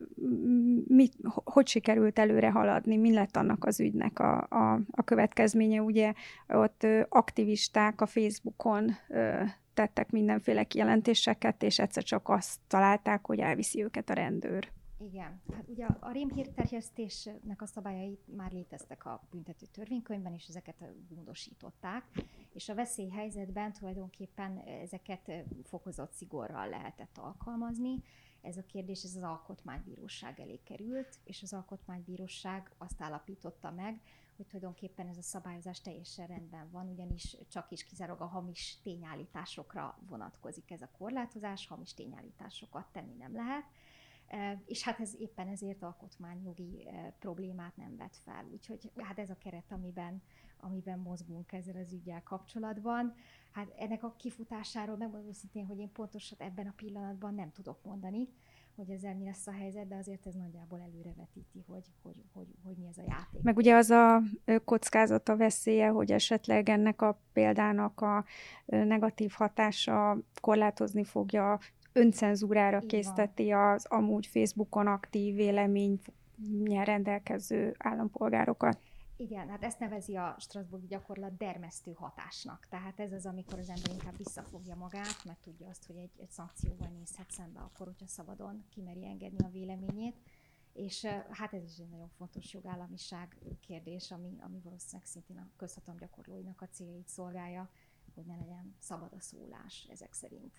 mit, 0.87 1.13
hogy 1.43 1.67
sikerült 1.67 2.19
előre 2.19 2.51
haladni, 2.51 2.97
mi 2.97 3.13
lett 3.13 3.35
annak 3.35 3.65
az 3.65 3.79
ügynek 3.79 4.19
a, 4.19 4.47
a, 4.49 4.79
a 4.91 5.03
következménye. 5.03 5.81
Ugye 5.81 6.13
ott 6.47 6.87
aktivisták 7.09 8.01
a 8.01 8.05
Facebookon 8.05 8.91
tettek 9.73 10.11
mindenféle 10.11 10.63
kijelentéseket, 10.63 11.63
és 11.63 11.79
egyszer 11.79 12.03
csak 12.03 12.29
azt 12.29 12.59
találták, 12.67 13.25
hogy 13.25 13.39
elviszi 13.39 13.83
őket 13.83 14.09
a 14.09 14.13
rendőr. 14.13 14.71
Igen, 14.99 15.41
hát 15.53 15.67
ugye 15.67 15.85
a 15.85 16.11
rémhírterjesztésnek 16.11 17.61
a 17.61 17.65
szabályai 17.65 18.19
már 18.25 18.51
léteztek 18.51 19.05
a 19.05 19.27
büntető 19.31 19.65
törvénykönyvben, 19.65 20.33
és 20.33 20.47
ezeket 20.47 20.75
módosították, 21.15 22.03
és 22.53 22.69
a 22.69 22.75
veszélyhelyzetben 22.75 23.73
tulajdonképpen 23.73 24.57
ezeket 24.57 25.31
fokozott 25.63 26.11
szigorral 26.11 26.69
lehetett 26.69 27.17
alkalmazni, 27.17 28.03
ez 28.47 28.57
a 28.57 28.65
kérdés 28.65 29.03
ez 29.03 29.15
az 29.15 29.23
alkotmánybíróság 29.23 30.39
elé 30.39 30.59
került, 30.63 31.17
és 31.23 31.41
az 31.41 31.53
alkotmánybíróság 31.53 32.71
azt 32.77 33.01
állapította 33.01 33.71
meg, 33.71 34.01
hogy 34.35 34.45
tulajdonképpen 34.45 35.07
ez 35.07 35.17
a 35.17 35.21
szabályozás 35.21 35.81
teljesen 35.81 36.27
rendben 36.27 36.69
van, 36.71 36.89
ugyanis 36.89 37.37
csak 37.49 37.71
is 37.71 37.83
kizárólag 37.83 38.21
a 38.21 38.25
hamis 38.25 38.79
tényállításokra 38.83 39.97
vonatkozik 40.07 40.71
ez 40.71 40.81
a 40.81 40.89
korlátozás, 40.97 41.67
hamis 41.67 41.93
tényállításokat 41.93 42.85
tenni 42.91 43.13
nem 43.13 43.33
lehet. 43.33 43.63
E, 44.27 44.61
és 44.65 44.83
hát 44.83 44.99
ez 44.99 45.15
éppen 45.19 45.47
ezért 45.47 45.83
alkotmányjogi 45.83 46.87
e, 46.87 47.15
problémát 47.19 47.77
nem 47.77 47.97
vet 47.97 48.17
fel. 48.23 48.45
Úgyhogy 48.51 48.91
hát 48.95 49.19
ez 49.19 49.29
a 49.29 49.37
keret, 49.37 49.71
amiben, 49.71 50.21
amiben 50.59 50.99
mozgunk 50.99 51.51
ezzel 51.51 51.75
az 51.75 51.93
ügyel 51.93 52.23
kapcsolatban. 52.23 53.15
Hát 53.51 53.73
ennek 53.77 54.03
a 54.03 54.15
kifutásáról 54.17 54.97
megmondom 54.97 55.31
szintén, 55.31 55.65
hogy 55.65 55.79
én 55.79 55.91
pontosan 55.91 56.37
ebben 56.41 56.67
a 56.67 56.73
pillanatban 56.75 57.35
nem 57.35 57.51
tudok 57.51 57.83
mondani, 57.83 58.27
hogy 58.75 58.89
ezzel 58.89 59.15
mi 59.15 59.25
lesz 59.25 59.47
a 59.47 59.51
helyzet, 59.51 59.87
de 59.87 59.95
azért 59.95 60.25
ez 60.25 60.35
nagyjából 60.35 60.79
előrevetíti, 60.79 61.63
hogy, 61.67 61.85
hogy, 62.01 62.15
hogy, 62.33 62.47
hogy 62.63 62.75
mi 62.77 62.85
ez 62.87 62.97
a 62.97 63.03
játék. 63.07 63.41
Meg 63.41 63.57
ugye 63.57 63.75
az 63.75 63.89
a 63.89 64.21
kockázata, 64.65 65.35
veszélye, 65.35 65.87
hogy 65.87 66.11
esetleg 66.11 66.69
ennek 66.69 67.01
a 67.01 67.19
példának 67.33 68.01
a 68.01 68.25
negatív 68.65 69.31
hatása 69.31 70.17
korlátozni 70.41 71.03
fogja, 71.03 71.59
öncenzúrára 71.93 72.79
Így 72.81 72.85
készteti 72.85 73.51
az 73.51 73.85
amúgy 73.85 74.27
Facebookon 74.27 74.87
aktív 74.87 75.35
vélemény 75.35 75.99
rendelkező 76.83 77.75
állampolgárokat. 77.77 78.79
Igen, 79.19 79.49
hát 79.49 79.63
ezt 79.63 79.79
nevezi 79.79 80.15
a 80.15 80.35
Strasbourg 80.39 80.87
gyakorlat 80.87 81.37
dermesztő 81.37 81.93
hatásnak. 81.93 82.67
Tehát 82.69 82.99
ez 82.99 83.11
az, 83.11 83.25
amikor 83.25 83.59
az 83.59 83.69
ember 83.69 83.91
inkább 83.91 84.17
visszafogja 84.17 84.75
magát, 84.75 85.23
mert 85.25 85.39
tudja 85.39 85.67
azt, 85.67 85.85
hogy 85.85 85.95
egy, 85.95 86.11
egy 86.17 86.31
szankcióval 86.31 86.87
nézhet 86.87 87.31
szembe 87.31 87.59
akkor, 87.59 87.87
hogyha 87.87 88.07
szabadon 88.07 88.65
kimeri 88.69 89.05
engedni 89.05 89.45
a 89.45 89.49
véleményét. 89.49 90.15
És 90.73 91.05
hát 91.29 91.53
ez 91.53 91.63
is 91.63 91.77
egy 91.77 91.89
nagyon 91.89 92.09
fontos 92.09 92.53
jogállamiság 92.53 93.37
kérdés, 93.61 94.11
ami, 94.11 94.37
ami 94.39 94.59
valószínűleg 94.59 95.05
szintén 95.05 95.37
a 95.37 95.49
közhatalom 95.55 95.99
gyakorlóinak 95.99 96.61
a 96.61 96.67
céljait 96.67 97.07
szolgálja, 97.07 97.69
hogy 98.13 98.25
ne 98.25 98.35
legyen 98.35 98.75
szabad 98.79 99.13
a 99.13 99.19
szólás 99.19 99.87
ezek 99.89 100.13
szerint. 100.13 100.53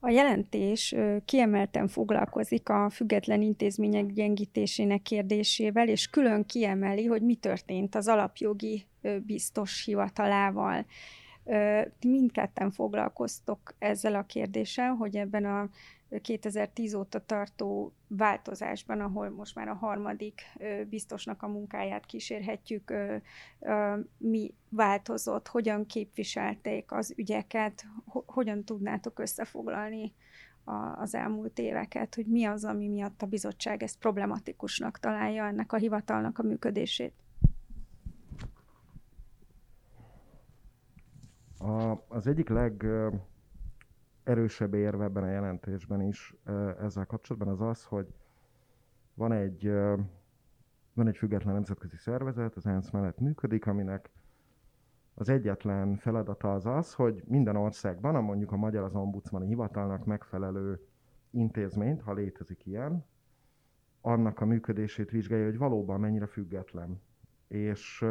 A 0.00 0.10
jelentés 0.10 0.94
kiemelten 1.24 1.88
foglalkozik 1.88 2.68
a 2.68 2.90
független 2.90 3.42
intézmények 3.42 4.06
gyengítésének 4.06 5.02
kérdésével, 5.02 5.88
és 5.88 6.06
külön 6.06 6.44
kiemeli, 6.46 7.04
hogy 7.04 7.22
mi 7.22 7.34
történt 7.34 7.94
az 7.94 8.08
alapjogi 8.08 8.86
biztos 9.26 9.84
hivatalával. 9.84 10.86
Ti 11.98 12.08
mindketten 12.08 12.70
foglalkoztok 12.70 13.74
ezzel 13.78 14.14
a 14.14 14.22
kérdéssel, 14.22 14.94
hogy 14.94 15.16
ebben 15.16 15.44
a 15.44 15.68
2010 16.22 16.94
óta 16.94 17.24
tartó 17.26 17.92
változásban, 18.06 19.00
ahol 19.00 19.30
most 19.30 19.54
már 19.54 19.68
a 19.68 19.74
harmadik 19.74 20.40
biztosnak 20.88 21.42
a 21.42 21.48
munkáját 21.48 22.06
kísérhetjük, 22.06 22.92
mi 24.16 24.54
változott, 24.68 25.48
hogyan 25.48 25.86
képviselték 25.86 26.92
az 26.92 27.14
ügyeket, 27.16 27.86
hogyan 28.26 28.64
tudnátok 28.64 29.18
összefoglalni 29.18 30.14
az 30.96 31.14
elmúlt 31.14 31.58
éveket, 31.58 32.14
hogy 32.14 32.26
mi 32.26 32.44
az, 32.44 32.64
ami 32.64 32.88
miatt 32.88 33.22
a 33.22 33.26
bizottság 33.26 33.82
ezt 33.82 33.98
problematikusnak 33.98 34.98
találja 34.98 35.46
ennek 35.46 35.72
a 35.72 35.76
hivatalnak 35.76 36.38
a 36.38 36.42
működését. 36.42 37.12
A, 41.58 42.04
az 42.08 42.26
egyik 42.26 42.48
legerősebb 44.28 44.74
érve 44.74 45.04
ebben 45.04 45.22
a 45.22 45.30
jelentésben 45.30 46.00
is 46.02 46.34
ezzel 46.80 47.06
kapcsolatban 47.06 47.52
az 47.52 47.60
az, 47.60 47.84
hogy 47.84 48.14
van 49.14 49.32
egy, 49.32 49.70
van 50.92 51.06
egy 51.06 51.16
független 51.16 51.54
nemzetközi 51.54 51.96
szervezet, 51.96 52.54
az 52.54 52.66
ENSZ 52.66 52.90
mellett 52.90 53.18
működik, 53.18 53.66
aminek 53.66 54.10
az 55.14 55.28
egyetlen 55.28 55.96
feladata 55.96 56.52
az 56.52 56.66
az, 56.66 56.94
hogy 56.94 57.22
minden 57.26 57.56
országban, 57.56 58.14
a 58.14 58.20
mondjuk 58.20 58.52
a 58.52 58.56
Magyar 58.56 58.84
az 58.84 58.94
Ombudsmani 58.94 59.46
Hivatalnak 59.46 60.04
megfelelő 60.04 60.86
intézményt, 61.30 62.02
ha 62.02 62.12
létezik 62.12 62.66
ilyen, 62.66 63.04
annak 64.00 64.40
a 64.40 64.44
működését 64.44 65.10
vizsgálja, 65.10 65.44
hogy 65.44 65.58
valóban 65.58 66.00
mennyire 66.00 66.26
független. 66.26 67.00
És 67.46 68.04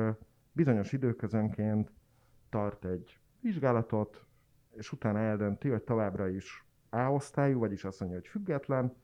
bizonyos 0.51 0.91
időközönként 0.91 1.91
tart 2.49 2.85
egy 2.85 3.19
vizsgálatot, 3.41 4.26
és 4.77 4.91
utána 4.91 5.19
eldönti, 5.19 5.69
hogy 5.69 5.83
továbbra 5.83 6.29
is 6.29 6.65
A 6.89 6.99
osztályú, 6.99 7.59
vagyis 7.59 7.83
azt 7.83 7.99
mondja, 7.99 8.17
hogy 8.17 8.27
független, 8.27 8.95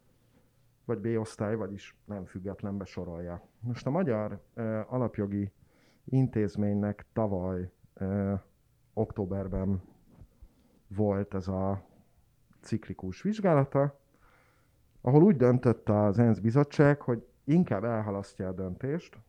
vagy 0.86 1.00
B 1.00 1.20
osztály, 1.20 1.56
vagyis 1.56 1.96
nem 2.06 2.26
függetlenbe 2.26 2.86
sorolja. 2.86 3.48
Most 3.60 3.88
a 3.88 3.90
Magyar 3.90 4.42
uh, 4.56 4.94
Alapjogi 4.94 5.52
Intézménynek 6.06 7.06
tavaly 7.14 7.72
uh, 8.00 8.40
októberben 8.94 9.82
volt 10.88 11.34
ez 11.34 11.48
a 11.48 11.86
ciklikus 12.62 13.22
vizsgálata, 13.22 14.00
ahol 15.02 15.24
úgy 15.24 15.36
döntött 15.36 15.90
az 15.90 16.20
ENSZ 16.20 16.40
bizottság, 16.40 17.02
hogy 17.02 17.28
inkább 17.44 17.84
elhalasztja 17.84 18.48
a 18.48 18.54
döntést. 18.54 19.20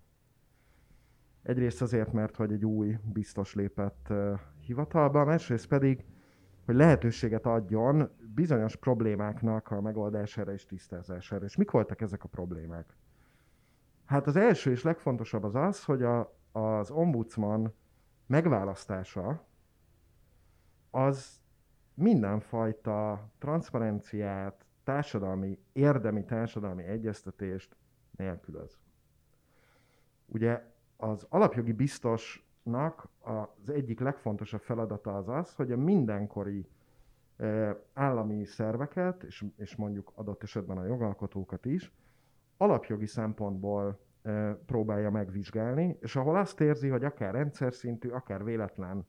Egyrészt 1.42 1.82
azért, 1.82 2.12
mert 2.12 2.36
hogy 2.36 2.52
egy 2.52 2.64
új 2.64 2.98
biztos 3.12 3.54
lépett 3.54 4.06
uh, 4.10 4.38
hivatalba, 4.60 5.24
másrészt 5.24 5.68
pedig, 5.68 6.04
hogy 6.64 6.74
lehetőséget 6.74 7.46
adjon 7.46 8.10
bizonyos 8.34 8.76
problémáknak 8.76 9.70
a 9.70 9.80
megoldására 9.80 10.52
és 10.52 10.66
tisztázására. 10.66 11.44
És 11.44 11.56
mik 11.56 11.70
voltak 11.70 12.00
ezek 12.00 12.24
a 12.24 12.28
problémák? 12.28 12.96
Hát 14.04 14.26
az 14.26 14.36
első 14.36 14.70
és 14.70 14.82
legfontosabb 14.82 15.44
az 15.44 15.54
az, 15.54 15.84
hogy 15.84 16.02
a, 16.02 16.36
az 16.52 16.90
ombudsman 16.90 17.74
megválasztása 18.26 19.44
az 20.90 21.40
mindenfajta 21.94 23.28
transzparenciát, 23.38 24.66
társadalmi, 24.84 25.58
érdemi 25.72 26.24
társadalmi 26.24 26.82
egyeztetést 26.82 27.76
nélkülöz. 28.10 28.78
Ugye 30.26 30.62
az 30.96 31.26
alapjogi 31.28 31.72
biztosnak 32.64 33.08
az 33.20 33.70
egyik 33.70 34.00
legfontosabb 34.00 34.60
feladata 34.60 35.16
az 35.16 35.28
az, 35.28 35.54
hogy 35.54 35.72
a 35.72 35.76
mindenkori 35.76 36.66
állami 37.92 38.44
szerveket, 38.44 39.22
és, 39.22 39.44
és 39.56 39.76
mondjuk 39.76 40.12
adott 40.14 40.42
esetben 40.42 40.78
a 40.78 40.84
jogalkotókat 40.84 41.64
is, 41.64 41.92
alapjogi 42.56 43.06
szempontból 43.06 43.98
próbálja 44.66 45.10
megvizsgálni, 45.10 45.96
és 46.00 46.16
ahol 46.16 46.36
azt 46.36 46.60
érzi, 46.60 46.88
hogy 46.88 47.04
akár 47.04 47.34
rendszer 47.34 47.74
szintű, 47.74 48.08
akár 48.08 48.44
véletlen 48.44 49.06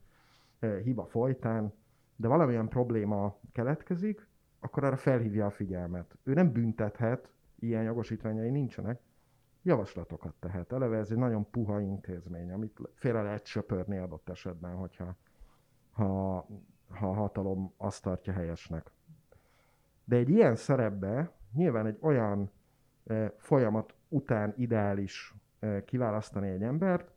hiba 0.82 1.04
folytán, 1.04 1.72
de 2.16 2.28
valamilyen 2.28 2.68
probléma 2.68 3.38
keletkezik, 3.52 4.28
akkor 4.60 4.84
arra 4.84 4.96
felhívja 4.96 5.46
a 5.46 5.50
figyelmet. 5.50 6.18
Ő 6.22 6.32
nem 6.32 6.52
büntethet, 6.52 7.30
ilyen 7.58 7.82
jogosítványai 7.82 8.50
nincsenek, 8.50 9.00
javaslatokat 9.66 10.34
tehet. 10.38 10.72
Eleve 10.72 10.96
ez 10.96 11.10
egy 11.10 11.16
nagyon 11.16 11.50
puha 11.50 11.80
intézmény, 11.80 12.52
amit 12.52 12.78
félre 12.94 13.22
lehet 13.22 13.46
söpörni 13.46 13.98
adott 13.98 14.28
esetben, 14.28 14.74
hogyha 14.74 15.16
ha 15.90 16.46
ha 16.88 17.08
a 17.08 17.14
hatalom 17.14 17.72
azt 17.76 18.02
tartja 18.02 18.32
helyesnek. 18.32 18.90
De 20.04 20.16
egy 20.16 20.28
ilyen 20.28 20.54
szerepbe 20.54 21.30
nyilván 21.52 21.86
egy 21.86 21.98
olyan 22.00 22.50
e, 23.06 23.32
folyamat 23.36 23.94
után 24.08 24.54
ideális 24.56 25.34
e, 25.58 25.84
kiválasztani 25.84 26.48
egy 26.48 26.62
embert, 26.62 27.10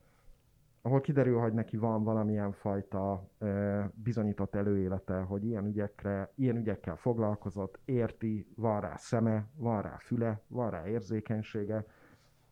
ahol 0.81 1.01
kiderül, 1.01 1.39
hogy 1.39 1.53
neki 1.53 1.77
van 1.77 2.03
valamilyen 2.03 2.51
fajta 2.51 3.29
e, 3.39 3.91
bizonyított 3.93 4.55
előélete, 4.55 5.19
hogy 5.19 5.45
ilyen, 5.45 5.65
ügyekre, 5.65 6.31
ilyen 6.35 6.57
ügyekkel 6.57 6.95
foglalkozott, 6.95 7.79
érti, 7.85 8.47
van 8.55 8.81
rá 8.81 8.95
szeme, 8.95 9.47
van 9.55 9.81
rá 9.81 9.97
füle, 9.97 10.41
van 10.47 10.69
rá 10.69 10.87
érzékenysége, 10.87 11.85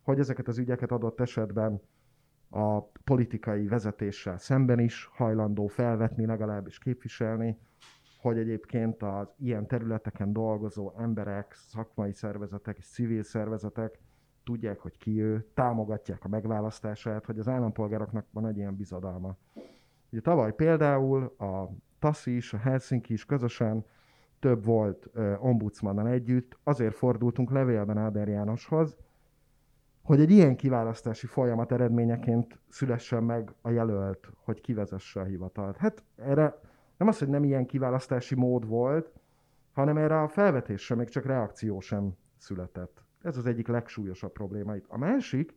hogy 0.08 0.20
ezeket 0.20 0.48
az 0.48 0.58
ügyeket 0.58 0.92
adott 0.92 1.20
esetben 1.20 1.82
a 2.50 2.82
politikai 2.82 3.68
vezetéssel 3.68 4.38
szemben 4.38 4.80
is 4.80 5.10
hajlandó 5.14 5.68
felvetni, 5.68 6.26
legalábbis 6.26 6.80
képviselni, 6.80 7.58
hogy 8.22 8.38
egyébként 8.38 9.04
az 9.04 9.28
ilyen 9.38 9.68
területeken 9.68 10.34
dolgozó 10.34 10.94
emberek, 10.98 11.54
szakmai 11.54 12.14
szervezetek 12.14 12.78
és 12.78 12.88
civil 12.88 13.24
szervezetek 13.24 14.00
tudják, 14.44 14.80
hogy 14.80 14.98
ki 14.98 15.22
ő, 15.22 15.48
támogatják 15.54 16.26
a 16.26 16.28
megválasztását, 16.28 17.26
hogy 17.26 17.40
az 17.40 17.48
állampolgároknak 17.48 18.26
van 18.32 18.48
egy 18.48 18.58
ilyen 18.58 18.76
bizadalma. 18.76 19.38
Ugye 20.12 20.22
tavaly 20.22 20.54
például 20.54 21.24
a 21.24 21.70
TASZI 22.00 22.36
is, 22.36 22.54
a 22.54 22.58
Helsinki 22.58 23.14
is 23.14 23.26
közösen 23.26 23.86
több 24.40 24.66
volt 24.66 25.10
ombudsmanon 25.40 26.08
együtt, 26.08 26.58
azért 26.64 26.96
fordultunk 26.96 27.52
levélben 27.52 27.98
Áder 27.98 28.28
Jánoshoz, 28.28 28.98
hogy 30.08 30.20
egy 30.20 30.32
ilyen 30.32 30.56
kiválasztási 30.56 31.26
folyamat 31.26 31.72
eredményeként 31.72 32.60
szülessen 32.70 33.24
meg 33.24 33.54
a 33.62 33.70
jelölt, 33.70 34.30
hogy 34.44 34.62
kivezesse 34.62 35.20
a 35.20 35.24
hivatalt. 35.24 35.78
Hát 35.78 36.04
erre 36.16 36.60
nem 36.98 37.08
az, 37.08 37.20
hogy 37.20 37.28
nem 37.28 37.44
ilyen 37.44 37.66
kiválasztási 37.66 38.36
mód 38.36 38.68
volt, 38.68 39.12
hanem 39.72 39.98
erre 39.98 40.22
a 40.22 40.28
felvetésre 40.28 40.96
még 40.96 41.10
csak 41.10 41.26
reakció 41.26 41.80
sem 41.80 42.16
született. 42.38 43.04
Ez 43.22 43.38
az 43.38 43.46
egyik 43.46 43.68
legsúlyosabb 43.68 44.32
probléma 44.32 44.76
itt. 44.76 44.86
A 44.88 44.98
másik, 44.98 45.54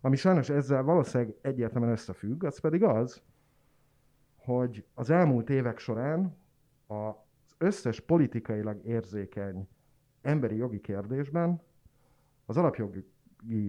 ami 0.00 0.16
sajnos 0.16 0.48
ezzel 0.48 0.82
valószínűleg 0.82 1.34
egyértelműen 1.40 1.92
összefügg, 1.92 2.44
az 2.44 2.60
pedig 2.60 2.82
az, 2.82 3.22
hogy 4.36 4.84
az 4.94 5.10
elmúlt 5.10 5.50
évek 5.50 5.78
során 5.78 6.36
az 6.86 7.14
összes 7.58 8.00
politikailag 8.00 8.84
érzékeny 8.84 9.68
emberi 10.22 10.56
jogi 10.56 10.80
kérdésben 10.80 11.62
az 12.46 12.56
alapjogi 12.56 13.12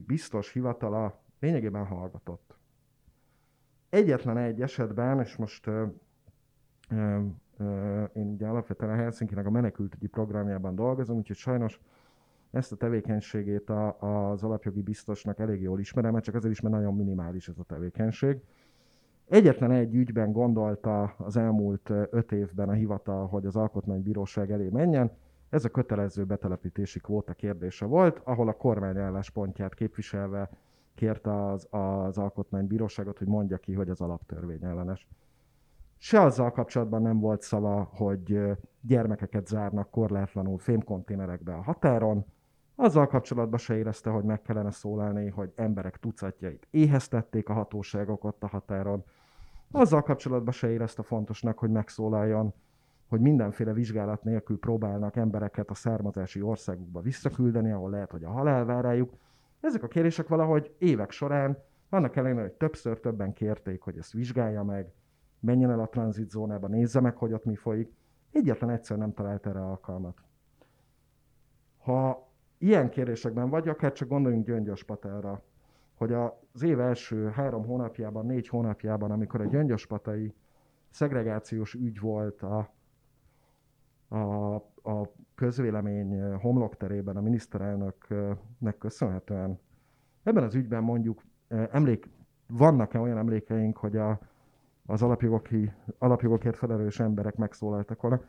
biztos 0.05 0.51
hivatala 0.51 1.23
lényegében 1.39 1.85
hallgatott. 1.85 2.57
Egyetlen 3.89 4.37
egy 4.37 4.61
esetben, 4.61 5.19
és 5.19 5.35
most 5.35 5.67
ö, 5.67 5.85
ö, 6.89 7.19
ö, 7.57 8.03
én 8.03 8.27
ugye 8.27 8.47
alapvetően 8.47 8.91
a 8.91 8.95
Helsinki-nek 8.95 9.45
a 9.45 9.51
menekültügyi 9.51 10.07
programjában 10.07 10.75
dolgozom, 10.75 11.17
úgyhogy 11.17 11.35
sajnos 11.35 11.79
ezt 12.51 12.71
a 12.71 12.75
tevékenységét 12.75 13.69
a, 13.69 13.99
az 14.31 14.43
alapjogi 14.43 14.81
biztosnak 14.81 15.39
elég 15.39 15.61
jól 15.61 15.79
ismerem, 15.79 16.11
mert 16.13 16.25
csak 16.25 16.35
azért 16.35 16.53
is, 16.53 16.61
mert 16.61 16.75
nagyon 16.75 16.95
minimális 16.95 17.47
ez 17.47 17.57
a 17.57 17.63
tevékenység. 17.63 18.41
Egyetlen 19.25 19.71
egy 19.71 19.95
ügyben 19.95 20.31
gondolta 20.31 21.15
az 21.17 21.37
elmúlt 21.37 21.89
öt 22.09 22.31
évben 22.31 22.69
a 22.69 22.73
hivatal, 22.73 23.27
hogy 23.27 23.45
az 23.45 23.55
alkotmánybíróság 23.55 24.51
elé 24.51 24.69
menjen, 24.69 25.11
ez 25.49 25.65
a 25.65 25.69
kötelező 25.69 26.23
betelepítési 26.23 26.99
kvóta 26.99 27.33
kérdése 27.33 27.85
volt, 27.85 28.21
ahol 28.23 28.47
a 28.47 28.53
kormány 28.53 28.97
álláspontját 28.97 29.73
képviselve 29.73 30.49
kérte 30.95 31.45
az, 31.45 31.67
az 31.69 32.17
alkotmánybíróságot, 32.17 33.17
hogy 33.17 33.27
mondja 33.27 33.57
ki, 33.57 33.73
hogy 33.73 33.89
az 33.89 34.01
alaptörvény 34.01 34.63
ellenes. 34.63 35.07
Se 35.97 36.21
azzal 36.21 36.51
kapcsolatban 36.51 37.01
nem 37.01 37.19
volt 37.19 37.41
szava, 37.41 37.89
hogy 37.93 38.39
gyermekeket 38.81 39.47
zárnak 39.47 39.89
korlátlanul 39.89 40.57
fémkonténerekbe 40.57 41.53
a 41.53 41.61
határon, 41.61 42.25
azzal 42.75 43.07
kapcsolatban 43.07 43.59
se 43.59 43.77
érezte, 43.77 44.09
hogy 44.09 44.23
meg 44.23 44.41
kellene 44.41 44.71
szólalni, 44.71 45.29
hogy 45.29 45.51
emberek 45.55 45.97
tucatjait 45.97 46.67
éheztették 46.71 47.49
a 47.49 47.53
hatóságok 47.53 48.23
ott 48.23 48.43
a 48.43 48.47
határon. 48.47 49.03
Azzal 49.71 50.01
kapcsolatban 50.01 50.53
se 50.53 50.71
érezte 50.71 51.03
fontosnak, 51.03 51.57
hogy 51.59 51.69
megszólaljon 51.69 52.53
hogy 53.07 53.19
mindenféle 53.19 53.73
vizsgálat 53.73 54.23
nélkül 54.23 54.59
próbálnak 54.59 55.15
embereket 55.15 55.69
a 55.69 55.73
származási 55.73 56.41
országukba 56.41 57.01
visszaküldeni, 57.01 57.71
ahol 57.71 57.89
lehet, 57.89 58.11
hogy 58.11 58.23
a 58.23 58.29
halál 58.29 58.65
vár 58.65 58.83
rájuk. 58.83 59.13
Ezek 59.59 59.83
a 59.83 59.87
kérések 59.87 60.27
valahogy 60.27 60.75
évek 60.77 61.11
során, 61.11 61.57
annak 61.89 62.15
ellenére, 62.15 62.41
hogy 62.41 62.53
többször 62.53 62.99
többen 62.99 63.33
kérték, 63.33 63.81
hogy 63.81 63.97
ezt 63.97 64.11
vizsgálja 64.11 64.63
meg, 64.63 64.93
menjen 65.39 65.71
el 65.71 65.79
a 65.79 65.87
tranzitzónába, 65.87 66.67
nézze 66.67 66.99
meg, 66.99 67.17
hogy 67.17 67.33
ott 67.33 67.45
mi 67.45 67.55
folyik, 67.55 67.93
egyetlen 68.31 68.69
egyszer 68.69 68.97
nem 68.97 69.13
talált 69.13 69.47
erre 69.47 69.61
alkalmat. 69.61 70.21
Ha 71.77 72.31
ilyen 72.57 72.89
kérésekben 72.89 73.49
vagy, 73.49 73.67
akár 73.67 73.91
csak 73.91 74.07
gondoljunk 74.07 74.45
Gyöngyös 74.45 74.83
Patelra, 74.83 75.43
hogy 75.93 76.13
az 76.13 76.63
év 76.63 76.79
első 76.79 77.27
három 77.27 77.65
hónapjában, 77.65 78.25
négy 78.25 78.47
hónapjában, 78.47 79.11
amikor 79.11 79.41
a 79.41 79.45
Gyöngyöspatai 79.45 80.33
szegregációs 80.89 81.73
ügy 81.73 81.99
volt 81.99 82.41
a 82.41 82.73
a, 84.07 84.55
a 84.89 85.11
közvélemény 85.35 86.33
homlokterében 86.33 87.17
a 87.17 87.21
miniszterelnöknek 87.21 88.77
köszönhetően. 88.77 89.59
Ebben 90.23 90.43
az 90.43 90.55
ügyben 90.55 90.83
mondjuk 90.83 91.23
emlék, 91.47 92.09
vannak-e 92.47 92.99
olyan 92.99 93.17
emlékeink, 93.17 93.77
hogy 93.77 93.95
a 93.95 94.19
az 94.85 95.01
alapjogoki, 95.01 95.71
alapjogokért 95.97 96.57
felelős 96.57 96.99
emberek 96.99 97.35
megszólaltak 97.35 98.01
volna. 98.01 98.21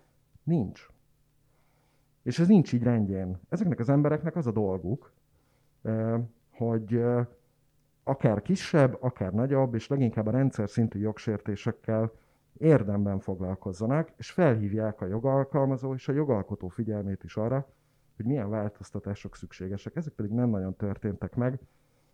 Nincs. 0.42 0.86
És 2.22 2.38
ez 2.38 2.46
nincs 2.46 2.72
így 2.72 2.82
rendjén. 2.82 3.40
Ezeknek 3.48 3.78
az 3.78 3.88
embereknek 3.88 4.36
az 4.36 4.46
a 4.46 4.52
dolguk, 4.52 5.12
hogy 6.50 7.02
akár 8.04 8.42
kisebb, 8.42 8.96
akár 9.00 9.32
nagyobb, 9.32 9.74
és 9.74 9.88
leginkább 9.88 10.26
a 10.26 10.30
rendszer 10.30 10.68
szintű 10.68 10.98
jogsértésekkel 10.98 12.12
érdemben 12.58 13.18
foglalkozzanak, 13.18 14.12
és 14.16 14.30
felhívják 14.30 15.00
a 15.00 15.06
jogalkalmazó 15.06 15.94
és 15.94 16.08
a 16.08 16.12
jogalkotó 16.12 16.68
figyelmét 16.68 17.24
is 17.24 17.36
arra, 17.36 17.68
hogy 18.16 18.24
milyen 18.24 18.50
változtatások 18.50 19.36
szükségesek. 19.36 19.96
Ezek 19.96 20.12
pedig 20.12 20.30
nem 20.30 20.48
nagyon 20.48 20.76
történtek 20.76 21.34
meg 21.34 21.60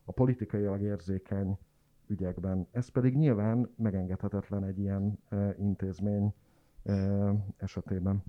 a 0.05 0.13
politikailag 0.13 0.81
érzékeny 0.81 1.59
ügyekben. 2.07 2.69
Ez 2.71 2.89
pedig 2.89 3.17
nyilván 3.17 3.75
megengedhetetlen 3.77 4.65
egy 4.65 4.79
ilyen 4.79 5.19
e, 5.29 5.55
intézmény 5.59 6.35
e, 6.83 6.93
esetében. 7.57 8.23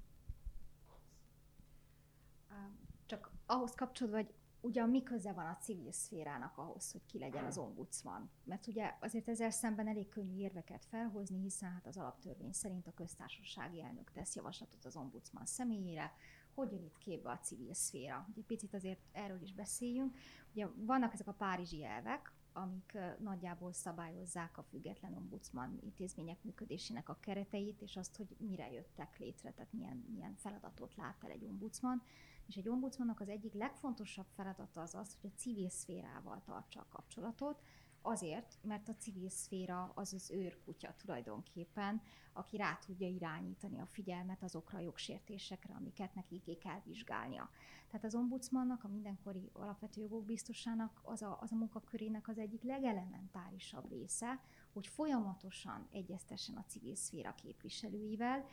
Csak 3.06 3.32
ahhoz 3.46 3.76
kapcsolódva, 3.76 4.18
hogy 4.18 4.34
ugyan 4.64 4.90
mi 4.90 5.04
köze 5.04 5.32
van 5.32 5.46
a 5.46 5.58
civil 5.62 5.92
szférának 5.92 6.58
ahhoz, 6.58 6.92
hogy 6.92 7.06
ki 7.06 7.20
legyen 7.20 7.46
az 7.46 7.58
ombudsman? 7.58 8.30
Mert 8.44 8.68
ugye 8.68 8.98
azért 9.00 9.30
ezzel 9.30 9.50
szemben 9.50 9.88
elég 9.88 10.10
könnyű 10.10 10.38
érveket 10.38 10.86
felhozni, 10.86 11.42
hiszen 11.42 11.72
hát 11.72 11.88
az 11.88 11.98
alaptörvény 11.98 12.52
szerint 12.52 12.88
a 12.88 12.94
köztársasági 12.94 13.82
elnök 13.82 14.12
tesz 14.12 14.36
javaslatot 14.36 14.86
az 14.86 14.96
ombudsman 14.96 15.46
személyére, 15.46 16.14
hogy 16.54 16.72
jön 16.72 16.84
itt 16.84 16.98
képbe 16.98 17.30
a 17.30 17.40
civil 17.40 17.74
szféra. 17.74 18.28
Egy 18.36 18.46
picit 18.46 18.74
azért 18.74 19.00
erről 19.12 19.42
is 19.42 19.54
beszéljünk. 19.54 20.18
Ugye 20.52 20.68
vannak 20.76 21.14
ezek 21.14 21.28
a 21.28 21.34
párizsi 21.34 21.84
elvek, 21.84 22.32
amik 22.54 22.98
nagyjából 23.20 23.74
szabályozzák 23.74 24.58
a 24.58 24.64
független 24.64 25.14
ombudsman 25.14 25.80
intézmények 25.82 26.44
működésének 26.44 27.10
a 27.10 27.18
kereteit, 27.20 27.82
és 27.82 27.96
azt, 27.96 28.16
hogy 28.16 28.36
mire 28.38 28.72
jöttek 28.72 29.18
létre, 29.18 29.52
tehát 29.52 29.74
milyen, 29.74 30.06
milyen 30.14 30.36
feladatot 30.36 30.96
lát 30.96 31.24
el 31.24 31.32
egy 31.32 31.46
ombudsman. 31.46 32.04
És 32.48 32.56
egy 32.56 32.70
ombudsmannak 32.70 33.20
az 33.20 33.30
egyik 33.30 33.54
legfontosabb 33.54 34.28
feladata 34.36 34.82
az 34.82 34.96
az, 34.96 35.18
hogy 35.22 35.32
a 35.34 35.40
civil 35.40 35.70
szférával 35.70 36.42
tartsa 36.46 36.80
a 36.80 36.88
kapcsolatot, 36.90 37.62
Azért, 38.06 38.58
mert 38.62 38.90
a 38.90 38.96
civil 38.96 39.30
szféra 39.30 39.92
az 39.96 40.14
az 40.14 40.32
őrkutya 40.32 40.94
tulajdonképpen, 40.98 42.02
aki 42.34 42.58
rá 42.58 42.78
tudja 42.86 43.08
irányítani 43.08 43.80
a 43.80 43.86
figyelmet 43.86 44.44
azokra 44.44 44.78
a 44.78 44.82
jogsértésekre, 44.82 45.74
amiket 45.74 46.16
neki 46.16 46.58
kell 46.62 46.82
vizsgálnia. 46.86 47.50
Tehát 47.88 48.06
az 48.06 48.16
ombudsmannak, 48.16 48.84
a 48.84 48.88
mindenkori 48.88 49.50
alapvető 49.54 50.02
jogok 50.02 50.26
biztosának 50.26 51.02
az 51.04 51.22
a, 51.22 51.38
az 51.42 51.52
a 51.52 51.56
munkakörének 51.56 52.28
az 52.28 52.38
egyik 52.38 52.64
legelementárisabb 52.64 53.92
része, 53.92 54.40
hogy 54.74 54.88
folyamatosan 54.88 55.88
egyeztessen 55.92 56.56
a 56.56 56.66
civil 56.68 56.96
szféra 56.96 57.36
képviselőivel, 57.36 58.46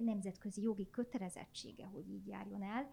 nemzetközi 0.00 0.62
jogi 0.62 0.90
kötelezettsége, 0.90 1.86
hogy 1.86 2.08
így 2.08 2.26
járjon 2.26 2.62
el, 2.62 2.90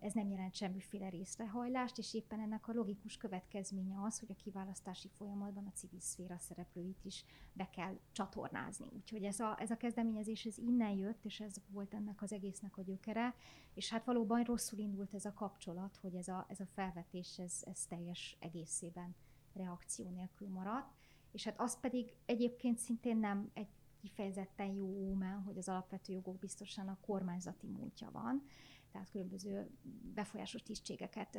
ez 0.00 0.12
nem 0.12 0.30
jelent 0.30 0.54
semmiféle 0.54 1.08
részrehajlást, 1.08 1.98
és 1.98 2.14
éppen 2.14 2.40
ennek 2.40 2.68
a 2.68 2.72
logikus 2.72 3.16
következménye 3.16 4.02
az, 4.02 4.18
hogy 4.18 4.30
a 4.30 4.42
kiválasztási 4.42 5.08
folyamatban 5.08 5.66
a 5.66 5.72
civil 5.72 6.00
szféra 6.00 6.38
szereplőit 6.38 7.04
is 7.04 7.24
be 7.52 7.70
kell 7.70 7.98
csatornázni. 8.12 8.86
Úgyhogy 8.96 9.24
ez 9.24 9.40
a, 9.40 9.56
ez 9.60 9.70
a 9.70 9.76
kezdeményezés 9.76 10.44
ez 10.44 10.58
innen 10.58 10.90
jött, 10.90 11.24
és 11.24 11.40
ez 11.40 11.54
volt 11.68 11.94
ennek 11.94 12.22
az 12.22 12.32
egésznek 12.32 12.76
a 12.76 12.82
gyökere, 12.82 13.34
és 13.74 13.90
hát 13.90 14.04
valóban 14.04 14.42
rosszul 14.42 14.78
indult 14.78 15.14
ez 15.14 15.24
a 15.24 15.32
kapcsolat, 15.32 15.96
hogy 15.96 16.14
ez 16.14 16.28
a, 16.28 16.46
ez 16.48 16.60
a 16.60 16.66
felvetés, 16.66 17.38
ez, 17.38 17.62
ez 17.66 17.86
teljes 17.86 18.36
egészében 18.40 19.14
reakció 19.52 20.08
nélkül 20.08 20.48
maradt, 20.48 20.94
és 21.32 21.44
hát 21.44 21.60
az 21.60 21.80
pedig 21.80 22.14
egyébként 22.26 22.78
szintén 22.78 23.16
nem 23.16 23.50
egy 23.54 23.68
kifejezetten 24.00 24.66
jó 24.66 24.86
ómen, 24.86 25.42
hogy 25.42 25.58
az 25.58 25.68
alapvető 25.68 26.12
jogok 26.12 26.38
biztosan 26.38 26.88
a 26.88 26.98
kormányzati 27.00 27.66
múltja 27.66 28.10
van, 28.10 28.42
tehát 28.90 29.10
különböző 29.10 29.70
befolyásos 30.14 30.62
tisztségeket 30.62 31.38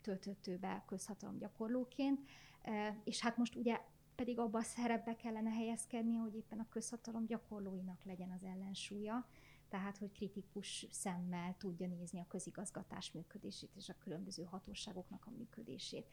töltött 0.00 0.50
be 0.60 0.84
közhatalom 0.86 1.38
gyakorlóként, 1.38 2.20
és 3.04 3.20
hát 3.20 3.36
most 3.36 3.54
ugye 3.54 3.80
pedig 4.14 4.38
abban 4.38 4.60
a 4.60 4.64
szerepbe 4.64 5.16
kellene 5.16 5.50
helyezkedni, 5.50 6.14
hogy 6.14 6.34
éppen 6.34 6.58
a 6.58 6.68
közhatalom 6.68 7.26
gyakorlóinak 7.26 8.04
legyen 8.04 8.30
az 8.30 8.44
ellensúlya, 8.44 9.28
tehát 9.68 9.98
hogy 9.98 10.12
kritikus 10.12 10.86
szemmel 10.90 11.56
tudja 11.58 11.86
nézni 11.86 12.20
a 12.20 12.26
közigazgatás 12.28 13.12
működését 13.12 13.70
és 13.76 13.88
a 13.88 13.98
különböző 13.98 14.44
hatóságoknak 14.44 15.26
a 15.26 15.30
működését. 15.30 16.06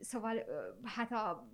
Szóval 0.00 0.36
hát 0.82 1.12
a 1.12 1.48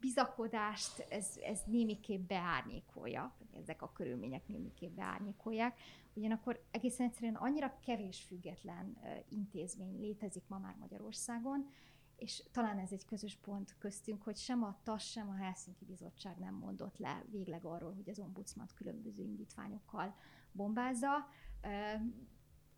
bizakodást 0.00 0.98
ez, 0.98 1.38
ez 1.42 1.60
némiképp 1.66 2.28
beárnyékolja, 2.28 3.36
ezek 3.56 3.82
a 3.82 3.92
körülmények 3.92 4.48
némiképp 4.48 4.94
beárnyékolják, 4.94 5.78
ugyanakkor 6.14 6.64
egészen 6.70 7.06
egyszerűen 7.06 7.34
annyira 7.34 7.78
kevés 7.84 8.20
független 8.20 8.96
intézmény 9.28 10.00
létezik 10.00 10.44
ma 10.48 10.58
már 10.58 10.76
Magyarországon, 10.78 11.70
és 12.16 12.42
talán 12.52 12.78
ez 12.78 12.92
egy 12.92 13.04
közös 13.04 13.36
pont 13.36 13.74
köztünk, 13.78 14.22
hogy 14.22 14.36
sem 14.36 14.62
a 14.62 14.78
TAS, 14.82 15.10
sem 15.10 15.28
a 15.28 15.34
Helsinki 15.34 15.84
Bizottság 15.84 16.38
nem 16.38 16.54
mondott 16.54 16.98
le 16.98 17.24
végleg 17.30 17.64
arról, 17.64 17.94
hogy 17.94 18.08
az 18.08 18.18
ombudsman 18.18 18.68
különböző 18.74 19.22
indítványokkal 19.22 20.16
bombázza 20.52 21.28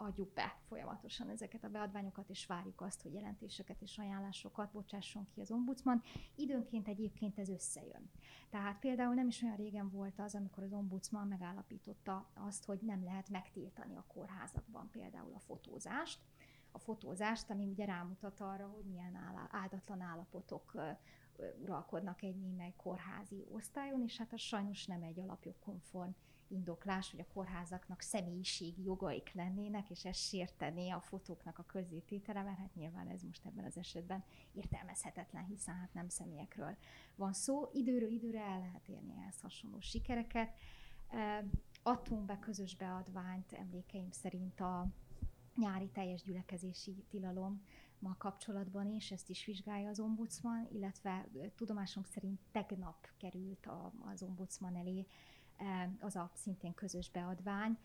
adjuk 0.03 0.33
be 0.33 0.57
folyamatosan 0.69 1.29
ezeket 1.29 1.65
a 1.65 1.69
beadványokat, 1.69 2.31
és 2.31 2.47
várjuk 2.47 2.81
azt, 2.81 3.03
hogy 3.03 3.15
jelentéseket 3.15 3.83
és 3.83 3.99
ajánlásokat 3.99 4.73
bocsásson 4.73 5.27
ki 5.35 5.41
az 5.41 5.51
ombudsman. 5.51 6.03
Időnként 6.35 6.89
egyébként 6.89 7.39
ez 7.39 7.49
összejön. 7.49 8.11
Tehát 8.51 8.79
például 8.79 9.15
nem 9.15 9.27
is 9.27 9.43
olyan 9.43 9.57
régen 9.57 9.91
volt 9.91 10.19
az, 10.19 10.35
amikor 10.35 10.63
az 10.63 10.73
ombudsman 10.73 11.27
megállapította 11.27 12.31
azt, 12.35 12.65
hogy 12.65 12.79
nem 12.81 13.05
lehet 13.05 13.29
megtiltani 13.29 13.97
a 13.97 14.05
kórházakban 14.07 14.91
például 14.91 15.35
a 15.35 15.39
fotózást, 15.39 16.21
a 16.73 16.79
fotózást, 16.79 17.51
ami 17.51 17.67
ugye 17.67 17.85
rámutat 17.85 18.41
arra, 18.41 18.67
hogy 18.67 18.85
milyen 18.85 19.49
áldatlan 19.51 20.01
állapotok 20.01 20.73
uralkodnak 21.63 22.23
egy 22.23 22.37
némely 22.37 22.75
kórházi 22.77 23.47
osztályon, 23.51 24.03
és 24.03 24.19
hát 24.19 24.33
az 24.33 24.41
sajnos 24.41 24.87
nem 24.87 25.03
egy 25.03 25.21
alapjogkonform 25.21 26.11
indoklás, 26.53 27.11
hogy 27.11 27.21
a 27.21 27.33
kórházaknak 27.33 28.01
személyiségi 28.01 28.83
jogaik 28.83 29.33
lennének, 29.33 29.91
és 29.91 30.05
ez 30.05 30.17
sértené 30.17 30.91
a 30.91 31.01
fotóknak 31.01 31.59
a 31.59 31.67
közzététele, 31.67 32.43
mert 32.43 32.59
hát 32.59 32.75
nyilván 32.75 33.09
ez 33.09 33.23
most 33.23 33.47
ebben 33.47 33.65
az 33.65 33.77
esetben 33.77 34.25
értelmezhetetlen, 34.53 35.45
hiszen 35.45 35.75
hát 35.75 35.95
nem 35.95 36.09
személyekről 36.09 36.77
van 37.17 37.33
szó. 37.33 37.69
Időről 37.73 38.11
időre 38.11 38.41
el 38.41 38.59
lehet 38.59 38.89
érni 38.89 39.15
ehhez 39.21 39.41
hasonló 39.41 39.81
sikereket. 39.81 40.55
Adtunk 41.83 42.25
be 42.25 42.39
közös 42.39 42.77
beadványt, 42.77 43.53
emlékeim 43.53 44.11
szerint 44.11 44.61
a 44.61 44.87
nyári 45.57 45.89
teljes 45.89 46.23
gyülekezési 46.23 47.05
tilalom 47.09 47.63
ma 47.99 48.17
kapcsolatban 48.19 48.91
is, 48.91 49.11
ezt 49.11 49.29
is 49.29 49.45
vizsgálja 49.45 49.89
az 49.89 50.01
ombudsman, 50.01 50.69
illetve 50.73 51.29
tudomásom 51.57 52.03
szerint 52.03 52.41
tegnap 52.51 53.09
került 53.17 53.69
az 54.13 54.23
ombudsman 54.23 54.77
elé 54.77 55.07
az 56.01 56.17
a 56.17 56.31
szintén 56.35 56.75
közös 56.75 57.11
beadvány, 57.11 57.79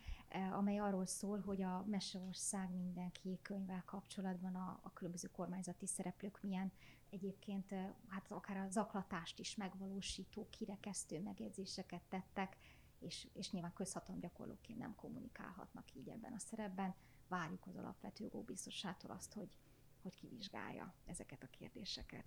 amely 0.51 0.77
arról 0.77 1.05
szól, 1.05 1.39
hogy 1.39 1.61
a 1.61 1.85
Meseország 1.89 2.69
mindenki 2.75 3.39
könyvvel 3.41 3.83
kapcsolatban 3.85 4.55
a, 4.55 4.79
a 4.83 4.93
különböző 4.93 5.27
kormányzati 5.31 5.87
szereplők 5.87 6.41
milyen 6.41 6.71
egyébként 7.09 7.69
hát 8.07 8.25
akár 8.29 8.57
a 8.57 8.69
zaklatást 8.69 9.39
is 9.39 9.55
megvalósító, 9.55 10.47
kirekesztő 10.49 11.21
megjegyzéseket 11.21 12.01
tettek, 12.09 12.57
és, 12.99 13.27
és 13.33 13.51
nyilván 13.51 13.73
közhatalom 13.73 14.19
gyakorlóként 14.19 14.79
nem 14.79 14.95
kommunikálhatnak 14.95 15.93
így 15.93 16.09
ebben 16.09 16.33
a 16.33 16.39
szerepben. 16.39 16.93
Várjuk 17.27 17.67
az 17.67 17.75
alapvető 17.75 18.23
jogóbiztosától 18.23 19.11
azt, 19.11 19.33
hogy, 19.33 19.57
hogy 20.01 20.15
kivizsgálja 20.15 20.93
ezeket 21.05 21.43
a 21.43 21.47
kérdéseket. 21.59 22.25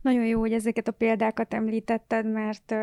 Nagyon 0.00 0.26
jó, 0.26 0.40
hogy 0.40 0.52
ezeket 0.52 0.88
a 0.88 0.92
példákat 0.92 1.54
említetted, 1.54 2.26
mert 2.26 2.74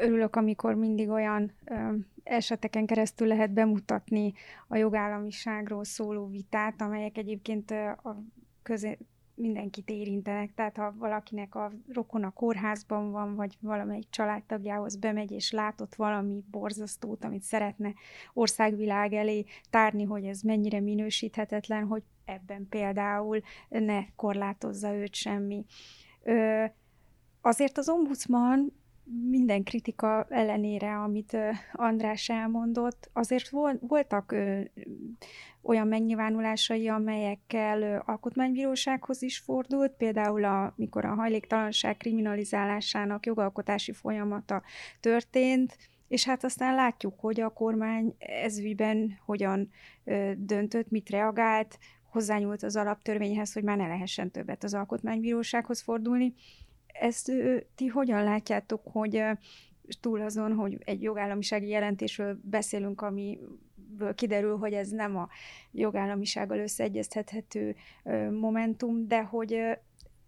örülök, 0.00 0.36
amikor 0.36 0.74
mindig 0.74 1.08
olyan 1.08 1.52
ö, 1.64 1.94
eseteken 2.22 2.86
keresztül 2.86 3.26
lehet 3.26 3.52
bemutatni 3.52 4.32
a 4.68 4.76
jogállamiságról 4.76 5.84
szóló 5.84 6.26
vitát, 6.26 6.80
amelyek 6.80 7.18
egyébként 7.18 7.70
a 7.70 8.22
közé, 8.62 8.98
mindenkit 9.36 9.90
érintenek, 9.90 10.54
tehát 10.54 10.76
ha 10.76 10.94
valakinek 10.98 11.54
a 11.54 11.72
rokona 11.92 12.30
kórházban 12.30 13.10
van, 13.10 13.34
vagy 13.34 13.56
valamelyik 13.60 14.10
családtagjához 14.10 14.96
bemegy, 14.96 15.30
és 15.30 15.50
látott 15.50 15.94
valami 15.94 16.44
borzasztót, 16.50 17.24
amit 17.24 17.42
szeretne 17.42 17.94
országvilág 18.32 19.12
elé 19.12 19.44
tárni, 19.70 20.04
hogy 20.04 20.24
ez 20.24 20.40
mennyire 20.40 20.80
minősíthetetlen, 20.80 21.84
hogy 21.84 22.02
ebben 22.24 22.66
például 22.68 23.40
ne 23.68 24.04
korlátozza 24.14 24.94
őt 24.94 25.14
semmi. 25.14 25.64
Ö, 26.22 26.64
azért 27.40 27.78
az 27.78 27.88
ombudsman 27.88 28.72
minden 29.28 29.62
kritika 29.62 30.26
ellenére, 30.28 30.96
amit 30.96 31.36
András 31.72 32.28
elmondott, 32.28 33.10
azért 33.12 33.50
voltak 33.80 34.34
olyan 35.62 35.86
megnyilvánulásai, 35.86 36.88
amelyekkel 36.88 38.02
alkotmánybírósághoz 38.06 39.22
is 39.22 39.38
fordult, 39.38 39.92
például 39.92 40.44
amikor 40.44 41.04
a 41.04 41.14
hajléktalanság 41.14 41.96
kriminalizálásának 41.96 43.26
jogalkotási 43.26 43.92
folyamata 43.92 44.62
történt, 45.00 45.76
és 46.08 46.24
hát 46.24 46.44
aztán 46.44 46.74
látjuk, 46.74 47.20
hogy 47.20 47.40
a 47.40 47.48
kormány 47.48 48.14
ezügyben 48.18 49.18
hogyan 49.24 49.70
döntött, 50.36 50.90
mit 50.90 51.10
reagált, 51.10 51.78
hozzányúlt 52.10 52.62
az 52.62 52.76
alaptörvényhez, 52.76 53.52
hogy 53.52 53.62
már 53.62 53.76
ne 53.76 53.86
lehessen 53.86 54.30
többet 54.30 54.64
az 54.64 54.74
alkotmánybírósághoz 54.74 55.80
fordulni. 55.80 56.34
Ezt 57.00 57.32
ti 57.74 57.86
hogyan 57.86 58.24
látjátok, 58.24 58.80
hogy 58.84 59.22
túl 60.00 60.20
azon, 60.20 60.52
hogy 60.52 60.78
egy 60.84 61.02
jogállamisági 61.02 61.68
jelentésről 61.68 62.38
beszélünk, 62.42 63.00
amiből 63.00 64.14
kiderül, 64.14 64.56
hogy 64.56 64.72
ez 64.72 64.88
nem 64.88 65.16
a 65.16 65.28
jogállamisággal 65.72 66.58
összeegyeztethető 66.58 67.76
momentum, 68.30 69.08
de 69.08 69.22
hogy 69.22 69.60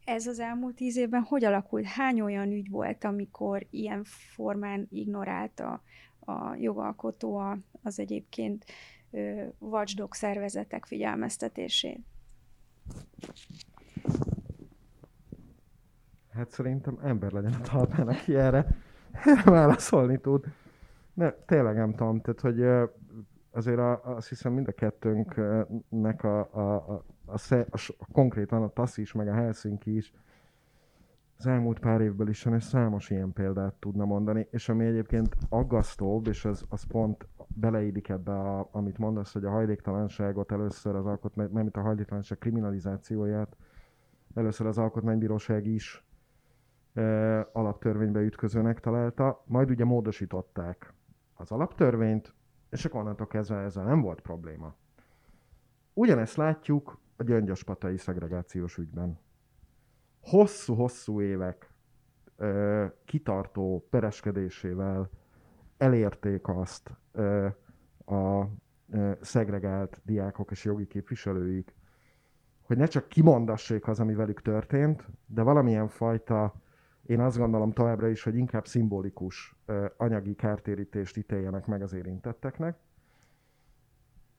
ez 0.05 0.27
az 0.27 0.39
elmúlt 0.39 0.75
tíz 0.75 0.97
évben 0.97 1.23
hogy 1.23 1.45
alakult? 1.45 1.85
Hány 1.85 2.21
olyan 2.21 2.53
ügy 2.53 2.71
volt, 2.71 3.05
amikor 3.05 3.67
ilyen 3.71 4.05
formán 4.35 4.87
ignorálta 4.91 5.83
a 6.21 6.55
jogalkotó 6.55 7.43
az 7.83 7.99
egyébként 7.99 8.65
watchdog 9.59 10.15
szervezetek 10.15 10.87
figyelmeztetését? 10.87 12.01
Hát 16.39 16.51
szerintem 16.51 16.99
ember 17.03 17.33
legyen 17.33 17.53
a 17.53 17.61
talpán, 17.61 18.09
aki 18.09 18.35
erre, 18.35 18.67
erre 19.25 19.51
válaszolni 19.59 20.19
tud. 20.19 20.45
Ne, 21.15 21.31
tényleg 21.31 21.77
nem 21.77 21.95
tudom, 21.95 22.21
tehát 22.21 22.41
hogy 22.41 22.89
azért 23.51 23.79
a, 23.79 24.01
azt 24.05 24.29
hiszem 24.29 24.53
mind 24.53 24.69
a 24.69 24.73
kettőnknek 24.73 26.25
a, 26.25 26.39
a, 26.39 26.61
a, 26.61 27.03
a, 27.27 27.33
a, 27.71 27.79
a 27.99 28.07
konkrétan 28.13 28.63
a 28.63 28.69
TASZ 28.69 28.97
is, 28.97 29.13
meg 29.13 29.29
a 29.29 29.33
Helsinki 29.33 29.97
is 29.97 30.13
az 31.39 31.47
elmúlt 31.47 31.79
pár 31.79 32.01
évből 32.01 32.29
is 32.29 32.45
és 32.45 32.65
számos 32.65 33.11
ilyen 33.11 33.33
példát 33.33 33.75
tudna 33.75 34.05
mondani, 34.05 34.47
és 34.51 34.69
ami 34.69 34.85
egyébként 34.85 35.37
aggasztóbb, 35.49 36.27
és 36.27 36.45
az, 36.45 36.65
az 36.69 36.83
pont 36.83 37.27
beleillik 37.49 38.09
ebbe, 38.09 38.33
a, 38.33 38.69
amit 38.71 38.99
mondasz, 38.99 39.33
hogy 39.33 39.45
a 39.45 39.51
hajléktalanságot 39.51 40.53
először 40.53 40.95
az 40.95 41.07
alkotmány, 41.07 41.49
nem 41.53 41.71
a 41.73 41.81
hajléktalanság 41.81 42.39
kriminalizációját, 42.39 43.57
először 44.35 44.67
az 44.67 44.79
alkotmánybíróság 44.79 45.67
is 45.67 46.08
alaptörvénybe 47.53 48.21
ütközőnek 48.21 48.81
találta, 48.81 49.43
majd 49.47 49.71
ugye 49.71 49.85
módosították 49.85 50.95
az 51.35 51.51
alaptörvényt, 51.51 52.35
és 52.71 52.85
akkor 52.85 53.01
onnantól 53.01 53.27
kezdve 53.27 53.57
ezzel 53.57 53.85
nem 53.85 54.01
volt 54.01 54.21
probléma. 54.21 54.75
Ugyanezt 55.95 56.37
látjuk 56.37 56.99
a 57.17 57.23
gyöngyöspatai 57.23 57.97
szegregációs 57.97 58.77
ügyben. 58.77 59.19
Hosszú-hosszú 60.21 61.21
évek 61.21 61.71
ö, 62.37 62.87
kitartó 63.05 63.87
pereskedésével 63.91 65.11
elérték 65.77 66.49
azt 66.49 66.91
ö, 67.13 67.47
a 68.05 68.47
ö, 68.91 69.13
szegregált 69.21 70.01
diákok 70.05 70.51
és 70.51 70.65
jogi 70.65 70.87
képviselőik, 70.87 71.75
hogy 72.63 72.77
ne 72.77 72.87
csak 72.87 73.09
kimondassék 73.09 73.89
az, 73.89 74.01
ami 74.01 74.15
velük 74.15 74.43
történt, 74.43 75.09
de 75.27 75.43
valamilyen 75.43 75.89
fajta, 75.89 76.55
én 77.09 77.21
azt 77.21 77.39
gondolom 77.39 77.73
továbbra 77.73 78.09
is, 78.09 78.23
hogy 78.23 78.37
inkább 78.37 78.67
szimbolikus 78.67 79.57
anyagi 79.97 80.35
kártérítést 80.35 81.17
ítéljenek 81.17 81.67
meg 81.67 81.83
az 81.83 81.93
érintetteknek. 81.93 82.79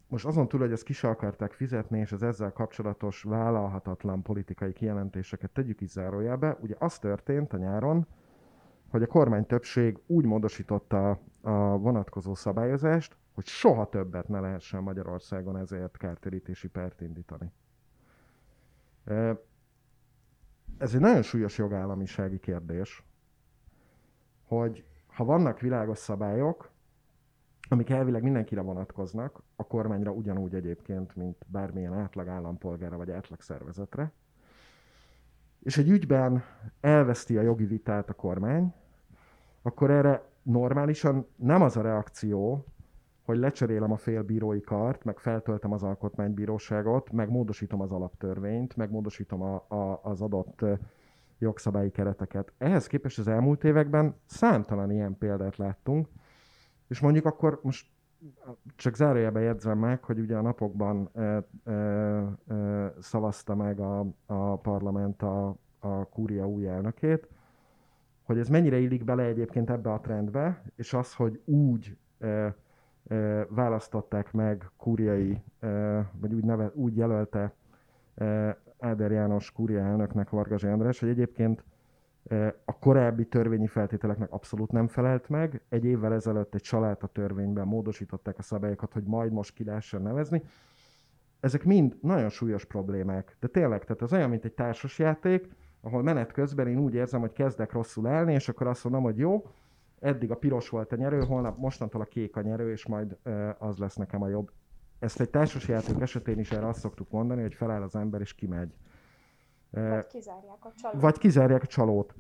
Most 0.07 0.26
azon 0.26 0.47
túl, 0.47 0.59
hogy 0.59 0.72
ezt 0.72 0.84
ki 0.84 1.05
akarták 1.05 1.51
fizetni, 1.51 1.99
és 1.99 2.11
az 2.11 2.24
ezzel 2.24 2.51
kapcsolatos 2.51 3.24
vállalhatatlan 3.24 4.22
politikai 4.22 4.74
kijelentéseket 4.74 5.51
tegyük 5.51 5.82
is 5.82 5.89
zárójelbe, 5.89 6.57
ugye 6.61 6.76
az 6.80 6.99
történt 6.99 7.53
a 7.53 7.57
nyáron, 7.57 8.07
hogy 8.89 9.03
a 9.03 9.07
kormány 9.07 9.45
többség 9.45 9.99
úgy 10.05 10.26
módosította 10.26 11.20
a 11.41 11.78
vonatkozó 11.78 12.36
szabályozást, 12.36 13.17
hogy 13.34 13.45
soha 13.45 13.89
többet 13.89 14.28
ne 14.28 14.39
lehessen 14.39 14.84
Magyarországon 14.84 15.57
ezért 15.57 15.97
kártérítési 15.97 16.67
pert 16.67 17.01
indítani. 17.01 17.51
Ez 20.80 20.93
egy 20.93 20.99
nagyon 20.99 21.21
súlyos 21.21 21.57
jogállamisági 21.57 22.39
kérdés, 22.39 23.03
hogy 24.43 24.86
ha 25.07 25.23
vannak 25.23 25.59
világos 25.59 25.97
szabályok, 25.97 26.71
amik 27.69 27.89
elvileg 27.89 28.23
mindenkire 28.23 28.61
vonatkoznak, 28.61 29.41
a 29.55 29.67
kormányra 29.67 30.11
ugyanúgy 30.11 30.55
egyébként, 30.55 31.15
mint 31.15 31.45
bármilyen 31.47 31.93
átlag 31.93 32.27
állampolgára 32.27 32.97
vagy 32.97 33.11
átlag 33.11 33.41
szervezetre, 33.41 34.11
és 35.59 35.77
egy 35.77 35.89
ügyben 35.89 36.43
elveszti 36.82 37.38
a 37.38 37.41
jogi 37.41 37.65
vitát 37.65 38.09
a 38.09 38.13
kormány, 38.13 38.73
akkor 39.61 39.91
erre 39.91 40.23
normálisan 40.41 41.27
nem 41.36 41.61
az 41.61 41.77
a 41.77 41.82
reakció, 41.82 42.65
hogy 43.30 43.38
lecserélem 43.38 43.91
a 43.91 43.97
félbírói 43.97 44.61
kart, 44.61 45.03
meg 45.03 45.19
feltöltem 45.19 45.71
az 45.71 45.84
alkotmánybíróságot, 45.84 47.11
meg 47.11 47.30
módosítom 47.30 47.82
az 47.82 47.91
alaptörvényt, 47.91 48.75
meg 48.75 48.91
módosítom 48.91 49.41
a, 49.41 49.65
a, 49.67 49.99
az 50.03 50.21
adott 50.21 50.65
jogszabályi 51.39 51.91
kereteket. 51.91 52.53
Ehhez 52.57 52.88
képest 52.88 53.19
az 53.19 53.27
elmúlt 53.27 53.63
években 53.63 54.15
számtalan 54.25 54.91
ilyen 54.91 55.17
példát 55.17 55.57
láttunk, 55.57 56.07
és 56.88 56.99
mondjuk 56.99 57.25
akkor 57.25 57.59
most 57.63 57.88
csak 58.75 58.95
zárójelben 58.95 59.43
jegyzem 59.43 59.77
meg, 59.77 60.03
hogy 60.03 60.19
ugye 60.19 60.38
a 60.38 60.41
napokban 60.41 61.09
e, 61.13 61.21
e, 61.63 61.71
e, 61.73 62.93
szavazta 62.99 63.55
meg 63.55 63.80
a, 63.80 64.05
a 64.25 64.57
parlament 64.57 65.21
a, 65.21 65.55
a 65.80 66.05
kúria 66.05 66.47
új 66.47 66.67
elnökét, 66.67 67.27
hogy 68.23 68.39
ez 68.39 68.49
mennyire 68.49 68.77
illik 68.77 69.03
bele 69.03 69.23
egyébként 69.23 69.69
ebbe 69.69 69.91
a 69.91 69.99
trendbe, 69.99 70.63
és 70.75 70.93
az, 70.93 71.13
hogy 71.13 71.41
úgy 71.45 71.97
e, 72.19 72.55
választották 73.49 74.32
meg 74.32 74.70
kúriai, 74.78 75.41
vagy 76.20 76.34
úgy, 76.34 76.43
neve, 76.43 76.72
úgy 76.74 76.97
jelölte 76.97 77.53
Áder 78.80 79.12
János 79.12 79.51
kúria 79.51 79.80
elnöknek 79.80 80.30
Varga 80.30 80.70
András, 80.70 80.99
hogy 80.99 81.10
egyébként 81.10 81.64
a 82.66 82.78
korábbi 82.80 83.26
törvényi 83.26 83.68
feltételeknek 83.68 84.32
abszolút 84.32 84.72
nem 84.72 84.88
felelt 84.88 85.30
meg. 85.30 85.62
Egy 85.70 85.86
évvel 85.86 86.14
ezelőtt 86.14 86.55
egy 86.55 86.62
család 86.62 86.97
a 87.01 87.07
törvényben 87.07 87.68
módosították 87.68 88.38
a 88.38 88.41
szabályokat, 88.41 88.93
hogy 88.93 89.03
majd 89.03 89.32
most 89.32 89.53
ki 89.53 89.64
lehessen 89.64 90.01
nevezni. 90.01 90.43
Ezek 91.39 91.64
mind 91.64 91.97
nagyon 92.01 92.30
súlyos 92.30 92.66
problémák. 92.66 93.38
De 93.39 93.47
tényleg, 93.47 93.84
tehát 93.84 94.01
az 94.01 94.14
olyan, 94.14 94.30
mint 94.30 94.45
egy 94.45 94.53
társasjáték, 94.53 95.49
ahol 95.82 96.03
menet 96.03 96.32
közben 96.32 96.68
én 96.68 96.78
úgy 96.78 96.93
érzem, 96.93 97.20
hogy 97.20 97.34
kezdek 97.34 97.72
rosszul 97.72 98.07
állni, 98.07 98.34
és 98.34 98.49
akkor 98.49 98.68
azt 98.68 98.84
mondom, 98.84 99.03
hogy 99.03 99.18
jó, 99.18 99.45
eddig 100.00 100.32
a 100.32 100.36
piros 100.36 100.70
volt 100.70 100.91
a 100.91 100.95
nyerő, 100.95 101.20
holnap 101.24 101.58
mostantól 101.58 102.02
a 102.02 102.06
kék 102.06 102.36
a 102.36 102.41
nyerő, 102.41 102.72
és 102.72 102.88
majd 102.88 103.18
az 103.58 103.78
lesz 103.78 103.95
nekem 103.95 104.22
a 104.22 104.28
jobb. 104.28 104.52
Ezt 105.00 105.20
egy 105.20 105.30
társasjáték 105.30 106.00
esetén 106.00 106.39
is 106.39 106.52
erre 106.52 106.68
azt 106.68 106.80
szoktuk 106.80 107.10
mondani, 107.10 107.41
hogy 107.41 107.54
feláll 107.54 107.82
az 107.82 107.95
ember 107.95 108.22
és 108.22 108.34
kimegy. 108.34 108.74
Vagy 109.70 110.08
kizárják 110.08 110.66
a 110.66 110.72
csalót. 110.76 111.02
Vagy 111.02 111.18
kizárják 111.18 111.64
a 111.64 111.68
csalót. 111.68 112.16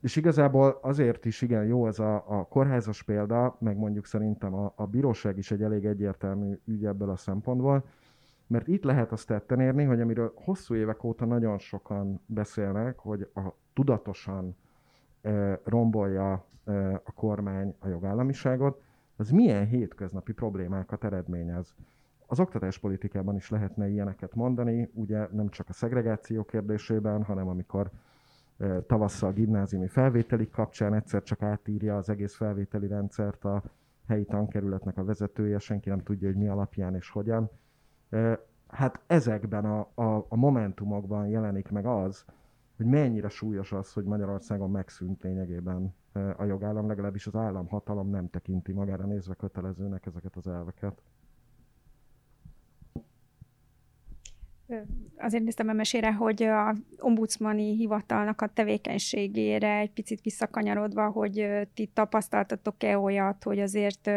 És 0.00 0.16
igazából 0.16 0.78
azért 0.82 1.24
is 1.24 1.42
igen 1.42 1.64
jó 1.64 1.86
ez 1.86 1.98
a, 1.98 2.24
a 2.26 2.44
kórházas 2.44 3.02
példa, 3.02 3.56
meg 3.60 3.76
mondjuk 3.76 4.06
szerintem 4.06 4.54
a, 4.54 4.72
a 4.76 4.86
bíróság 4.86 5.38
is 5.38 5.50
egy 5.50 5.62
elég 5.62 5.84
egyértelmű 5.84 6.58
ügy 6.64 6.84
ebből 6.84 7.10
a 7.10 7.16
szempontból, 7.16 7.84
mert 8.46 8.68
itt 8.68 8.84
lehet 8.84 9.12
azt 9.12 9.26
tetten 9.26 9.60
érni, 9.60 9.84
hogy 9.84 10.00
amiről 10.00 10.32
hosszú 10.34 10.74
évek 10.74 11.04
óta 11.04 11.24
nagyon 11.24 11.58
sokan 11.58 12.20
beszélnek, 12.26 12.98
hogy 12.98 13.30
a 13.34 13.40
tudatosan 13.74 14.56
rombolja 15.64 16.44
a 17.04 17.12
kormány 17.14 17.74
a 17.78 17.88
jogállamiságot, 17.88 18.82
az 19.16 19.30
milyen 19.30 19.66
hétköznapi 19.66 20.32
problémákat 20.32 21.04
eredményez. 21.04 21.74
Az 22.26 22.40
oktatáspolitikában 22.40 23.36
is 23.36 23.50
lehetne 23.50 23.88
ilyeneket 23.88 24.34
mondani, 24.34 24.90
ugye 24.94 25.28
nem 25.32 25.48
csak 25.48 25.68
a 25.68 25.72
szegregáció 25.72 26.44
kérdésében, 26.44 27.22
hanem 27.22 27.48
amikor 27.48 27.90
tavasszal 28.86 29.32
gimnáziumi 29.32 29.86
felvételi 29.86 30.50
kapcsán 30.50 30.94
egyszer 30.94 31.22
csak 31.22 31.42
átírja 31.42 31.96
az 31.96 32.08
egész 32.08 32.34
felvételi 32.34 32.86
rendszert 32.86 33.44
a 33.44 33.62
helyi 34.08 34.24
tankerületnek 34.24 34.98
a 34.98 35.04
vezetője, 35.04 35.58
senki 35.58 35.88
nem 35.88 36.02
tudja, 36.02 36.28
hogy 36.28 36.36
mi 36.36 36.48
alapján 36.48 36.94
és 36.94 37.10
hogyan. 37.10 37.50
Hát 38.68 39.00
ezekben 39.06 39.64
a, 39.64 39.88
a, 39.94 40.26
a 40.28 40.36
momentumokban 40.36 41.26
jelenik 41.26 41.70
meg 41.70 41.86
az, 41.86 42.24
hogy 42.76 42.86
mennyire 42.86 43.28
súlyos 43.28 43.72
az, 43.72 43.92
hogy 43.92 44.04
Magyarországon 44.04 44.70
megszűnt 44.70 45.22
lényegében 45.22 45.94
a 46.36 46.44
jogállam, 46.44 46.86
legalábbis 46.86 47.26
az 47.26 47.34
államhatalom 47.36 48.10
nem 48.10 48.30
tekinti 48.30 48.72
magára 48.72 49.04
nézve 49.04 49.34
kötelezőnek 49.34 50.06
ezeket 50.06 50.36
az 50.36 50.46
elveket. 50.46 51.02
Azért 55.18 55.42
néztem 55.42 55.68
a 55.68 55.72
mesére, 55.72 56.12
hogy 56.12 56.42
a 56.42 56.74
ombudsmani 56.98 57.76
hivatalnak 57.76 58.40
a 58.40 58.46
tevékenységére 58.46 59.78
egy 59.78 59.90
picit 59.90 60.20
visszakanyarodva, 60.20 61.10
hogy 61.10 61.48
ti 61.74 61.90
tapasztaltatok-e 61.94 62.98
olyat, 62.98 63.42
hogy 63.42 63.60
azért 63.60 64.10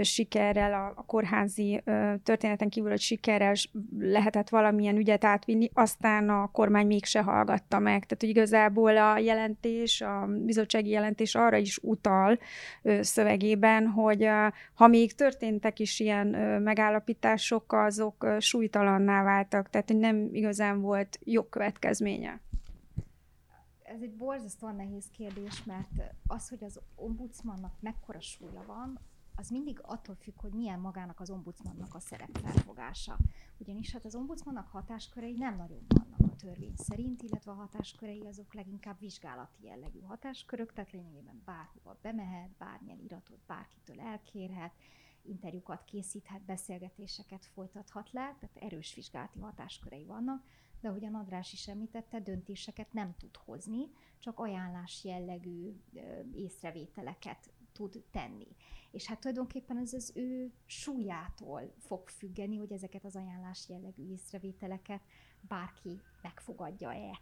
sikerrel, 0.00 0.72
a, 0.72 0.92
a 0.96 1.04
kórházi 1.06 1.82
történeten 2.22 2.68
kívül, 2.68 2.90
hogy 2.90 3.00
sikerrel 3.00 3.54
lehetett 3.98 4.48
valamilyen 4.48 4.96
ügyet 4.96 5.24
átvinni, 5.24 5.70
aztán 5.72 6.28
a 6.28 6.50
kormány 6.50 6.86
mégse 6.86 7.22
hallgatta 7.22 7.78
meg. 7.78 8.04
Tehát, 8.04 8.20
hogy 8.20 8.28
igazából 8.28 8.96
a 8.96 9.18
jelentés, 9.18 10.00
a 10.00 10.28
bizottsági 10.44 10.90
jelentés 10.90 11.34
arra 11.34 11.56
is 11.56 11.78
utal 11.82 12.38
szövegében, 13.00 13.86
hogy 13.86 14.28
ha 14.74 14.86
még 14.86 15.14
történtek 15.14 15.78
is 15.78 16.00
ilyen 16.00 16.26
megállapítások, 16.62 17.72
azok 17.72 18.26
súlytalanná 18.38 19.22
váltak 19.22 19.63
voltak, 19.64 19.84
tehát 19.86 20.14
nem 20.14 20.34
igazán 20.34 20.80
volt 20.80 21.18
jogkövetkezménye. 21.22 22.40
Ez 23.82 24.02
egy 24.02 24.14
borzasztóan 24.16 24.76
nehéz 24.76 25.10
kérdés, 25.10 25.64
mert 25.64 26.14
az, 26.26 26.48
hogy 26.48 26.64
az 26.64 26.80
ombudsmannak 26.94 27.74
mekkora 27.80 28.20
súlya 28.20 28.64
van, 28.66 28.98
az 29.36 29.48
mindig 29.48 29.78
attól 29.82 30.14
függ, 30.14 30.40
hogy 30.40 30.52
milyen 30.52 30.80
magának 30.80 31.20
az 31.20 31.30
ombudsmannak 31.30 31.94
a 31.94 32.00
szerepfelfogása. 32.00 33.16
Ugyanis 33.58 33.92
hát 33.92 34.04
az 34.04 34.14
ombudsmannak 34.14 34.68
hatáskörei 34.68 35.34
nem 35.36 35.56
nagyon 35.56 35.84
vannak 35.88 36.32
a 36.32 36.36
törvény 36.36 36.74
szerint, 36.76 37.22
illetve 37.22 37.50
a 37.50 37.54
hatáskörei 37.54 38.20
azok 38.20 38.54
leginkább 38.54 38.98
vizsgálati 39.00 39.64
jellegű 39.64 40.00
hatáskörök, 40.00 40.72
tehát 40.72 40.92
lényegében 40.92 41.42
bárhova 41.44 41.98
bemehet, 42.02 42.50
bármilyen 42.58 43.00
iratot 43.00 43.38
bárkitől 43.46 44.00
elkérhet, 44.00 44.72
interjúkat 45.26 45.84
készíthet, 45.84 46.42
beszélgetéseket 46.42 47.46
folytathat 47.46 48.12
le, 48.12 48.36
tehát 48.40 48.56
erős 48.60 48.94
vizsgálati 48.94 49.38
hatáskörei 49.38 50.04
vannak, 50.04 50.44
de 50.80 50.88
ahogy 50.88 51.04
a 51.04 51.08
Nadrás 51.08 51.52
is 51.52 51.68
említette, 51.68 52.20
döntéseket 52.20 52.92
nem 52.92 53.14
tud 53.18 53.36
hozni, 53.36 53.90
csak 54.18 54.38
ajánlás 54.38 55.04
jellegű 55.04 55.80
észrevételeket 56.34 57.52
tud 57.72 58.04
tenni. 58.10 58.56
És 58.90 59.06
hát 59.06 59.20
tulajdonképpen 59.20 59.76
ez 59.78 59.92
az 59.92 60.12
ő 60.14 60.52
súlyától 60.66 61.74
fog 61.78 62.08
függeni, 62.08 62.56
hogy 62.56 62.72
ezeket 62.72 63.04
az 63.04 63.16
ajánlás 63.16 63.68
jellegű 63.68 64.10
észrevételeket 64.10 65.02
bárki 65.40 66.00
megfogadja-e 66.22 67.18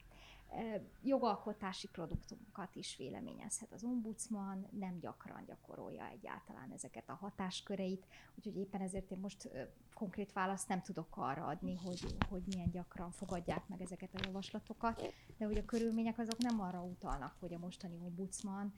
jogalkotási 1.02 1.88
produktumokat 1.88 2.76
is 2.76 2.96
véleményezhet 2.96 3.72
az 3.72 3.84
ombudsman, 3.84 4.66
nem 4.70 4.98
gyakran 4.98 5.44
gyakorolja 5.46 6.08
egyáltalán 6.08 6.70
ezeket 6.72 7.08
a 7.08 7.14
hatásköreit, 7.14 8.06
úgyhogy 8.34 8.56
éppen 8.56 8.80
ezért 8.80 9.10
én 9.10 9.18
most 9.18 9.50
konkrét 9.94 10.32
választ 10.32 10.68
nem 10.68 10.82
tudok 10.82 11.16
arra 11.16 11.46
adni, 11.46 11.74
hogy, 11.74 12.16
hogy 12.28 12.42
milyen 12.46 12.70
gyakran 12.70 13.10
fogadják 13.10 13.68
meg 13.68 13.82
ezeket 13.82 14.14
a 14.14 14.20
javaslatokat, 14.26 15.14
de 15.38 15.44
hogy 15.44 15.56
a 15.56 15.64
körülmények 15.64 16.18
azok 16.18 16.38
nem 16.38 16.60
arra 16.60 16.82
utalnak, 16.82 17.36
hogy 17.40 17.54
a 17.54 17.58
mostani 17.58 17.98
ombudsman 18.04 18.72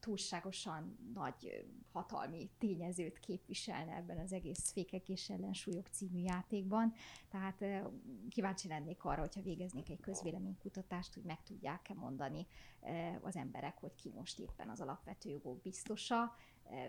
túlságosan 0.00 0.98
nagy 1.14 1.66
hatalmi 1.92 2.50
tényezőt 2.58 3.18
képviselne 3.18 3.92
ebben 3.92 4.18
az 4.18 4.32
egész 4.32 4.70
Fékek 4.70 5.08
és 5.08 5.30
Ellensúlyok 5.30 5.86
című 5.86 6.20
játékban. 6.20 6.92
Tehát 7.28 7.64
kíváncsi 8.28 8.68
lennék 8.68 9.04
arra, 9.04 9.20
hogyha 9.20 9.42
végeznék 9.42 9.90
egy 9.90 10.00
közvéleménykutatást, 10.00 11.14
hogy 11.14 11.22
meg 11.22 11.42
tudják-e 11.42 11.94
mondani 11.94 12.46
az 13.20 13.36
emberek, 13.36 13.78
hogy 13.78 13.94
ki 13.94 14.12
most 14.14 14.38
éppen 14.38 14.68
az 14.68 14.80
alapvető 14.80 15.30
jogok 15.30 15.60
biztosa, 15.60 16.36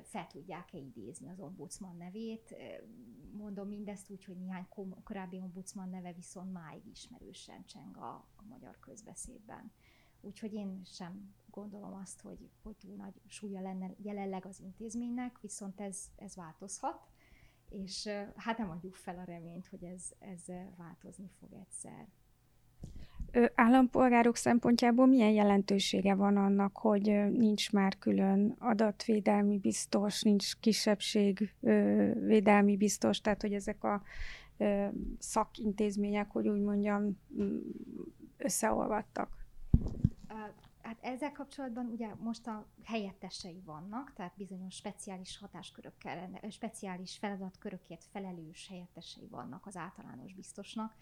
fel 0.03 0.27
tudják-e 0.27 0.77
idézni 0.77 1.29
az 1.29 1.39
ombudsman 1.39 1.97
nevét. 1.97 2.55
Mondom 3.31 3.67
mindezt 3.67 4.09
úgy, 4.09 4.25
hogy 4.25 4.37
néhány 4.37 4.67
korábbi 5.03 5.37
ombudsman 5.37 5.89
neve 5.89 6.13
viszont 6.13 6.53
máig 6.53 6.87
ismerősen 6.91 7.65
cseng 7.65 7.97
a, 7.97 8.09
a 8.35 8.43
magyar 8.49 8.79
közbeszédben. 8.79 9.71
Úgyhogy 10.21 10.53
én 10.53 10.81
sem 10.85 11.33
gondolom 11.51 11.93
azt, 11.93 12.21
hogy, 12.21 12.49
hogy 12.63 12.75
túl 12.75 12.95
nagy 12.95 13.21
súlya 13.27 13.61
lenne 13.61 13.91
jelenleg 13.97 14.45
az 14.45 14.59
intézménynek, 14.59 15.39
viszont 15.41 15.81
ez, 15.81 16.11
ez 16.15 16.35
változhat, 16.35 17.07
és 17.69 18.09
hát 18.35 18.57
nem 18.57 18.69
adjuk 18.69 18.95
fel 18.95 19.17
a 19.17 19.23
reményt, 19.23 19.67
hogy 19.67 19.83
ez, 19.83 20.11
ez 20.19 20.45
változni 20.77 21.29
fog 21.39 21.53
egyszer. 21.53 22.07
Állampolgárok 23.55 24.35
szempontjából 24.35 25.05
milyen 25.05 25.31
jelentősége 25.31 26.15
van 26.15 26.37
annak, 26.37 26.77
hogy 26.77 27.03
nincs 27.31 27.71
már 27.71 27.97
külön 27.97 28.55
adatvédelmi 28.59 29.57
biztos, 29.57 30.21
nincs 30.21 30.55
kisebbségvédelmi 30.55 32.77
biztos, 32.77 33.21
tehát 33.21 33.41
hogy 33.41 33.53
ezek 33.53 33.83
a 33.83 34.01
szakintézmények, 35.19 36.31
hogy 36.31 36.47
úgy 36.47 36.61
mondjam, 36.61 37.19
összeolvadtak? 38.37 39.38
Hát 40.81 40.97
ezzel 41.01 41.31
kapcsolatban 41.31 41.85
ugye 41.85 42.15
most 42.15 42.47
a 42.47 42.67
helyettesei 42.83 43.61
vannak, 43.65 44.13
tehát 44.13 44.33
bizonyos 44.37 44.75
speciális 44.75 45.37
hatáskörökkel, 45.37 46.39
speciális 46.49 47.17
feladatkörökért 47.17 48.03
felelős 48.03 48.67
helyettesei 48.67 49.27
vannak 49.27 49.65
az 49.65 49.77
általános 49.77 50.33
biztosnak, 50.33 50.95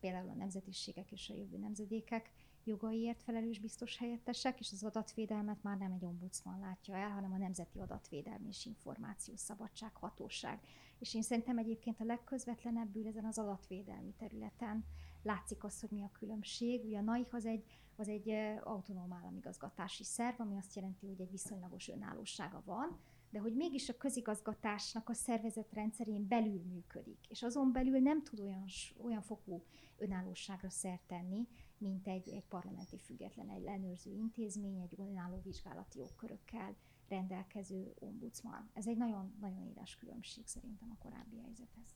például 0.00 0.28
a 0.28 0.34
nemzetiségek 0.34 1.12
és 1.12 1.30
a 1.30 1.34
jövő 1.34 1.58
nemzedékek 1.58 2.30
jogaiért 2.64 3.22
felelős 3.22 3.58
biztos 3.58 3.98
helyettesek, 3.98 4.60
és 4.60 4.72
az 4.72 4.84
adatvédelmet 4.84 5.62
már 5.62 5.78
nem 5.78 5.92
egy 5.92 6.04
ombudsman 6.04 6.60
látja 6.60 6.96
el, 6.96 7.10
hanem 7.10 7.32
a 7.32 7.36
Nemzeti 7.36 7.78
Adatvédelmi 7.78 8.48
és 8.48 8.66
Információs 8.66 9.40
Szabadság 9.40 9.94
Hatóság. 9.94 10.60
És 10.98 11.14
én 11.14 11.22
szerintem 11.22 11.58
egyébként 11.58 12.00
a 12.00 12.04
legközvetlenebbül 12.04 13.06
ezen 13.06 13.24
az 13.24 13.38
adatvédelmi 13.38 14.14
területen 14.18 14.84
látszik 15.26 15.64
az, 15.64 15.80
hogy 15.80 15.90
mi 15.90 16.02
a 16.02 16.10
különbség. 16.12 16.84
Ugye 16.84 16.98
a 16.98 17.02
NAIH 17.02 17.34
az 17.34 17.46
egy, 17.46 17.64
az 17.96 18.08
egy 18.08 18.30
autonóm 18.62 19.12
államigazgatási 19.12 20.04
szerv, 20.04 20.40
ami 20.40 20.56
azt 20.56 20.74
jelenti, 20.74 21.06
hogy 21.06 21.20
egy 21.20 21.30
viszonylagos 21.30 21.88
önállósága 21.88 22.62
van, 22.64 22.98
de 23.30 23.38
hogy 23.38 23.54
mégis 23.54 23.88
a 23.88 23.96
közigazgatásnak 23.96 25.08
a 25.08 25.14
szervezet 25.14 25.72
rendszerén 25.72 26.28
belül 26.28 26.62
működik, 26.62 27.26
és 27.28 27.42
azon 27.42 27.72
belül 27.72 27.98
nem 27.98 28.22
tud 28.22 28.40
olyan, 28.40 28.64
olyan 28.96 29.22
fokú 29.22 29.64
önállóságra 29.96 30.70
szert 30.70 31.02
tenni, 31.06 31.48
mint 31.78 32.06
egy, 32.08 32.28
egy 32.28 32.44
parlamenti 32.48 32.98
független, 32.98 33.48
egy 33.48 33.64
ellenőrző 33.64 34.10
intézmény, 34.10 34.80
egy 34.80 35.00
önálló 35.00 35.40
vizsgálati 35.44 35.98
jogkörökkel 35.98 36.76
rendelkező 37.08 37.94
ombudsman. 37.98 38.70
Ez 38.72 38.86
egy 38.86 38.96
nagyon-nagyon 38.96 39.66
éles 39.66 39.96
különbség 39.96 40.46
szerintem 40.46 40.90
a 40.90 41.02
korábbi 41.02 41.38
helyzethez 41.40 41.94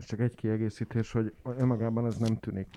És 0.00 0.06
csak 0.06 0.20
egy 0.20 0.34
kiegészítés, 0.34 1.12
hogy 1.12 1.34
önmagában 1.42 2.06
ez 2.06 2.16
nem 2.16 2.38
tűnik 2.38 2.68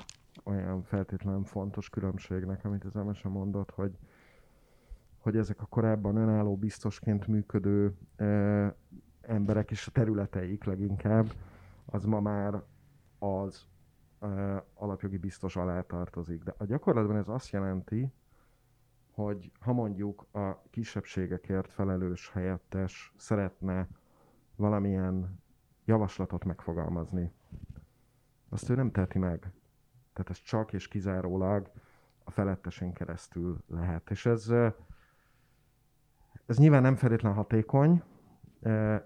olyan 0.43 0.84
feltétlenül 0.84 1.43
fontos 1.43 1.89
különbségnek, 1.89 2.65
amit 2.65 2.84
az 2.84 2.95
Emese 2.95 3.30
mondott, 3.30 3.71
hogy 3.71 3.97
hogy 5.17 5.38
ezek 5.38 5.61
a 5.61 5.65
korábban 5.65 6.15
önálló 6.15 6.57
biztosként 6.57 7.28
működő 7.28 7.97
e, 8.15 8.76
emberek 9.21 9.71
és 9.71 9.88
a 9.88 9.91
területeik 9.91 10.63
leginkább, 10.63 11.34
az 11.86 12.05
ma 12.05 12.19
már 12.19 12.63
az 13.19 13.67
e, 14.19 14.28
alapjogi 14.74 15.17
biztos 15.17 15.55
alá 15.55 15.82
tartozik. 15.82 16.43
De 16.43 16.53
a 16.57 16.65
gyakorlatban 16.65 17.15
ez 17.15 17.28
azt 17.28 17.49
jelenti, 17.49 18.11
hogy 19.11 19.51
ha 19.59 19.74
mondjuk 19.74 20.26
a 20.32 20.61
kisebbségekért 20.69 21.71
felelős 21.71 22.30
helyettes 22.32 23.13
szeretne 23.17 23.88
valamilyen 24.55 25.42
javaslatot 25.86 26.45
megfogalmazni, 26.45 27.31
azt 28.49 28.69
ő 28.69 28.75
nem 28.75 28.91
teheti 28.91 29.19
meg. 29.19 29.39
Tehát 30.13 30.29
ez 30.29 30.41
csak 30.41 30.73
és 30.73 30.88
kizárólag 30.88 31.71
a 32.23 32.31
felettesén 32.31 32.93
keresztül 32.93 33.63
lehet. 33.67 34.09
És 34.09 34.25
ez 34.25 34.51
ez 36.45 36.57
nyilván 36.57 36.81
nem 36.81 36.95
feltétlen 36.95 37.34
hatékony 37.34 38.03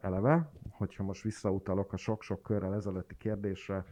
eleve, 0.02 0.52
hogyha 0.70 1.04
most 1.04 1.24
visszautalok 1.24 1.94
a 1.94 1.98
sok-sok 1.98 2.42
körrel 2.42 2.74
ezelőtti 2.76 3.18
kérdésre, 3.18 3.86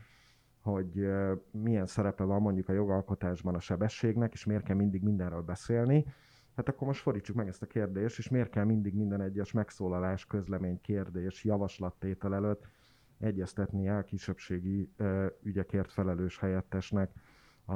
hogy 0.61 1.07
milyen 1.51 1.87
szerepe 1.87 2.23
van 2.23 2.41
mondjuk 2.41 2.69
a 2.69 2.73
jogalkotásban 2.73 3.55
a 3.55 3.59
sebességnek, 3.59 4.33
és 4.33 4.45
miért 4.45 4.63
kell 4.63 4.75
mindig 4.75 5.03
mindenről 5.03 5.41
beszélni, 5.41 6.05
hát 6.55 6.69
akkor 6.69 6.87
most 6.87 7.01
fordítsuk 7.01 7.35
meg 7.35 7.47
ezt 7.47 7.61
a 7.61 7.65
kérdést, 7.65 8.17
és 8.17 8.29
miért 8.29 8.49
kell 8.49 8.63
mindig 8.63 8.93
minden 8.93 9.21
egyes 9.21 9.51
megszólalás, 9.51 10.25
közlemény, 10.25 10.81
kérdés, 10.81 11.43
javaslattétel 11.43 12.35
előtt 12.35 12.67
egyeztetni 13.19 13.89
a 13.89 14.03
kisebbségi 14.03 14.89
ügyekért 15.43 15.91
felelős 15.91 16.39
helyettesnek 16.39 17.11
a, 17.65 17.73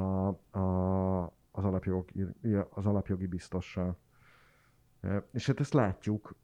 a, 0.58 1.24
az, 1.50 1.64
alapjogi, 1.64 2.26
az 2.70 2.86
alapjogi 2.86 3.26
biztossal. 3.26 3.98
És 5.32 5.46
hát 5.46 5.60
ezt 5.60 5.72
látjuk 5.72 6.34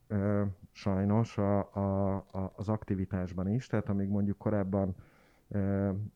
sajnos 0.72 1.39
a, 1.39 1.59
a, 1.74 2.14
a, 2.16 2.53
az 2.57 2.68
aktivitásban 2.68 3.49
is, 3.49 3.66
tehát 3.66 3.89
amíg 3.89 4.09
mondjuk 4.09 4.39
korábban 4.39 4.95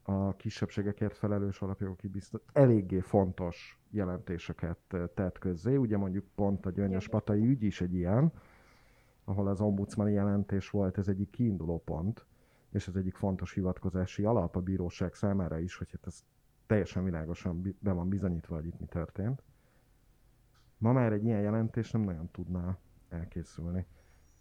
a 0.03 0.37
kisebbségekért 0.37 1.16
felelős 1.16 1.61
alapjogi 1.61 2.09
biztos 2.09 2.41
eléggé 2.53 3.01
fontos 3.01 3.78
jelentéseket 3.91 4.78
tett 5.14 5.39
közzé. 5.39 5.76
Ugye 5.76 5.97
mondjuk 5.97 6.24
pont 6.35 6.66
a 6.66 6.70
Gyöngyös 6.70 7.09
Patai 7.09 7.47
ügy 7.47 7.62
is 7.62 7.81
egy 7.81 7.95
ilyen, 7.95 8.33
ahol 9.24 9.49
az 9.49 9.61
ombudsmani 9.61 10.12
jelentés 10.12 10.70
volt, 10.70 10.99
ez 10.99 11.09
egyik 11.09 11.31
kiinduló 11.31 11.83
pont, 11.85 12.26
és 12.70 12.89
ez 12.89 12.97
egyik 12.97 13.14
fontos 13.14 13.53
hivatkozási 13.53 14.24
alap 14.24 14.57
a 14.57 14.61
bíróság 14.61 15.14
számára 15.14 15.59
is, 15.59 15.76
hogy 15.76 15.91
hát 15.91 16.07
ez 16.07 16.24
teljesen 16.66 17.05
világosan 17.05 17.76
be 17.78 17.93
van 17.93 18.09
bizonyítva, 18.09 18.55
hogy 18.55 18.66
itt 18.66 18.81
mi 18.81 18.87
történt. 18.87 19.43
Ma 20.78 20.93
már 20.93 21.12
egy 21.12 21.24
ilyen 21.24 21.41
jelentés 21.41 21.91
nem 21.91 22.03
nagyon 22.03 22.31
tudná 22.31 22.78
elkészülni. 23.09 23.87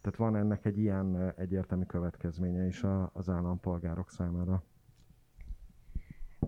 Tehát 0.02 0.20
van 0.20 0.36
ennek 0.36 0.66
egy 0.66 0.78
ilyen 0.78 1.34
egyértelmű 1.36 1.84
következménye 1.84 2.66
is 2.66 2.86
az 3.14 3.30
állampolgárok 3.30 4.10
számára. 4.10 4.64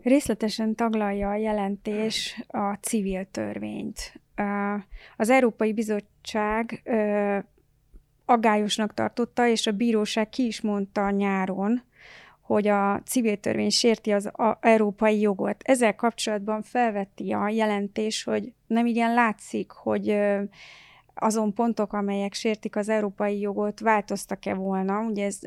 Részletesen 0.03 0.75
taglalja 0.75 1.29
a 1.29 1.35
jelentés 1.35 2.43
a 2.47 2.73
civil 2.73 3.27
törvényt. 3.31 4.21
Az 5.17 5.29
Európai 5.29 5.73
Bizottság 5.73 6.83
aggályosnak 8.25 8.93
tartotta, 8.93 9.47
és 9.47 9.67
a 9.67 9.71
bíróság 9.71 10.29
ki 10.29 10.45
is 10.45 10.61
mondta 10.61 11.09
nyáron, 11.09 11.81
hogy 12.41 12.67
a 12.67 13.01
civil 13.05 13.39
törvény 13.39 13.69
sérti 13.69 14.11
az 14.11 14.31
európai 14.59 15.19
jogot. 15.19 15.61
Ezzel 15.63 15.95
kapcsolatban 15.95 16.61
felvetti 16.61 17.31
a 17.31 17.49
jelentés, 17.49 18.23
hogy 18.23 18.53
nem 18.67 18.85
igen 18.85 19.13
látszik, 19.13 19.71
hogy 19.71 20.17
azon 21.13 21.53
pontok, 21.53 21.93
amelyek 21.93 22.33
sértik 22.33 22.75
az 22.75 22.89
európai 22.89 23.39
jogot, 23.39 23.79
változtak-e 23.79 24.53
volna. 24.53 24.99
Ugye 24.99 25.25
ez 25.25 25.39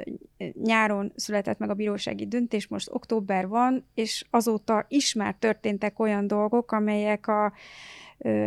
nyáron 0.62 1.12
született 1.16 1.58
meg 1.58 1.70
a 1.70 1.74
bírósági 1.74 2.26
döntés, 2.26 2.68
most 2.68 2.88
október 2.92 3.48
van, 3.48 3.84
és 3.94 4.24
azóta 4.30 4.84
is 4.88 5.14
már 5.14 5.34
történtek 5.38 5.98
olyan 5.98 6.26
dolgok, 6.26 6.72
amelyek 6.72 7.26
a 7.26 7.52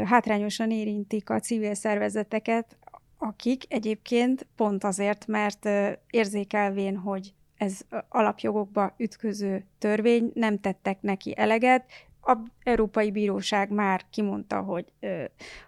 hátrányosan 0.05 0.71
érintik 0.71 1.29
a 1.29 1.39
civil 1.39 1.73
szervezeteket, 1.73 2.77
akik 3.17 3.63
egyébként 3.67 4.47
pont 4.55 4.83
azért, 4.83 5.27
mert 5.27 5.69
érzékelvén, 6.09 6.97
hogy 6.97 7.33
ez 7.57 7.79
alapjogokba 8.09 8.93
ütköző 8.97 9.65
törvény, 9.77 10.31
nem 10.33 10.59
tettek 10.59 11.01
neki 11.01 11.33
eleget. 11.37 11.85
A 12.27 12.37
Európai 12.63 13.11
Bíróság 13.11 13.69
már 13.69 14.05
kimondta, 14.09 14.61
hogy 14.61 14.85
ö, 14.99 15.23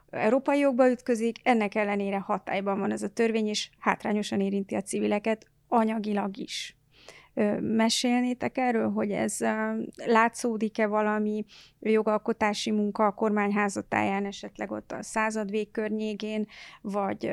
európai 0.10 0.60
jogba 0.60 0.90
ütközik, 0.90 1.38
ennek 1.44 1.76
ellenére 1.76 2.18
hatályban 2.18 2.80
van 2.80 2.92
ez 2.92 3.04
a 3.04 3.10
törvény, 3.14 3.48
és 3.48 3.70
hátrányosan 3.80 4.42
érinti 4.42 4.76
a 4.76 4.82
civileket 4.82 5.46
anyagilag 5.68 6.38
is. 6.38 6.78
Mesélnétek 7.60 8.58
erről, 8.58 8.92
hogy 8.92 9.12
ez 9.12 9.38
látszódik-e 10.06 10.88
valami 10.88 11.46
jogalkotási 11.80 12.72
munka 12.72 13.06
a 13.06 13.12
kormányházatáján, 13.12 14.26
esetleg 14.26 14.72
ott 14.72 14.92
a 14.92 15.04
század 15.04 15.50
végkörnyékén, 15.50 16.48
vagy 16.82 17.32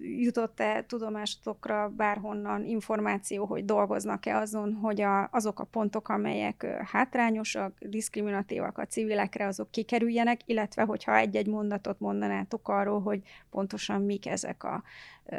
jutott-e 0.00 0.84
tudomásotokra 0.84 1.88
bárhonnan 1.88 2.64
információ, 2.64 3.44
hogy 3.44 3.64
dolgoznak-e 3.64 4.36
azon, 4.36 4.72
hogy 4.74 5.00
a, 5.00 5.28
azok 5.30 5.60
a 5.60 5.64
pontok, 5.64 6.08
amelyek 6.08 6.66
hátrányosak, 6.84 7.78
diszkriminatívak 7.80 8.78
a 8.78 8.86
civilekre, 8.86 9.46
azok 9.46 9.70
kikerüljenek, 9.70 10.40
illetve 10.44 10.82
hogyha 10.82 11.16
egy-egy 11.16 11.46
mondatot 11.46 12.00
mondanátok 12.00 12.68
arról, 12.68 13.00
hogy 13.00 13.22
pontosan 13.50 14.02
mik 14.02 14.26
ezek 14.26 14.64
a 14.64 14.82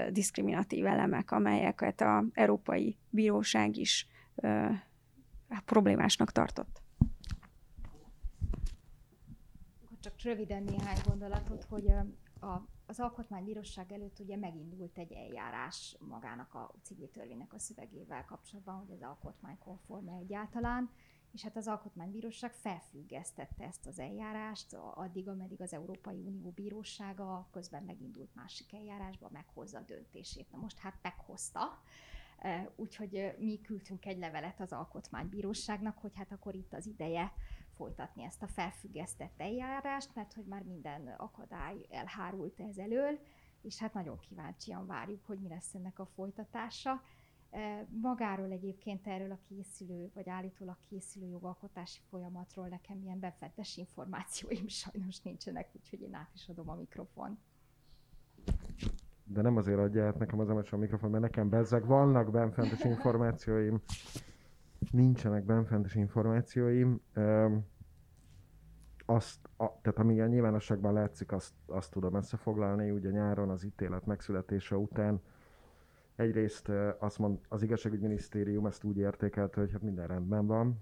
diszkriminatív 0.10 0.86
elemek, 0.86 1.32
amelyeket 1.32 2.02
a 2.02 2.26
Európai 2.34 2.98
Bíróság 3.10 3.78
is 3.78 4.08
problémásnak 5.66 6.32
tartott. 6.32 6.84
Csak 10.00 10.14
röviden 10.24 10.64
néhány 10.64 10.98
gondolatot, 11.08 11.64
hogy 11.70 11.88
a 12.42 12.75
az 12.86 13.00
Alkotmánybíróság 13.00 13.92
előtt 13.92 14.20
ugye 14.20 14.38
megindult 14.38 14.98
egy 14.98 15.12
eljárás 15.12 15.96
magának 16.00 16.54
a 16.54 16.74
civil 16.82 17.12
törvénynek 17.12 17.54
a 17.54 17.60
szövegével 17.60 18.26
kapcsolatban, 18.26 18.76
hogy 18.76 18.92
az 18.92 19.02
alkotmány 19.02 19.58
konform 19.58 20.08
egyáltalán, 20.08 20.90
és 21.32 21.44
hát 21.44 21.56
az 21.56 21.68
Alkotmánybíróság 21.68 22.54
felfüggesztette 22.54 23.64
ezt 23.64 23.86
az 23.86 24.00
eljárást, 24.00 24.74
addig, 24.94 25.28
ameddig 25.28 25.62
az 25.62 25.74
Európai 25.74 26.20
Unió 26.20 26.50
Bírósága 26.50 27.48
közben 27.52 27.84
megindult 27.84 28.36
másik 28.36 28.74
eljárásba, 28.74 29.30
meghozza 29.32 29.78
a 29.78 29.82
döntését. 29.82 30.52
Na 30.52 30.58
most 30.58 30.78
hát 30.78 30.98
meghozta, 31.02 31.82
e, 32.38 32.72
úgyhogy 32.76 33.36
mi 33.40 33.62
küldtünk 33.62 34.06
egy 34.06 34.18
levelet 34.18 34.60
az 34.60 34.72
Alkotmánybíróságnak, 34.72 35.98
hogy 35.98 36.16
hát 36.16 36.32
akkor 36.32 36.56
itt 36.56 36.74
az 36.74 36.86
ideje 36.86 37.34
folytatni 37.76 38.24
ezt 38.24 38.44
a 38.44 38.48
felfüggesztett 38.48 39.34
eljárást, 39.38 40.16
mert 40.16 40.34
hogy 40.34 40.46
már 40.46 40.64
minden 40.64 41.08
akadály 41.18 41.86
elhárult 41.90 42.60
ez 42.60 42.78
elől, 42.78 43.20
és 43.62 43.80
hát 43.80 43.94
nagyon 43.94 44.20
kíváncsian 44.20 44.86
várjuk, 44.86 45.26
hogy 45.26 45.40
mi 45.40 45.48
lesz 45.48 45.74
ennek 45.74 46.00
a 46.00 46.06
folytatása. 46.06 47.02
E, 47.50 47.88
magáról 48.02 48.52
egyébként 48.52 49.08
erről 49.08 49.32
a 49.32 49.40
készülő, 49.48 50.12
vagy 50.14 50.30
állítólag 50.30 50.78
készülő 50.90 51.28
jogalkotási 51.28 52.00
folyamatról 52.10 52.68
nekem 52.68 53.02
ilyen 53.02 53.20
befettes 53.20 53.78
információim 53.78 54.68
sajnos 54.84 55.22
nincsenek, 55.22 55.70
úgyhogy 55.74 56.02
én 56.02 56.14
át 56.14 56.32
is 56.34 56.48
adom 56.50 56.70
a 56.70 56.76
mikrofon. 56.76 57.40
De 59.24 59.42
nem 59.42 59.58
azért 59.58 59.80
adja 59.80 60.06
át 60.06 60.18
nekem 60.18 60.40
az 60.40 60.50
a 60.50 60.78
mikrofon, 60.78 61.10
mert 61.10 61.24
nekem 61.24 61.50
bezzeg 61.50 61.86
vannak 61.86 62.32
benfentes 62.32 62.84
információim, 62.84 63.82
nincsenek 64.92 65.44
benfentes 65.44 65.96
információim. 65.96 67.02
Azt, 69.06 69.50
a, 69.58 69.82
tehát 69.82 70.00
ami 70.00 70.22
a 70.22 70.28
nyilvánosságban 70.28 70.94
látszik, 70.94 71.32
azt, 71.32 71.54
azt 71.66 71.92
tudom 71.92 72.14
összefoglalni. 72.14 72.92
Ugye 72.92 73.10
nyáron 73.10 73.50
az 73.50 73.64
ítélet 73.64 74.06
megszületése 74.06 74.78
után 74.78 75.22
egyrészt 76.16 76.72
azt 77.00 77.18
mond, 77.18 77.40
az 77.50 77.62
igazságügyminisztérium 77.62 78.66
ezt 78.66 78.84
úgy 78.84 78.98
értékelte, 78.98 79.60
hogy 79.60 79.72
hát 79.72 79.82
minden 79.82 80.08
rendben 80.08 80.48
van. 80.48 80.82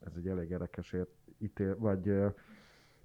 Ez 0.00 0.12
egy 0.16 0.28
elég 0.28 0.50
érdekes 0.50 0.96
ítél, 1.38 1.78
vagy 1.78 2.12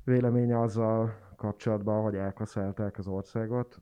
véleménye 0.04 0.60
azzal 0.60 1.14
kapcsolatban, 1.36 2.04
hogy 2.04 2.16
elkaszálták 2.16 2.98
az 2.98 3.08
országot. 3.08 3.82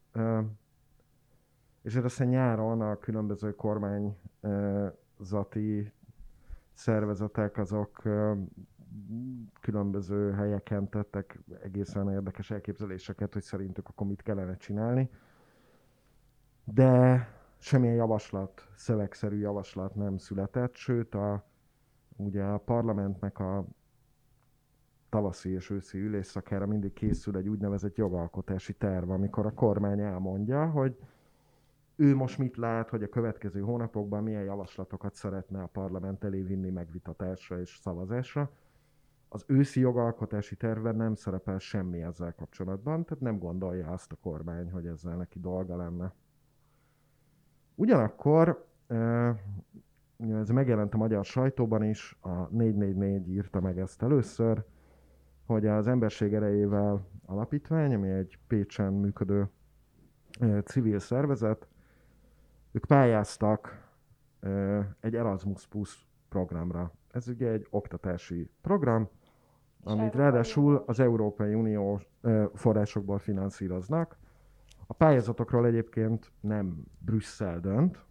És 1.81 1.95
hát 1.95 2.03
aztán 2.03 2.27
nyáron 2.27 2.81
a 2.81 2.99
különböző 2.99 3.55
kormányzati 3.55 5.91
szervezetek 6.77 7.57
azok 7.57 8.01
különböző 9.61 10.31
helyeken 10.31 10.89
tettek 10.89 11.39
egészen 11.63 12.09
érdekes 12.11 12.51
elképzeléseket, 12.51 13.33
hogy 13.33 13.41
szerintük 13.41 13.87
akkor 13.87 14.07
mit 14.07 14.21
kellene 14.21 14.57
csinálni. 14.57 15.09
De 16.63 17.27
semmilyen 17.57 17.95
javaslat, 17.95 18.67
szövegszerű 18.75 19.37
javaslat 19.37 19.95
nem 19.95 20.17
született, 20.17 20.75
sőt 20.75 21.15
a, 21.15 21.45
ugye 22.15 22.43
a 22.43 22.57
parlamentnek 22.57 23.39
a 23.39 23.65
tavaszi 25.09 25.49
és 25.49 25.69
őszi 25.69 25.99
ülésszakára 25.99 26.65
mindig 26.65 26.93
készül 26.93 27.37
egy 27.37 27.47
úgynevezett 27.47 27.95
jogalkotási 27.95 28.73
terv, 28.73 29.09
amikor 29.09 29.45
a 29.45 29.53
kormány 29.53 29.99
elmondja, 29.99 30.69
hogy 30.69 30.97
ő 31.99 32.15
most 32.15 32.37
mit 32.37 32.57
lát, 32.57 32.89
hogy 32.89 33.03
a 33.03 33.09
következő 33.09 33.59
hónapokban 33.59 34.23
milyen 34.23 34.43
javaslatokat 34.43 35.15
szeretne 35.15 35.61
a 35.61 35.67
parlament 35.67 36.23
elé 36.23 36.41
vinni 36.41 36.69
megvitatásra 36.69 37.59
és 37.59 37.77
szavazásra. 37.81 38.51
Az 39.29 39.43
őszi 39.47 39.79
jogalkotási 39.79 40.55
tervben 40.55 40.95
nem 40.95 41.15
szerepel 41.15 41.59
semmi 41.59 42.01
ezzel 42.01 42.33
kapcsolatban, 42.35 43.05
tehát 43.05 43.23
nem 43.23 43.39
gondolja 43.39 43.87
azt 43.87 44.11
a 44.11 44.17
kormány, 44.21 44.71
hogy 44.71 44.85
ezzel 44.85 45.15
neki 45.15 45.39
dolga 45.39 45.75
lenne. 45.75 46.13
Ugyanakkor 47.75 48.67
ez 50.17 50.49
megjelent 50.49 50.93
a 50.93 50.97
magyar 50.97 51.25
sajtóban 51.25 51.83
is, 51.83 52.17
a 52.21 52.47
444 52.49 53.29
írta 53.29 53.59
meg 53.59 53.79
ezt 53.79 54.03
először, 54.03 54.63
hogy 55.45 55.65
az 55.65 55.87
Emberség 55.87 56.33
erejével 56.33 57.07
alapítvány, 57.25 57.93
ami 57.93 58.09
egy 58.09 58.39
Pécsen 58.47 58.93
működő 58.93 59.49
civil 60.63 60.99
szervezet, 60.99 61.67
ők 62.77 62.85
pályáztak 62.85 63.89
egy 64.99 65.15
Erasmus 65.15 65.67
Plus 65.67 66.07
programra. 66.29 66.91
Ez 67.11 67.27
ugye 67.27 67.51
egy 67.51 67.67
oktatási 67.69 68.49
program, 68.61 69.09
amit 69.83 70.15
ráadásul 70.15 70.83
az 70.85 70.99
Európai 70.99 71.53
Unió 71.53 72.01
forrásokból 72.53 73.19
finanszíroznak. 73.19 74.17
A 74.87 74.93
pályázatokról 74.93 75.65
egyébként 75.65 76.31
nem 76.39 76.83
Brüsszel 76.99 77.59
dönt, 77.59 78.05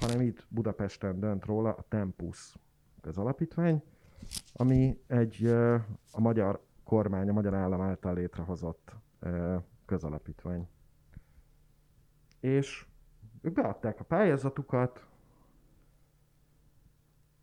hanem 0.00 0.20
itt 0.20 0.46
Budapesten 0.48 1.20
dönt 1.20 1.44
róla 1.44 1.72
a 1.72 1.84
Tempus 1.88 2.56
az 3.02 3.18
alapítvány, 3.18 3.82
ami 4.52 4.98
egy 5.06 5.46
a 6.12 6.20
magyar 6.20 6.64
kormány, 6.84 7.28
a 7.28 7.32
magyar 7.32 7.54
állam 7.54 7.80
által 7.80 8.14
létrehozott 8.14 8.96
közalapítvány. 9.86 10.68
És 12.40 12.86
ők 13.42 13.52
beadták 13.52 14.00
a 14.00 14.04
pályázatukat, 14.04 15.06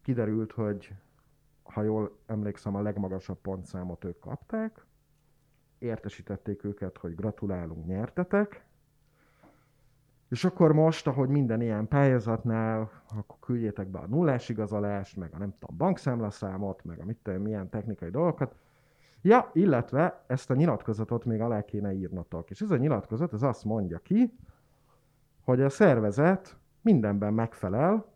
kiderült, 0.01 0.51
hogy 0.51 0.93
ha 1.63 1.81
jól 1.81 2.17
emlékszem, 2.25 2.75
a 2.75 2.81
legmagasabb 2.81 3.37
pontszámot 3.41 4.03
ők 4.03 4.19
kapták, 4.19 4.85
értesítették 5.77 6.63
őket, 6.63 6.97
hogy 6.97 7.15
gratulálunk, 7.15 7.85
nyertetek, 7.85 8.67
És 10.29 10.45
akkor 10.45 10.73
most, 10.73 11.07
ahogy 11.07 11.29
minden 11.29 11.61
ilyen 11.61 11.87
pályázatnál, 11.87 12.91
akkor 13.15 13.37
küldjétek 13.39 13.87
be 13.87 13.99
a 13.99 14.07
nullás 14.07 14.49
igazolást, 14.49 15.17
meg 15.17 15.33
a 15.33 15.37
nem 15.37 15.53
tudom, 15.59 15.77
bankszámlaszámot, 15.77 16.83
meg 16.83 16.99
a 16.99 17.05
mit 17.05 17.17
tudom, 17.17 17.41
milyen 17.41 17.69
technikai 17.69 18.09
dolgokat. 18.09 18.55
Ja, 19.21 19.49
illetve 19.53 20.23
ezt 20.27 20.49
a 20.49 20.55
nyilatkozatot 20.55 21.25
még 21.25 21.41
alá 21.41 21.61
kéne 21.61 21.93
írnotok. 21.93 22.49
És 22.49 22.61
ez 22.61 22.71
a 22.71 22.77
nyilatkozat, 22.77 23.33
ez 23.33 23.41
azt 23.43 23.63
mondja 23.63 23.99
ki, 23.99 24.33
hogy 25.49 25.61
a 25.61 25.69
szervezet 25.69 26.57
mindenben 26.81 27.33
megfelel 27.33 28.13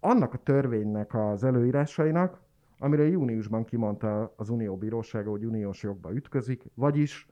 annak 0.00 0.34
a 0.34 0.38
törvénynek 0.38 1.14
az 1.14 1.44
előírásainak, 1.44 2.40
amire 2.78 3.02
júniusban 3.02 3.64
kimondta 3.64 4.34
az 4.36 4.48
Unió 4.48 4.76
Bírósága, 4.76 5.30
hogy 5.30 5.44
uniós 5.44 5.82
jogba 5.82 6.12
ütközik, 6.12 6.64
vagyis 6.74 7.28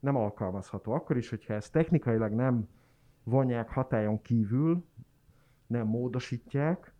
nem 0.00 0.16
alkalmazható. 0.16 0.92
Akkor 0.92 1.16
is, 1.16 1.30
hogyha 1.30 1.54
ezt 1.54 1.72
technikailag 1.72 2.32
nem 2.32 2.68
vonják 3.24 3.68
hatályon 3.68 4.22
kívül, 4.22 4.84
nem 5.66 5.86
módosítják, 5.86 6.92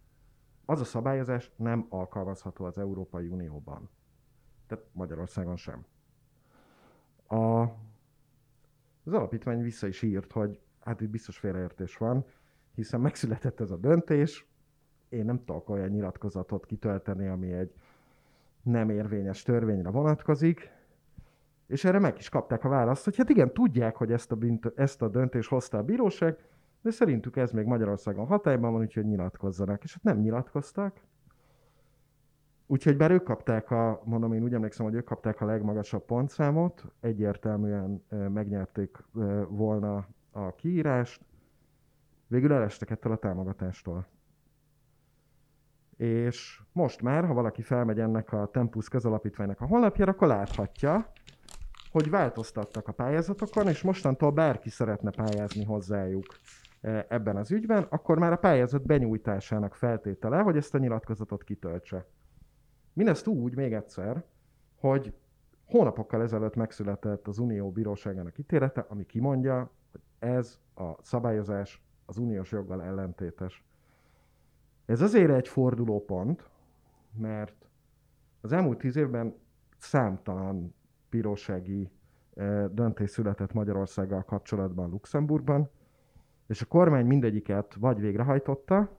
az 0.64 0.80
a 0.80 0.84
szabályozás 0.84 1.52
nem 1.56 1.86
alkalmazható 1.88 2.64
az 2.64 2.78
Európai 2.78 3.26
Unióban. 3.28 3.88
Tehát 4.66 4.84
Magyarországon 4.92 5.56
sem. 5.56 5.84
A, 7.26 7.60
az 9.04 9.12
alapítvány 9.12 9.62
vissza 9.62 9.86
is 9.86 10.02
írt, 10.02 10.32
hogy 10.32 10.60
hát 10.86 11.00
itt 11.00 11.10
biztos 11.10 11.38
félreértés 11.38 11.96
van, 11.96 12.24
hiszen 12.74 13.00
megszületett 13.00 13.60
ez 13.60 13.70
a 13.70 13.76
döntés, 13.76 14.46
én 15.08 15.24
nem 15.24 15.44
tudok 15.44 15.68
olyan 15.68 15.88
nyilatkozatot 15.88 16.66
kitölteni, 16.66 17.26
ami 17.28 17.52
egy 17.52 17.72
nem 18.62 18.90
érvényes 18.90 19.42
törvényre 19.42 19.90
vonatkozik, 19.90 20.70
és 21.66 21.84
erre 21.84 21.98
meg 21.98 22.18
is 22.18 22.28
kapták 22.28 22.64
a 22.64 22.68
választ, 22.68 23.04
hogy 23.04 23.16
hát 23.16 23.28
igen, 23.28 23.52
tudják, 23.52 23.96
hogy 23.96 24.12
ezt 24.12 24.32
a, 24.32 24.36
bint, 24.36 24.72
ezt 24.74 25.02
a 25.02 25.08
döntést 25.08 25.48
hozta 25.48 25.78
a 25.78 25.82
bíróság, 25.82 26.38
de 26.82 26.90
szerintük 26.90 27.36
ez 27.36 27.50
még 27.50 27.66
Magyarországon 27.66 28.26
hatályban 28.26 28.72
van, 28.72 28.80
úgyhogy 28.80 29.04
nyilatkozzanak. 29.04 29.82
És 29.82 29.92
hát 29.92 30.02
nem 30.02 30.18
nyilatkoztak. 30.18 31.00
Úgyhogy 32.66 32.96
bár 32.96 33.10
ők 33.10 33.22
kapták 33.22 33.70
a, 33.70 34.02
mondom, 34.04 34.32
én 34.32 34.42
úgy 34.42 34.54
emlékszem, 34.54 34.86
hogy 34.86 34.94
ők 34.94 35.04
kapták 35.04 35.40
a 35.40 35.44
legmagasabb 35.44 36.04
pontszámot, 36.04 36.84
egyértelműen 37.00 38.02
megnyerték 38.08 38.98
volna 39.48 40.06
a 40.36 40.54
kiírást, 40.54 41.20
végül 42.26 42.52
elestek 42.52 42.90
ettől 42.90 43.12
a 43.12 43.16
támogatástól. 43.16 44.06
És 45.96 46.62
most 46.72 47.02
már, 47.02 47.24
ha 47.24 47.34
valaki 47.34 47.62
felmegy 47.62 48.00
ennek 48.00 48.32
a 48.32 48.48
Tempus 48.52 48.88
közalapítványnak 48.88 49.60
a 49.60 49.66
honlapjára, 49.66 50.10
akkor 50.10 50.28
láthatja, 50.28 51.12
hogy 51.90 52.10
változtattak 52.10 52.88
a 52.88 52.92
pályázatokon, 52.92 53.68
és 53.68 53.82
mostantól 53.82 54.30
bárki 54.30 54.68
szeretne 54.68 55.10
pályázni 55.10 55.64
hozzájuk 55.64 56.26
e, 56.80 57.06
ebben 57.08 57.36
az 57.36 57.50
ügyben, 57.50 57.82
akkor 57.82 58.18
már 58.18 58.32
a 58.32 58.36
pályázat 58.36 58.86
benyújtásának 58.86 59.74
feltétele, 59.74 60.38
hogy 60.38 60.56
ezt 60.56 60.74
a 60.74 60.78
nyilatkozatot 60.78 61.44
kitöltse. 61.44 62.06
Mindezt 62.92 63.26
úgy, 63.26 63.56
még 63.56 63.72
egyszer, 63.72 64.24
hogy 64.74 65.14
hónapokkal 65.64 66.22
ezelőtt 66.22 66.54
megszületett 66.54 67.28
az 67.28 67.38
Unió 67.38 67.70
Bíróságának 67.70 68.38
ítélete, 68.38 68.86
ami 68.88 69.06
kimondja, 69.06 69.70
ez 70.18 70.58
a 70.74 71.02
szabályozás 71.02 71.82
az 72.06 72.18
uniós 72.18 72.50
joggal 72.50 72.82
ellentétes. 72.82 73.64
Ez 74.84 75.00
azért 75.00 75.30
egy 75.30 75.48
fordulópont, 75.48 76.48
mert 77.18 77.68
az 78.40 78.52
elmúlt 78.52 78.78
tíz 78.78 78.96
évben 78.96 79.34
számtalan 79.78 80.74
bírósági 81.10 81.90
döntés 82.70 83.10
született 83.10 83.52
Magyarországgal 83.52 84.24
kapcsolatban 84.24 84.90
Luxemburgban, 84.90 85.70
és 86.46 86.62
a 86.62 86.66
kormány 86.66 87.06
mindegyiket 87.06 87.74
vagy 87.74 88.00
végrehajtotta, 88.00 88.90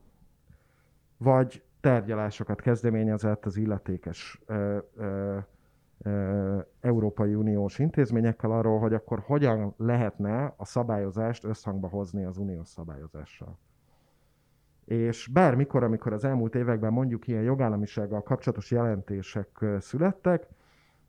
vagy 1.18 1.64
tárgyalásokat 1.80 2.62
kezdeményezett 2.62 3.46
az 3.46 3.58
illetékes 3.58 4.42
ö, 4.46 4.78
ö, 4.96 5.04
ö, 5.04 5.38
Európai 6.82 7.36
Uniós 7.36 7.80
intézményekkel 7.80 8.52
arról, 8.52 8.80
hogy 8.80 8.94
akkor 8.94 9.20
hogyan 9.20 9.74
lehetne 9.78 10.54
a 10.58 10.66
szabályozást 10.66 11.44
összhangba 11.44 11.88
hozni 11.88 12.26
az 12.26 12.38
uniós 12.38 12.68
szabályozással. 12.68 13.58
És 14.86 15.30
bármikor, 15.34 15.84
amikor 15.84 16.14
az 16.14 16.24
elmúlt 16.24 16.56
években 16.56 16.94
mondjuk 16.94 17.28
ilyen 17.28 17.44
jogállamisággal 17.44 18.24
kapcsolatos 18.24 18.72
jelentések 18.72 19.66
születtek, 19.80 20.48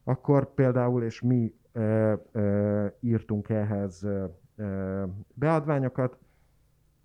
akkor 0.04 0.54
például, 0.54 1.02
és 1.02 1.20
mi 1.20 1.54
ö, 1.72 2.14
ö, 2.32 2.86
írtunk 3.00 3.48
ehhez 3.48 4.02
ö, 4.56 5.04
beadványokat, 5.34 6.18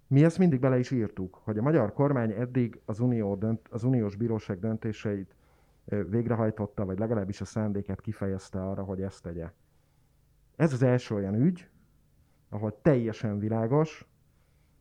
mi 0.08 0.24
ezt 0.24 0.38
mindig 0.38 0.60
bele 0.60 0.80
is 0.80 0.92
írtuk, 0.92 1.42
hogy 1.44 1.58
a 1.58 1.62
magyar 1.62 1.94
kormány 1.94 2.32
eddig 2.32 2.82
az, 2.86 3.00
unió 3.00 3.36
dönt, 3.36 3.68
az 3.70 3.84
uniós 3.84 4.16
bíróság 4.16 4.60
döntéseit 4.60 5.36
végrehajtotta, 5.86 6.86
vagy 6.86 7.00
legalábbis 7.00 7.42
a 7.42 7.46
szándéket 7.46 8.02
kifejezte 8.02 8.64
arra, 8.64 8.84
hogy 8.84 9.02
ezt 9.02 9.24
tegye. 9.24 9.52
Ez 10.56 10.74
az 10.74 10.84
első 10.84 11.16
olyan 11.16 11.36
ügy, 11.36 11.70
ahol 12.50 12.82
teljesen 12.82 13.40
világos, 13.40 14.08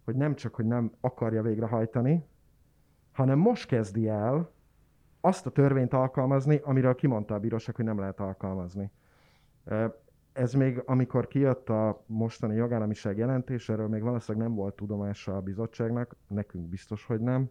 hogy 0.04 0.14
nem 0.16 0.34
csak, 0.34 0.54
hogy 0.54 0.66
nem 0.66 0.92
akarja 1.00 1.42
végrehajtani, 1.42 2.26
hanem 3.12 3.38
most 3.38 3.66
kezdi 3.66 4.08
el 4.08 4.52
azt 5.20 5.46
a 5.46 5.50
törvényt 5.50 5.92
alkalmazni, 5.92 6.60
amiről 6.64 6.94
kimondta 6.94 7.34
a 7.34 7.38
bíróság, 7.38 7.76
hogy 7.76 7.84
nem 7.84 7.98
lehet 7.98 8.20
alkalmazni. 8.20 8.90
Ez 10.32 10.52
még, 10.52 10.82
amikor 10.86 11.26
kijött 11.28 11.68
a 11.68 12.04
mostani 12.06 12.54
jogállamiság 12.54 13.16
jelentés, 13.16 13.68
erről 13.68 13.88
még 13.88 14.02
valószínűleg 14.02 14.46
nem 14.46 14.56
volt 14.56 14.74
tudomása 14.74 15.36
a 15.36 15.40
bizottságnak, 15.40 16.16
nekünk 16.28 16.68
biztos, 16.68 17.04
hogy 17.04 17.20
nem. 17.20 17.50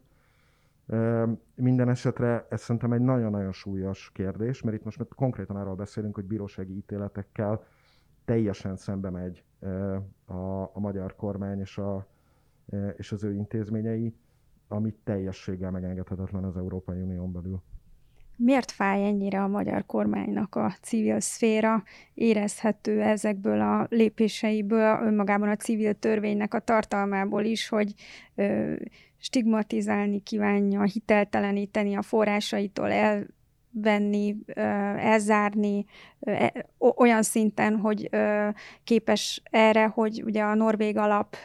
Minden 1.56 1.90
esetre 1.90 2.48
ez 2.50 2.62
szerintem 2.62 2.94
egy 2.94 3.02
nagyon-nagyon 3.02 3.52
súlyos 3.52 4.12
kérdés, 4.14 4.62
mert 4.62 4.78
itt 4.78 4.84
most 4.84 5.06
konkrétan 5.16 5.56
arról 5.56 5.76
beszélünk, 5.76 6.16
hogy 6.16 6.26
bírósági 6.26 6.76
ítéletekkel 6.76 7.64
teljesen 8.26 8.76
szembe 8.76 9.10
megy 9.10 9.44
a, 10.26 10.62
a 10.62 10.80
magyar 10.80 11.16
kormány 11.16 11.60
és, 11.60 11.78
a, 11.78 12.08
és 12.98 13.12
az 13.12 13.24
ő 13.24 13.34
intézményei 13.34 14.16
ami 14.72 14.96
teljességgel 15.04 15.72
megengedhetetlen 15.72 16.44
az 16.44 16.58
Európai 16.58 17.02
Unión 17.02 17.32
belül. 17.32 17.62
Miért 18.44 18.72
fáj 18.72 19.06
ennyire 19.06 19.44
a 19.44 19.48
magyar 19.48 19.86
kormánynak 19.86 20.56
a 20.56 20.74
civil 20.82 21.20
szféra? 21.20 21.84
Érezhető 22.14 23.02
ezekből 23.02 23.62
a 23.62 23.88
lépéseiből, 23.90 25.00
önmagában 25.04 25.50
a 25.50 25.56
civil 25.56 25.94
törvénynek 25.94 26.54
a 26.54 26.60
tartalmából 26.60 27.44
is, 27.44 27.68
hogy 27.68 27.94
ö, 28.36 28.74
stigmatizálni 29.18 30.24
kívánja, 30.24 30.84
hitelteleníteni 30.84 31.96
a 31.96 32.02
forrásaitól 32.02 32.92
el 32.92 33.28
venni, 33.72 34.36
elzárni 34.98 35.86
e, 36.20 36.66
olyan 36.96 37.24
szinten, 37.24 37.78
hogy 37.78 38.10
képes 38.84 39.42
erre, 39.44 39.86
hogy 39.86 40.24
ugye 40.26 40.44
a 40.44 40.54
norvég 40.54 40.98
alap 40.98 41.36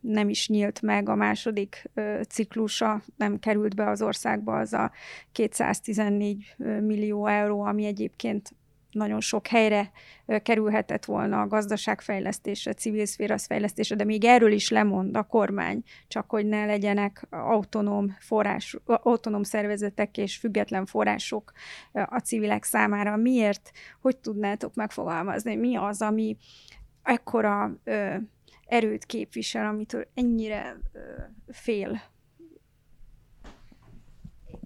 nem 0.00 0.28
is 0.28 0.48
nyílt 0.48 0.82
meg, 0.82 1.08
a 1.08 1.14
második 1.14 1.90
ciklusa 2.28 3.02
nem 3.16 3.38
került 3.38 3.74
be 3.74 3.88
az 3.88 4.02
országba 4.02 4.58
az 4.58 4.72
a 4.72 4.90
214 5.32 6.54
millió 6.80 7.26
euró, 7.26 7.62
ami 7.62 7.84
egyébként 7.84 8.54
nagyon 8.90 9.20
sok 9.20 9.46
helyre 9.46 9.90
kerülhetett 10.42 11.04
volna 11.04 11.40
a 11.40 11.46
gazdaságfejlesztésre, 11.46 12.72
civil 12.72 13.06
szféra 13.06 13.38
fejlesztésre, 13.38 13.96
de 13.96 14.04
még 14.04 14.24
erről 14.24 14.52
is 14.52 14.70
lemond 14.70 15.16
a 15.16 15.22
kormány, 15.22 15.82
csak 16.08 16.30
hogy 16.30 16.46
ne 16.46 16.66
legyenek 16.66 17.26
autonóm, 17.30 18.16
forrás, 18.18 18.76
autonóm 18.84 19.42
szervezetek 19.42 20.16
és 20.16 20.36
független 20.36 20.86
források 20.86 21.52
a 21.92 22.18
civilek 22.18 22.64
számára. 22.64 23.16
Miért? 23.16 23.70
Hogy 24.00 24.16
tudnátok 24.16 24.74
megfogalmazni? 24.74 25.56
Mi 25.56 25.76
az, 25.76 26.02
ami 26.02 26.36
ekkora 27.02 27.76
erőt 28.66 29.04
képvisel, 29.04 29.66
amitől 29.66 30.06
ennyire 30.14 30.76
ö, 30.92 30.98
fél 31.48 32.00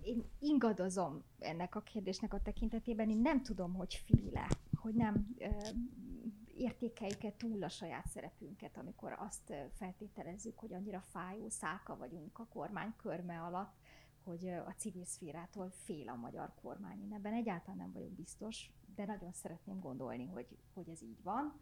én 0.04 0.24
ingadozom 0.40 1.24
ennek 1.44 1.74
a 1.74 1.80
kérdésnek 1.80 2.34
a 2.34 2.42
tekintetében, 2.42 3.10
én 3.10 3.18
nem 3.18 3.42
tudom, 3.42 3.74
hogy 3.74 3.94
féle, 3.94 4.48
hogy 4.74 4.94
nem 4.94 5.34
ö, 5.38 5.48
értékeljük-e 6.56 7.32
túl 7.36 7.62
a 7.62 7.68
saját 7.68 8.06
szerepünket, 8.08 8.76
amikor 8.76 9.16
azt 9.18 9.52
feltételezzük, 9.72 10.58
hogy 10.58 10.72
annyira 10.72 11.00
fájó 11.00 11.48
száka 11.48 11.96
vagyunk 11.96 12.38
a 12.38 12.46
kormány 12.46 12.92
körme 12.96 13.40
alatt, 13.40 13.74
hogy 14.24 14.48
a 14.48 14.74
civil 14.76 15.04
szférától 15.04 15.70
fél 15.70 16.08
a 16.08 16.14
magyar 16.14 16.54
kormány. 16.62 17.02
Én 17.02 17.12
ebben 17.12 17.32
egyáltalán 17.32 17.78
nem 17.78 17.92
vagyok 17.92 18.12
biztos, 18.12 18.70
de 18.94 19.04
nagyon 19.04 19.32
szeretném 19.32 19.80
gondolni, 19.80 20.26
hogy, 20.26 20.46
hogy 20.74 20.88
ez 20.88 21.02
így 21.02 21.22
van. 21.22 21.60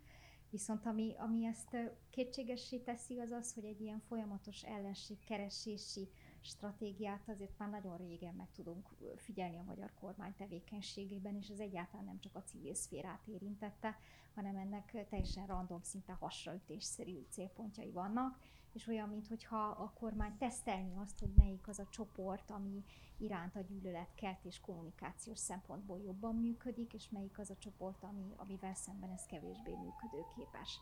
Viszont 0.50 0.86
ami, 0.86 1.14
ami 1.18 1.44
ezt 1.44 1.76
kétségessé 2.10 2.78
teszi, 2.78 3.20
az 3.20 3.30
az, 3.30 3.54
hogy 3.54 3.64
egy 3.64 3.80
ilyen 3.80 4.00
folyamatos 4.00 4.62
ellenség 4.62 5.24
keresési 5.24 6.08
stratégiát 6.44 7.28
azért 7.28 7.58
már 7.58 7.70
nagyon 7.70 7.96
régen 7.96 8.34
meg 8.34 8.48
tudunk 8.54 8.88
figyelni 9.16 9.58
a 9.58 9.62
magyar 9.62 9.92
kormány 10.00 10.34
tevékenységében, 10.34 11.36
és 11.36 11.48
ez 11.48 11.58
egyáltalán 11.58 12.04
nem 12.04 12.20
csak 12.20 12.34
a 12.34 12.42
civil 12.42 12.74
szférát 12.74 13.26
érintette, 13.26 13.98
hanem 14.34 14.56
ennek 14.56 15.06
teljesen 15.08 15.46
random, 15.46 15.82
szinte 15.82 16.12
hasraütésszerű 16.12 17.26
célpontjai 17.28 17.90
vannak. 17.90 18.38
és 18.72 18.86
olyan, 18.86 19.08
mintha 19.08 19.68
a 19.68 19.92
kormány 19.92 20.36
tesztelni 20.36 20.96
azt, 20.96 21.18
hogy 21.18 21.32
melyik 21.36 21.68
az 21.68 21.78
a 21.78 21.88
csoport, 21.90 22.50
ami 22.50 22.84
iránt 23.16 23.56
a 23.56 23.60
gyűlöletkeltés 23.60 24.60
kommunikációs 24.60 25.38
szempontból 25.38 25.98
jobban 25.98 26.36
működik, 26.36 26.92
és 26.92 27.08
melyik 27.08 27.38
az 27.38 27.50
a 27.50 27.56
csoport, 27.58 28.02
ami, 28.02 28.32
amivel 28.36 28.74
szemben 28.74 29.10
ez 29.10 29.26
kevésbé 29.26 29.74
működőképes 29.74 30.80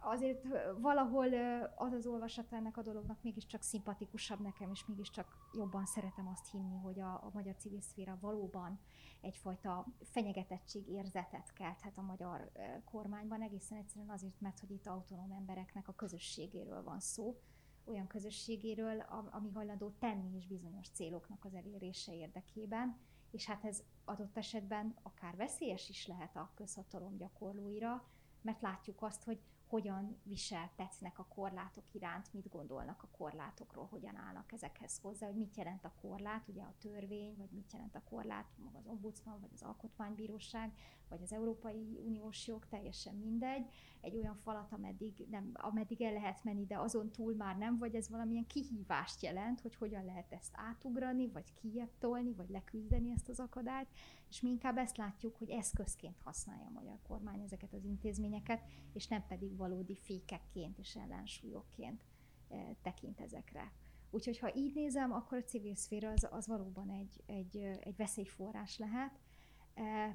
azért 0.00 0.46
valahol 0.78 1.32
az 1.76 1.92
az 1.92 2.06
olvasata 2.06 2.56
ennek 2.56 2.76
a 2.76 2.82
dolognak 2.82 3.22
mégiscsak 3.22 3.62
szimpatikusabb 3.62 4.40
nekem, 4.40 4.70
és 4.70 4.86
mégiscsak 4.86 5.48
jobban 5.52 5.86
szeretem 5.86 6.28
azt 6.28 6.50
hinni, 6.50 6.76
hogy 6.76 7.00
a, 7.00 7.12
a 7.12 7.30
magyar 7.32 7.54
civil 7.56 7.80
szféra 7.80 8.18
valóban 8.20 8.80
egyfajta 9.20 9.86
fenyegetettség 10.02 10.88
érzetet 10.88 11.52
kelthet 11.52 11.98
a 11.98 12.02
magyar 12.02 12.50
kormányban, 12.84 13.42
egészen 13.42 13.78
egyszerűen 13.78 14.10
azért, 14.10 14.40
mert 14.40 14.60
hogy 14.60 14.70
itt 14.70 14.86
autonóm 14.86 15.30
embereknek 15.30 15.88
a 15.88 15.94
közösségéről 15.94 16.82
van 16.82 17.00
szó, 17.00 17.40
olyan 17.84 18.06
közösségéről, 18.06 19.00
ami 19.30 19.50
hajlandó 19.50 19.90
tenni 19.98 20.36
is 20.36 20.46
bizonyos 20.46 20.88
céloknak 20.88 21.44
az 21.44 21.54
elérése 21.54 22.14
érdekében, 22.14 22.98
és 23.30 23.46
hát 23.46 23.64
ez 23.64 23.82
adott 24.04 24.36
esetben 24.36 24.96
akár 25.02 25.36
veszélyes 25.36 25.88
is 25.88 26.06
lehet 26.06 26.36
a 26.36 26.50
közhatalom 26.54 27.16
gyakorlóira, 27.16 28.04
mert 28.42 28.60
látjuk 28.60 29.02
azt, 29.02 29.24
hogy 29.24 29.40
hogyan 29.68 30.16
viseltetnek 30.22 31.18
a 31.18 31.26
korlátok 31.34 31.84
iránt, 31.92 32.32
mit 32.32 32.48
gondolnak 32.48 33.02
a 33.02 33.16
korlátokról, 33.16 33.86
hogyan 33.90 34.16
állnak 34.16 34.52
ezekhez 34.52 34.98
hozzá, 34.98 35.26
hogy 35.26 35.36
mit 35.36 35.56
jelent 35.56 35.84
a 35.84 35.92
korlát, 36.00 36.48
ugye 36.48 36.62
a 36.62 36.74
törvény, 36.78 37.34
vagy 37.36 37.50
mit 37.50 37.72
jelent 37.72 37.94
a 37.94 38.02
korlát, 38.08 38.46
maga 38.56 38.78
az 38.78 38.86
ombudsman, 38.86 39.40
vagy 39.40 39.50
az 39.52 39.62
alkotmánybíróság, 39.62 40.72
vagy 41.08 41.22
az 41.22 41.32
Európai 41.32 41.98
Uniós 42.04 42.46
jog, 42.46 42.66
teljesen 42.66 43.14
mindegy. 43.14 43.70
Egy 44.06 44.16
olyan 44.16 44.36
falat, 44.36 44.72
ameddig, 44.72 45.26
nem, 45.30 45.50
ameddig 45.52 46.02
el 46.02 46.12
lehet 46.12 46.44
menni, 46.44 46.66
de 46.66 46.78
azon 46.78 47.10
túl 47.10 47.34
már 47.34 47.56
nem, 47.56 47.78
vagy 47.78 47.94
ez 47.94 48.08
valamilyen 48.08 48.46
kihívást 48.46 49.22
jelent, 49.22 49.60
hogy 49.60 49.74
hogyan 49.74 50.04
lehet 50.04 50.32
ezt 50.32 50.52
átugrani, 50.54 51.28
vagy 51.28 51.52
kijebb 51.54 51.90
tolni, 51.98 52.32
vagy 52.32 52.48
leküzdeni 52.48 53.10
ezt 53.10 53.28
az 53.28 53.40
akadályt, 53.40 53.88
és 54.28 54.40
mi 54.40 54.48
inkább 54.48 54.76
ezt 54.78 54.96
látjuk, 54.96 55.36
hogy 55.36 55.50
eszközként 55.50 56.18
használja 56.18 56.66
a 56.66 56.72
magyar 56.72 56.98
kormány 57.02 57.40
ezeket 57.40 57.72
az 57.72 57.84
intézményeket, 57.84 58.62
és 58.92 59.06
nem 59.06 59.26
pedig 59.26 59.56
valódi 59.56 59.96
fékekként 59.96 60.78
és 60.78 60.96
ellensúlyokként 60.96 62.04
eh, 62.48 62.66
tekint 62.82 63.20
ezekre. 63.20 63.72
Úgyhogy 64.10 64.38
ha 64.38 64.54
így 64.54 64.74
nézem, 64.74 65.12
akkor 65.12 65.38
a 65.38 65.44
civil 65.44 65.74
szféra 65.74 66.10
az, 66.10 66.28
az 66.30 66.46
valóban 66.46 66.90
egy, 66.90 67.22
egy, 67.26 67.56
egy 67.80 67.96
veszélyforrás 67.96 68.78
lehet, 68.78 69.12
eh, 69.12 69.25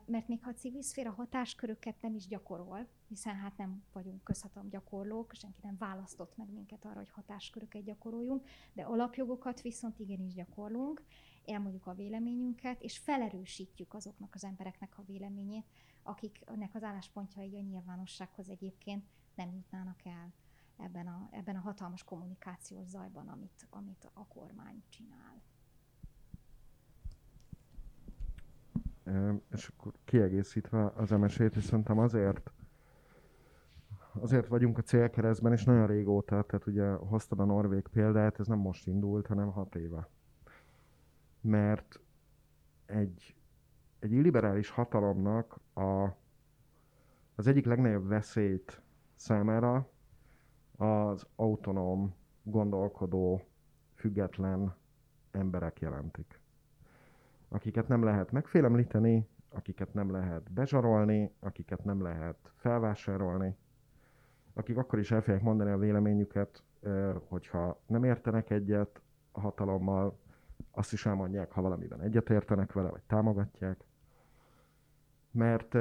mert 0.05 0.27
még 0.27 0.43
ha 0.43 0.49
a 0.49 0.53
civil 0.53 0.81
szféra 0.81 1.11
hatásköröket 1.11 2.01
nem 2.01 2.15
is 2.15 2.27
gyakorol, 2.27 2.87
hiszen 3.07 3.35
hát 3.35 3.57
nem 3.57 3.83
vagyunk 3.93 4.23
közhatalom 4.23 4.69
gyakorlók, 4.69 5.33
senki 5.33 5.59
nem 5.63 5.77
választott 5.77 6.37
meg 6.37 6.49
minket 6.49 6.85
arra, 6.85 6.97
hogy 6.97 7.09
hatásköröket 7.09 7.83
gyakoroljunk, 7.83 8.47
de 8.73 8.83
alapjogokat 8.83 9.61
viszont 9.61 9.99
igenis 9.99 10.33
gyakorlunk, 10.33 11.03
elmondjuk 11.45 11.87
a 11.87 11.93
véleményünket, 11.93 12.81
és 12.81 12.97
felerősítjük 12.97 13.93
azoknak 13.93 14.35
az 14.35 14.43
embereknek 14.43 14.97
a 14.97 15.03
véleményét, 15.05 15.65
akiknek 16.03 16.75
az 16.75 16.83
álláspontjai 16.83 17.57
a 17.57 17.61
nyilvánossághoz 17.61 18.49
egyébként 18.49 19.05
nem 19.35 19.51
jutnának 19.51 20.05
el 20.05 20.33
ebben 20.77 21.07
a, 21.07 21.29
ebben 21.31 21.55
a 21.55 21.59
hatalmas 21.59 22.03
kommunikációs 22.03 22.87
zajban, 22.87 23.27
amit, 23.27 23.67
amit 23.69 24.09
a 24.13 24.27
kormány 24.27 24.83
csinál. 24.89 25.41
És 29.51 29.67
akkor 29.67 29.91
kiegészítve 30.05 30.91
az 30.95 31.11
emesét, 31.11 31.55
és 31.55 31.63
szerintem 31.63 31.99
azért 31.99 32.51
azért 34.13 34.47
vagyunk 34.47 34.77
a 34.77 34.81
célkeresztben, 34.81 35.51
és 35.51 35.63
nagyon 35.63 35.87
régóta, 35.87 36.41
tehát 36.41 36.65
ugye 36.65 36.91
hoztad 36.91 37.39
a 37.39 37.45
Norvég 37.45 37.87
példát, 37.87 38.39
ez 38.39 38.47
nem 38.47 38.59
most 38.59 38.87
indult, 38.87 39.27
hanem 39.27 39.51
hat 39.51 39.75
éve 39.75 40.07
mert 41.41 41.99
egy, 42.85 43.35
egy 43.99 44.11
illiberális 44.11 44.69
hatalomnak 44.69 45.59
a, 45.73 46.07
az 47.35 47.47
egyik 47.47 47.65
legnagyobb 47.65 48.07
veszélyt 48.07 48.81
számára 49.15 49.89
az 50.77 51.27
autonóm, 51.35 52.13
gondolkodó, 52.43 53.41
független 53.93 54.75
emberek 55.31 55.79
jelentik. 55.79 56.40
Akiket 57.53 57.87
nem 57.87 58.03
lehet 58.03 58.31
megfélemlíteni, 58.31 59.27
akiket 59.49 59.93
nem 59.93 60.11
lehet 60.11 60.51
bezsarolni, 60.51 61.31
akiket 61.39 61.83
nem 61.83 62.01
lehet 62.01 62.51
felvásárolni, 62.55 63.57
akik 64.53 64.77
akkor 64.77 64.99
is 64.99 65.11
el 65.11 65.21
fogják 65.21 65.41
mondani 65.41 65.71
a 65.71 65.77
véleményüket, 65.77 66.63
hogyha 67.27 67.81
nem 67.85 68.03
értenek 68.03 68.49
egyet 68.49 69.01
a 69.31 69.39
hatalommal, 69.39 70.19
azt 70.71 70.93
is 70.93 71.05
elmondják, 71.05 71.51
ha 71.51 71.61
valamiben 71.61 72.01
egyetértenek 72.01 72.73
vele, 72.73 72.89
vagy 72.89 73.01
támogatják. 73.07 73.83
Mert 75.31 75.77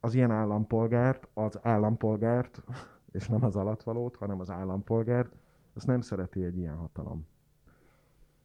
az 0.00 0.14
ilyen 0.14 0.30
állampolgárt, 0.30 1.28
az 1.34 1.58
állampolgárt, 1.62 2.62
és 3.12 3.28
nem 3.28 3.44
az 3.44 3.56
alatvalót, 3.56 4.16
hanem 4.16 4.40
az 4.40 4.50
állampolgárt, 4.50 5.32
azt 5.74 5.86
nem 5.86 6.00
szereti 6.00 6.44
egy 6.44 6.58
ilyen 6.58 6.76
hatalom. 6.76 7.26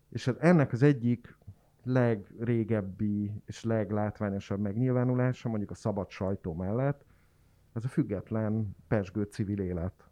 És 0.09 0.25
hát 0.25 0.37
ennek 0.37 0.71
az 0.71 0.81
egyik 0.81 1.37
legrégebbi 1.85 3.41
és 3.45 3.63
leglátványosabb 3.63 4.59
megnyilvánulása, 4.59 5.49
mondjuk 5.49 5.71
a 5.71 5.75
szabad 5.75 6.09
sajtó 6.09 6.53
mellett, 6.53 7.05
ez 7.73 7.85
a 7.85 7.87
független, 7.87 8.75
pesgő 8.87 9.23
civil 9.23 9.59
élet, 9.59 10.09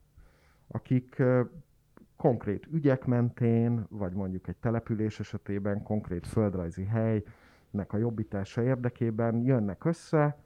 akik 0.67 1.21
konkrét 2.15 2.67
ügyek 2.71 3.05
mentén, 3.05 3.85
vagy 3.89 4.13
mondjuk 4.13 4.47
egy 4.47 4.57
település 4.57 5.19
esetében 5.19 5.83
konkrét 5.83 6.27
földrajzi 6.27 6.83
helynek 6.83 7.93
a 7.93 7.97
jobbítása 7.97 8.63
érdekében 8.63 9.43
jönnek 9.43 9.85
össze, 9.85 10.37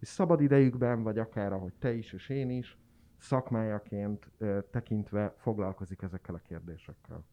és 0.00 0.08
szabad 0.08 0.40
idejükben, 0.40 1.02
vagy 1.02 1.18
akár 1.18 1.52
ahogy 1.52 1.74
te 1.78 1.92
is 1.92 2.12
és 2.12 2.28
én 2.28 2.50
is, 2.50 2.78
szakmájaként 3.18 4.30
tekintve 4.70 5.34
foglalkozik 5.36 6.02
ezekkel 6.02 6.34
a 6.34 6.38
kérdésekkel. 6.38 7.24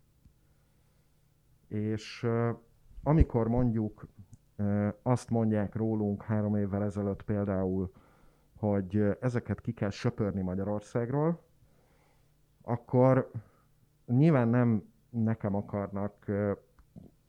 És 1.68 2.28
amikor 3.08 3.48
mondjuk 3.48 4.08
azt 5.02 5.30
mondják 5.30 5.76
rólunk 5.76 6.24
három 6.24 6.56
évvel 6.56 6.84
ezelőtt 6.84 7.24
például, 7.24 7.92
hogy 8.58 9.18
ezeket 9.20 9.62
ki 9.62 9.72
kell 9.72 9.90
söpörni 9.90 10.42
Magyarországról, 10.42 11.42
akkor 12.62 13.32
nyilván 14.06 14.48
nem 14.48 14.84
nekem 15.10 15.56
akarnak 15.56 16.32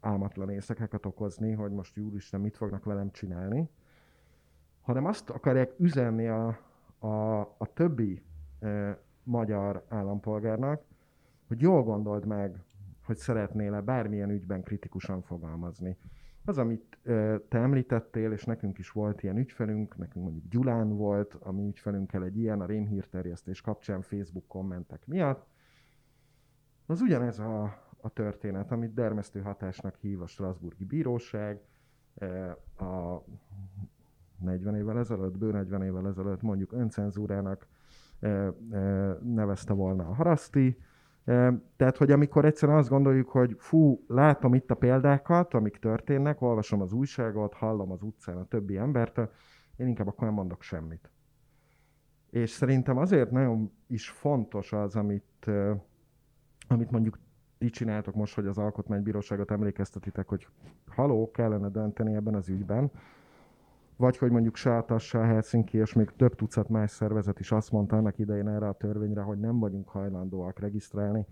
álmatlan 0.01 0.51
éjszakákat 0.51 1.07
okozni, 1.07 1.53
hogy 1.53 1.73
most 1.73 1.99
úristen 1.99 2.41
mit 2.41 2.57
fognak 2.57 2.85
velem 2.85 3.11
csinálni, 3.11 3.69
hanem 4.81 5.05
azt 5.05 5.31
akarják 5.31 5.73
üzenni 5.79 6.27
a, 6.27 6.59
a, 6.99 7.41
a 7.41 7.73
többi 7.75 8.23
e, 8.61 8.99
magyar 9.23 9.85
állampolgárnak, 9.89 10.83
hogy 11.49 11.61
jól 11.61 11.83
gondold 11.83 12.27
meg, 12.27 12.65
hogy 13.07 13.17
szeretnél-e 13.17 13.81
bármilyen 13.81 14.31
ügyben 14.31 14.63
kritikusan 14.63 15.23
fogalmazni. 15.23 15.97
Az, 16.45 16.59
amit 16.59 16.99
te 17.49 17.59
említettél, 17.59 18.33
és 18.33 18.45
nekünk 18.45 18.79
is 18.79 18.91
volt 18.91 19.23
ilyen 19.23 19.37
ügyfelünk, 19.37 19.97
nekünk 19.97 20.25
mondjuk 20.25 20.49
Gyulán 20.49 20.97
volt, 20.97 21.37
a 21.41 21.53
mi 21.53 21.67
ügyfelünkkel 21.67 22.25
egy 22.25 22.39
ilyen 22.39 22.61
a 22.61 22.67
rémhírterjesztés 22.67 23.61
kapcsán 23.61 24.03
Facebook 24.03 24.47
kommentek 24.47 25.07
miatt, 25.07 25.47
az 26.87 27.01
ugyanez 27.01 27.39
a, 27.39 27.63
a 28.01 28.09
történet, 28.09 28.71
amit 28.73 28.95
dermesztő 28.95 29.41
hatásnak 29.41 29.97
hív 29.97 30.23
a 30.23 30.27
Strasburgi 30.27 30.85
Bíróság, 30.85 31.61
a 32.79 33.23
40 34.39 34.75
évvel 34.75 34.99
ezelőtt, 34.99 35.39
bő 35.39 35.51
40 35.51 35.83
évvel 35.83 36.07
ezelőtt 36.07 36.43
mondjuk 36.43 36.73
öncenzúrának 36.73 37.67
nevezte 39.23 39.73
volna 39.73 40.09
a 40.09 40.15
haraszti. 40.15 40.79
Tehát, 41.77 41.97
hogy 41.97 42.11
amikor 42.11 42.45
egyszerűen 42.45 42.79
azt 42.79 42.89
gondoljuk, 42.89 43.29
hogy 43.29 43.57
fú, 43.59 44.05
látom 44.07 44.55
itt 44.55 44.71
a 44.71 44.75
példákat, 44.75 45.55
amik 45.55 45.77
történnek, 45.77 46.41
olvasom 46.43 46.81
az 46.81 46.93
újságot, 46.93 47.55
hallom 47.55 47.91
az 47.91 48.03
utcán 48.03 48.37
a 48.37 48.45
többi 48.45 48.77
embert, 48.77 49.19
én 49.77 49.87
inkább 49.87 50.07
akkor 50.07 50.25
nem 50.25 50.35
mondok 50.35 50.63
semmit. 50.63 51.11
És 52.31 52.51
szerintem 52.51 52.97
azért 52.97 53.31
nagyon 53.31 53.73
is 53.87 54.11
fontos 54.11 54.73
az, 54.73 54.97
amit 54.97 55.51
amit 56.69 56.91
mondjuk 56.91 57.19
ti 57.59 57.71
csináltok 57.71 58.15
most, 58.15 58.35
hogy 58.35 58.47
az 58.47 58.59
alkotmánybíróságot 58.59 59.51
emlékeztetitek, 59.51 60.29
hogy 60.29 60.49
haló, 60.89 61.31
kellene 61.31 61.69
dönteni 61.69 62.15
ebben 62.15 62.35
az 62.35 62.49
ügyben, 62.49 62.91
vagy 63.97 64.19
hogy 64.19 64.31
mondjuk 64.31 64.57
Sátassa, 64.57 65.25
Helsinki 65.25 65.79
és 65.79 65.93
még 65.93 66.11
több 66.17 66.35
tucat 66.35 66.69
más 66.69 66.91
szervezet 66.91 67.41
is 67.41 67.53
azt 67.53 67.71
mondta 67.71 67.97
annak 67.97 68.19
idején 68.19 68.49
erre 68.49 68.69
a 68.69 68.73
törvényre, 68.73 69.21
hogy 69.21 69.39
nem 69.39 69.59
vagyunk 69.59 69.89
hajlandóak 69.89 70.59
regisztrálni, 70.59 71.27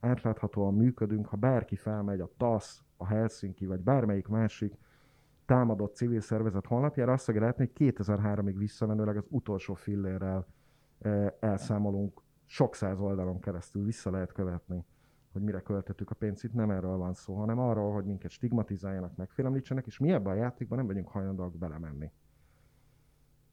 átláthatóan 0.00 0.74
működünk, 0.74 1.26
ha 1.26 1.36
bárki 1.36 1.76
felmegy 1.76 2.20
a 2.20 2.30
TASZ, 2.36 2.82
a 2.96 3.06
Helsinki 3.06 3.66
vagy 3.66 3.80
bármelyik 3.80 4.28
másik 4.28 4.78
támadott 5.46 5.94
civil 5.94 6.20
szervezet 6.20 6.66
honlapjára, 6.66 7.12
azt 7.12 7.24
fogja 7.24 7.40
látni, 7.40 7.70
hogy 7.74 7.92
2003-ig 7.94 8.54
visszamenőleg 8.56 9.16
az 9.16 9.26
utolsó 9.28 9.74
fillérrel 9.74 10.46
eh, 10.98 11.26
elszámolunk 11.40 12.22
sok 12.46 12.74
száz 12.74 13.00
oldalon 13.00 13.40
keresztül 13.40 13.84
vissza 13.84 14.10
lehet 14.10 14.32
követni, 14.32 14.84
hogy 15.32 15.42
mire 15.42 15.60
költettük 15.60 16.10
a 16.10 16.14
pénzt. 16.14 16.44
Itt 16.44 16.52
nem 16.52 16.70
erről 16.70 16.96
van 16.96 17.14
szó, 17.14 17.34
hanem 17.34 17.58
arról, 17.58 17.92
hogy 17.92 18.04
minket 18.04 18.30
stigmatizáljanak, 18.30 19.16
megfélemlítsenek, 19.16 19.86
és 19.86 19.98
mi 19.98 20.12
ebben 20.12 20.32
a 20.32 20.36
játékban 20.36 20.78
nem 20.78 20.86
vagyunk 20.86 21.08
hajlandóak 21.08 21.56
belemenni. 21.56 22.10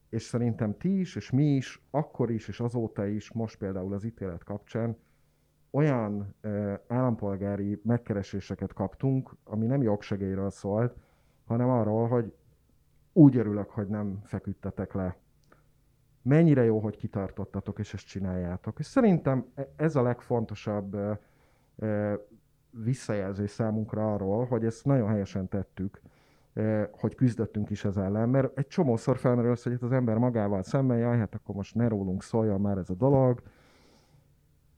És 0.10 0.24
szerintem 0.24 0.78
ti 0.78 1.00
is, 1.00 1.16
és 1.16 1.32
mi 1.32 1.56
is, 1.56 1.82
akkor 1.92 2.32
is, 2.32 2.48
és 2.48 2.60
azóta 2.60 3.06
is, 3.06 3.32
most 3.32 3.58
például 3.58 3.94
az 3.94 4.04
ítélet 4.04 4.44
kapcsán, 4.44 4.98
olyan 5.72 6.36
ö, 6.42 6.74
állampolgári 6.88 7.82
megkereséseket 7.84 8.74
kaptunk, 8.74 9.36
ami 9.44 9.66
nem 9.66 9.82
jogsegélyről 9.82 10.50
szólt, 10.50 10.96
hanem 11.46 11.70
arról, 11.70 12.08
hogy 12.08 12.34
úgy 13.14 13.38
örülök, 13.38 13.70
hogy 13.70 13.88
nem 13.88 14.22
feküdtetek 14.24 14.94
le. 14.94 15.18
Mennyire 16.22 16.64
jó, 16.64 16.80
hogy 16.80 16.98
kitartottatok, 16.98 17.80
és 17.80 17.94
ezt 17.94 18.08
csináljátok. 18.08 18.80
És 18.80 18.86
szerintem 18.86 19.46
e, 19.56 19.68
ez 19.76 19.96
a 19.96 20.02
legfontosabb 20.02 20.98
visszajelzés 22.70 23.52
számunkra 23.52 24.14
arról, 24.14 24.46
hogy 24.46 24.66
ezt 24.66 24.86
nagyon 24.86 25.08
helyesen 25.08 25.48
tettük, 25.48 26.02
hogy 26.92 27.16
küzdöttünk 27.16 27.70
is 27.70 27.86
ez 27.86 27.98
ellen, 27.98 28.30
mert 28.30 28.58
egy 28.58 28.68
csomószor 28.68 29.18
felmerül 29.18 29.52
az, 29.52 29.64
hogy 29.64 29.78
az 29.82 29.92
ember 29.92 30.18
magával 30.18 30.64
szemben, 30.64 30.98
jaj, 30.98 31.18
hát 31.18 31.36
akkor 31.36 31.56
most 31.56 31.76
ne 31.76 31.88
rólunk 31.88 32.24
szóljon 32.24 32.62
már 32.62 32.78
ez 32.78 32.90
a 32.90 32.94
dolog, 32.94 33.42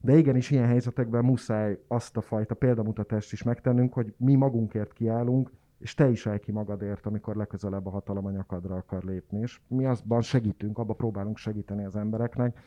de 0.01 0.17
igenis 0.17 0.51
ilyen 0.51 0.67
helyzetekben 0.67 1.25
muszáj 1.25 1.79
azt 1.87 2.17
a 2.17 2.21
fajta 2.21 2.55
példamutatást 2.55 3.31
is 3.31 3.43
megtennünk, 3.43 3.93
hogy 3.93 4.13
mi 4.17 4.35
magunkért 4.35 4.93
kiállunk, 4.93 5.51
és 5.77 5.93
te 5.93 6.09
is 6.09 6.27
állj 6.27 6.39
ki 6.39 6.51
magadért, 6.51 7.05
amikor 7.05 7.35
legközelebb 7.35 7.85
a 7.85 7.89
hatalom 7.89 8.25
a 8.25 8.31
nyakadra 8.31 8.75
akar 8.75 9.03
lépni. 9.03 9.39
És 9.39 9.61
mi 9.67 9.85
azban 9.85 10.21
segítünk, 10.21 10.77
abban 10.77 10.95
próbálunk 10.95 11.37
segíteni 11.37 11.85
az 11.85 11.95
embereknek, 11.95 12.59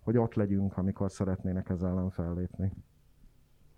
hogy 0.00 0.16
ott 0.16 0.34
legyünk, 0.34 0.76
amikor 0.76 1.10
szeretnének 1.10 1.68
ezzel 1.68 1.88
ellen 1.88 2.10
fellépni. 2.10 2.72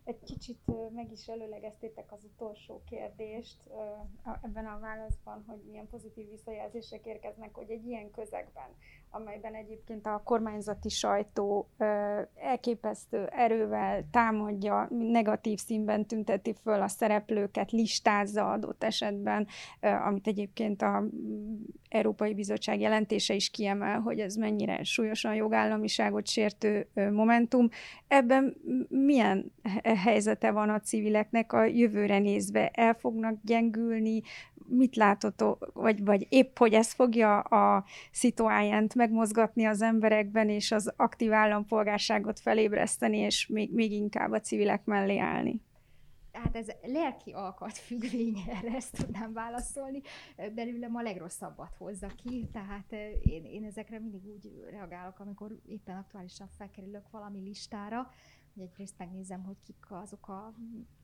Egy 0.08 0.22
kicsit 0.24 0.58
meg 0.94 1.12
is 1.12 1.26
előlegeztétek 1.28 2.12
az 2.12 2.24
utolsó 2.24 2.82
kérdést 2.90 3.56
ebben 4.42 4.66
a 4.66 4.78
válaszban, 4.78 5.44
hogy 5.46 5.62
milyen 5.66 5.88
pozitív 5.88 6.28
visszajelzések 6.28 7.06
érkeznek, 7.06 7.54
hogy 7.54 7.70
egy 7.70 7.86
ilyen 7.86 8.10
közegben, 8.10 8.68
amelyben 9.10 9.54
egyébként 9.54 10.06
a 10.06 10.22
kormányzati 10.24 10.88
sajtó 10.88 11.68
elképesztő 12.34 13.26
erővel 13.26 14.04
támadja, 14.10 14.88
negatív 14.90 15.58
színben 15.58 16.06
tünteti 16.06 16.54
föl 16.62 16.82
a 16.82 16.88
szereplőket, 16.88 17.70
listázza 17.70 18.50
adott 18.50 18.84
esetben, 18.84 19.46
amit 19.80 20.26
egyébként 20.26 20.82
a 20.82 21.04
Európai 21.88 22.34
Bizottság 22.34 22.80
jelentése 22.80 23.34
is 23.34 23.50
kiemel, 23.50 24.00
hogy 24.00 24.20
ez 24.20 24.34
mennyire 24.34 24.82
súlyosan 24.82 25.34
jogállamiságot 25.34 26.26
sértő 26.26 26.88
momentum. 26.94 27.68
Ebben 28.08 28.56
milyen 28.88 29.52
helyzete 29.82 30.50
van 30.50 30.68
a 30.68 30.80
civileknek 30.80 31.52
a 31.52 31.64
jövőre 31.64 32.18
nézve? 32.18 32.68
El 32.68 32.94
fognak 32.94 33.34
gyengülni? 33.44 34.22
Mit 34.70 34.96
látotok? 34.96 35.70
Vagy, 35.74 36.04
vagy 36.04 36.26
épp, 36.28 36.58
hogy 36.58 36.72
ez 36.72 36.92
fogja 36.92 37.40
a 37.40 37.84
szituájent 38.10 38.94
megmozgatni 38.98 39.64
az 39.64 39.82
emberekben, 39.82 40.48
és 40.48 40.72
az 40.72 40.92
aktív 40.96 41.32
állampolgárságot 41.32 42.40
felébreszteni, 42.40 43.18
és 43.18 43.46
még, 43.46 43.72
még 43.72 43.92
inkább 43.92 44.32
a 44.32 44.40
civilek 44.40 44.84
mellé 44.84 45.18
állni? 45.18 45.60
hát 46.42 46.56
ez 46.56 46.68
lelki 46.82 47.32
alkat 47.32 47.78
függvény, 47.78 48.36
erre 48.48 48.74
ezt 48.74 48.96
tudnám 48.96 49.32
válaszolni. 49.32 50.00
Belőlem 50.36 50.96
a 50.96 51.02
legrosszabbat 51.02 51.74
hozza 51.74 52.06
ki, 52.06 52.48
tehát 52.52 52.92
én, 53.22 53.44
én 53.44 53.64
ezekre 53.64 53.98
mindig 53.98 54.26
úgy 54.26 54.66
reagálok, 54.70 55.18
amikor 55.18 55.58
éppen 55.66 55.96
aktuálisan 55.96 56.48
felkerülök 56.56 57.10
valami 57.10 57.40
listára, 57.40 58.10
hogy 58.54 58.62
egyrészt 58.62 58.98
megnézem, 58.98 59.42
hogy 59.42 59.56
kik 59.64 59.86
azok 59.88 60.28
a 60.28 60.54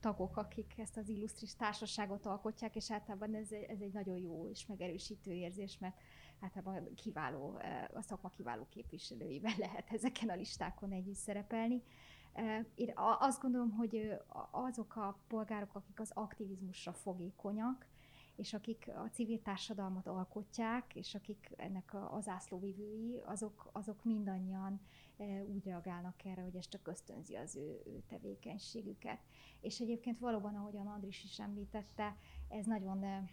tagok, 0.01 0.37
akik 0.37 0.75
ezt 0.77 0.97
az 0.97 1.09
illusztris 1.09 1.57
társaságot 1.57 2.27
alkotják, 2.27 2.77
és 2.77 2.91
általában 2.91 3.35
ez, 3.35 3.53
ez 3.53 3.81
egy 3.81 3.93
nagyon 3.93 4.17
jó 4.17 4.49
és 4.49 4.67
megerősítő 4.67 5.33
érzés, 5.33 5.79
mert 5.81 5.97
általában 6.41 6.95
kiváló, 6.95 7.61
a 7.95 8.03
szakma 8.03 8.29
kiváló 8.29 8.67
képviselőivel 8.69 9.55
lehet 9.67 9.93
ezeken 9.93 10.29
a 10.29 10.35
listákon 10.35 10.93
együtt 10.93 11.15
szerepelni. 11.15 11.83
Én 12.75 12.93
azt 13.19 13.41
gondolom, 13.41 13.71
hogy 13.71 14.13
azok 14.51 14.97
a 14.97 15.19
polgárok, 15.29 15.75
akik 15.75 16.01
az 16.01 16.11
aktivizmusra 16.15 16.93
fogékonyak, 16.93 17.87
és 18.37 18.55
akik 18.55 18.91
a 18.95 19.09
civil 19.13 19.43
társadalmat 19.43 20.07
alkotják, 20.07 20.95
és 20.95 21.15
akik 21.15 21.51
ennek 21.57 21.97
az 22.11 22.29
ászlóvivői, 22.29 23.23
azok, 23.25 23.71
azok 23.73 24.05
mindannyian 24.05 24.81
úgy 25.47 25.65
reagálnak 25.65 26.25
erre, 26.25 26.43
hogy 26.43 26.57
ez 26.57 26.69
csak 26.69 26.89
ösztönzi 26.89 27.35
az 27.35 27.57
ő, 27.57 27.83
ő 27.87 28.03
tevékenységüket. 28.09 29.21
És 29.61 29.81
egyébként 29.81 30.19
valóban, 30.19 30.55
ahogyan 30.55 30.87
Andris 30.87 31.25
is 31.25 31.39
említette, 31.39 32.17
ez 32.49 32.67
nagyon 32.67 33.29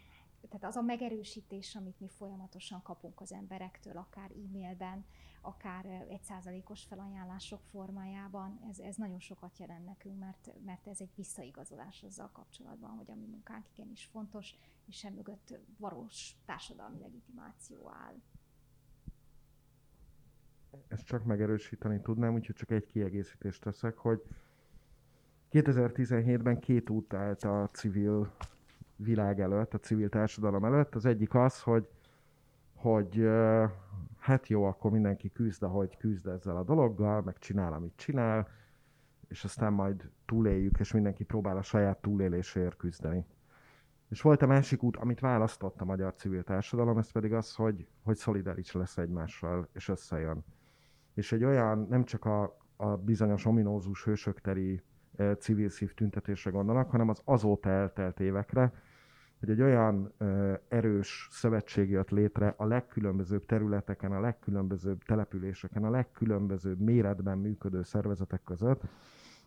tehát 0.49 0.63
az 0.63 0.75
a 0.75 0.81
megerősítés, 0.81 1.75
amit 1.75 1.99
mi 1.99 2.07
folyamatosan 2.07 2.81
kapunk 2.81 3.21
az 3.21 3.31
emberektől, 3.33 3.97
akár 3.97 4.31
e-mailben, 4.31 5.05
akár 5.41 5.85
egy 5.85 6.23
százalékos 6.23 6.83
felajánlások 6.83 7.61
formájában, 7.63 8.59
ez, 8.69 8.79
ez 8.79 8.95
nagyon 8.95 9.19
sokat 9.19 9.57
jelent 9.57 9.85
nekünk, 9.85 10.19
mert, 10.19 10.49
mert 10.65 10.87
ez 10.87 11.01
egy 11.01 11.11
visszaigazolás 11.15 12.03
azzal 12.03 12.29
kapcsolatban, 12.31 12.89
hogy 12.89 13.11
a 13.11 13.15
mi 13.15 13.25
munkánk 13.25 13.65
igenis 13.73 14.05
fontos, 14.05 14.55
és 14.85 14.97
sem 14.97 15.13
mögött 15.13 15.59
valós 15.77 16.35
társadalmi 16.45 16.99
legitimáció 16.99 17.89
áll. 17.89 18.15
Ezt 20.87 21.05
csak 21.05 21.23
megerősíteni 21.23 22.01
tudnám, 22.01 22.33
úgyhogy 22.33 22.55
csak 22.55 22.71
egy 22.71 22.85
kiegészítést 22.85 23.61
teszek, 23.61 23.97
hogy 23.97 24.23
2017-ben 25.51 26.59
két 26.59 26.89
út 26.89 27.13
állt 27.13 27.43
a 27.43 27.69
civil 27.73 28.33
világ 29.03 29.39
előtt, 29.39 29.73
a 29.73 29.79
civil 29.79 30.09
társadalom 30.09 30.65
előtt. 30.65 30.95
Az 30.95 31.05
egyik 31.05 31.35
az, 31.35 31.61
hogy, 31.61 31.87
hogy 32.75 33.29
hát 34.17 34.47
jó, 34.47 34.63
akkor 34.63 34.91
mindenki 34.91 35.31
küzd, 35.31 35.63
ahogy 35.63 35.97
küzd 35.97 36.27
ezzel 36.27 36.57
a 36.57 36.63
dologgal, 36.63 37.21
meg 37.21 37.37
csinál, 37.37 37.73
amit 37.73 37.93
csinál, 37.95 38.47
és 39.27 39.43
aztán 39.43 39.73
majd 39.73 40.09
túléljük, 40.25 40.79
és 40.79 40.91
mindenki 40.91 41.23
próbál 41.23 41.57
a 41.57 41.61
saját 41.61 42.01
túlélésért 42.01 42.77
küzdeni. 42.77 43.25
És 44.09 44.21
volt 44.21 44.41
a 44.41 44.47
másik 44.47 44.83
út, 44.83 44.97
amit 44.97 45.19
választott 45.19 45.81
a 45.81 45.85
magyar 45.85 46.13
civil 46.13 46.43
társadalom, 46.43 46.97
ez 46.97 47.11
pedig 47.11 47.33
az, 47.33 47.55
hogy, 47.55 47.87
hogy 48.03 48.15
szolidáris 48.15 48.71
lesz 48.71 48.97
egymással, 48.97 49.67
és 49.73 49.89
összejön. 49.89 50.43
És 51.13 51.31
egy 51.31 51.43
olyan, 51.43 51.87
nem 51.89 52.03
csak 52.03 52.25
a, 52.25 52.57
a 52.75 52.97
bizonyos 52.97 53.45
ominózus 53.45 54.03
hősökteri 54.03 54.81
e, 55.15 55.35
civil 55.35 55.69
szív 55.69 55.93
tüntetésre 55.93 56.51
gondolnak, 56.51 56.89
hanem 56.89 57.09
az 57.09 57.21
azóta 57.25 57.69
eltelt 57.69 58.19
évekre, 58.19 58.73
hogy 59.41 59.49
egy 59.49 59.61
olyan 59.61 60.13
erős 60.67 61.27
szövetség 61.31 61.89
jött 61.89 62.09
létre 62.09 62.53
a 62.57 62.65
legkülönbözőbb 62.65 63.45
területeken, 63.45 64.11
a 64.11 64.19
legkülönbözőbb 64.19 65.03
településeken, 65.03 65.83
a 65.83 65.89
legkülönbözőbb 65.89 66.79
méretben 66.79 67.37
működő 67.37 67.83
szervezetek 67.83 68.43
között, 68.43 68.81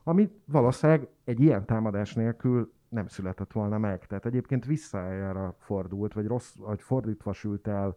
ami 0.04 0.30
valószínűleg 0.44 1.08
egy 1.24 1.40
ilyen 1.40 1.64
támadás 1.64 2.14
nélkül 2.14 2.72
nem 2.88 3.06
született 3.06 3.52
volna 3.52 3.78
meg. 3.78 4.06
Tehát 4.06 4.26
egyébként 4.26 4.64
visszajára 4.64 5.54
fordult, 5.58 6.12
vagy, 6.12 6.26
rossz, 6.26 6.54
vagy 6.56 6.82
fordítva 6.82 7.32
sült 7.32 7.66
el 7.68 7.94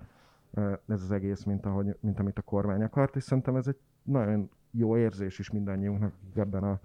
ez 0.87 1.01
az 1.01 1.11
egész, 1.11 1.43
mint, 1.43 1.65
ahogy, 1.65 1.97
mint 1.99 2.19
amit 2.19 2.37
a 2.37 2.41
kormány 2.41 2.83
akart, 2.83 3.15
és 3.15 3.23
szerintem 3.23 3.55
ez 3.55 3.67
egy 3.67 3.79
nagyon 4.03 4.49
jó 4.71 4.97
érzés 4.97 5.39
is 5.39 5.49
mindannyiunknak, 5.49 6.13
akik 6.21 6.37
ebben 6.37 6.63
a, 6.63 6.79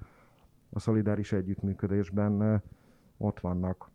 a 0.71 0.79
szolidáris 0.79 1.33
együttműködésben 1.33 2.63
ott 3.17 3.41
vannak. 3.41 3.91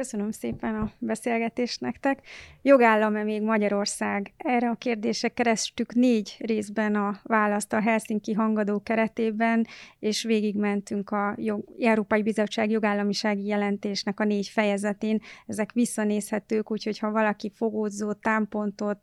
Köszönöm 0.00 0.30
szépen 0.30 0.74
a 0.74 0.90
beszélgetést 0.98 1.80
nektek. 1.80 2.18
Jogállam-e 2.62 3.22
még 3.22 3.42
Magyarország? 3.42 4.32
Erre 4.36 4.68
a 4.68 4.74
kérdésre 4.74 5.28
kerestük 5.28 5.94
négy 5.94 6.36
részben 6.38 6.94
a 6.94 7.20
választ 7.22 7.72
a 7.72 7.80
Helsinki 7.80 8.32
hangadó 8.32 8.80
keretében, 8.82 9.66
és 9.98 10.22
végigmentünk 10.22 11.10
a 11.10 11.34
jog, 11.36 11.64
Európai 11.80 12.22
Bizottság 12.22 12.70
jogállamisági 12.70 13.46
jelentésnek 13.46 14.20
a 14.20 14.24
négy 14.24 14.48
fejezetén. 14.48 15.20
Ezek 15.46 15.72
visszanézhetők, 15.72 16.70
úgyhogy 16.70 16.98
ha 16.98 17.10
valaki 17.10 17.52
fogódzó 17.54 18.12
támpontot, 18.12 18.98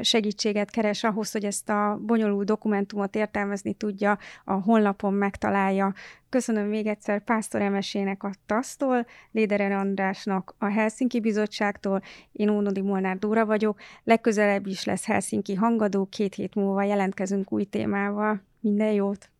segítséget 0.00 0.70
keres 0.70 1.04
ahhoz, 1.04 1.32
hogy 1.32 1.44
ezt 1.44 1.68
a 1.68 1.98
bonyolult 2.06 2.46
dokumentumot 2.46 3.16
értelmezni 3.16 3.74
tudja, 3.74 4.18
a 4.44 4.52
honlapon 4.52 5.12
megtalálja. 5.12 5.94
Köszönöm 6.28 6.66
még 6.66 6.86
egyszer 6.86 7.24
Pásztor 7.24 7.60
Emesének 7.60 8.22
a 8.22 8.30
TASZ-tól, 8.46 9.06
Léderer 9.32 9.72
Andrásnak 9.72 10.54
a 10.58 10.66
Helsinki 10.66 11.20
Bizottságtól, 11.20 12.02
én 12.32 12.48
Ónodi 12.48 12.80
Molnár 12.80 13.18
Dóra 13.18 13.46
vagyok, 13.46 13.80
legközelebb 14.04 14.66
is 14.66 14.84
lesz 14.84 15.06
Helsinki 15.06 15.54
hangadó, 15.54 16.06
két 16.10 16.34
hét 16.34 16.54
múlva 16.54 16.82
jelentkezünk 16.82 17.52
új 17.52 17.64
témával. 17.64 18.42
Minden 18.60 18.92
jót! 18.92 19.30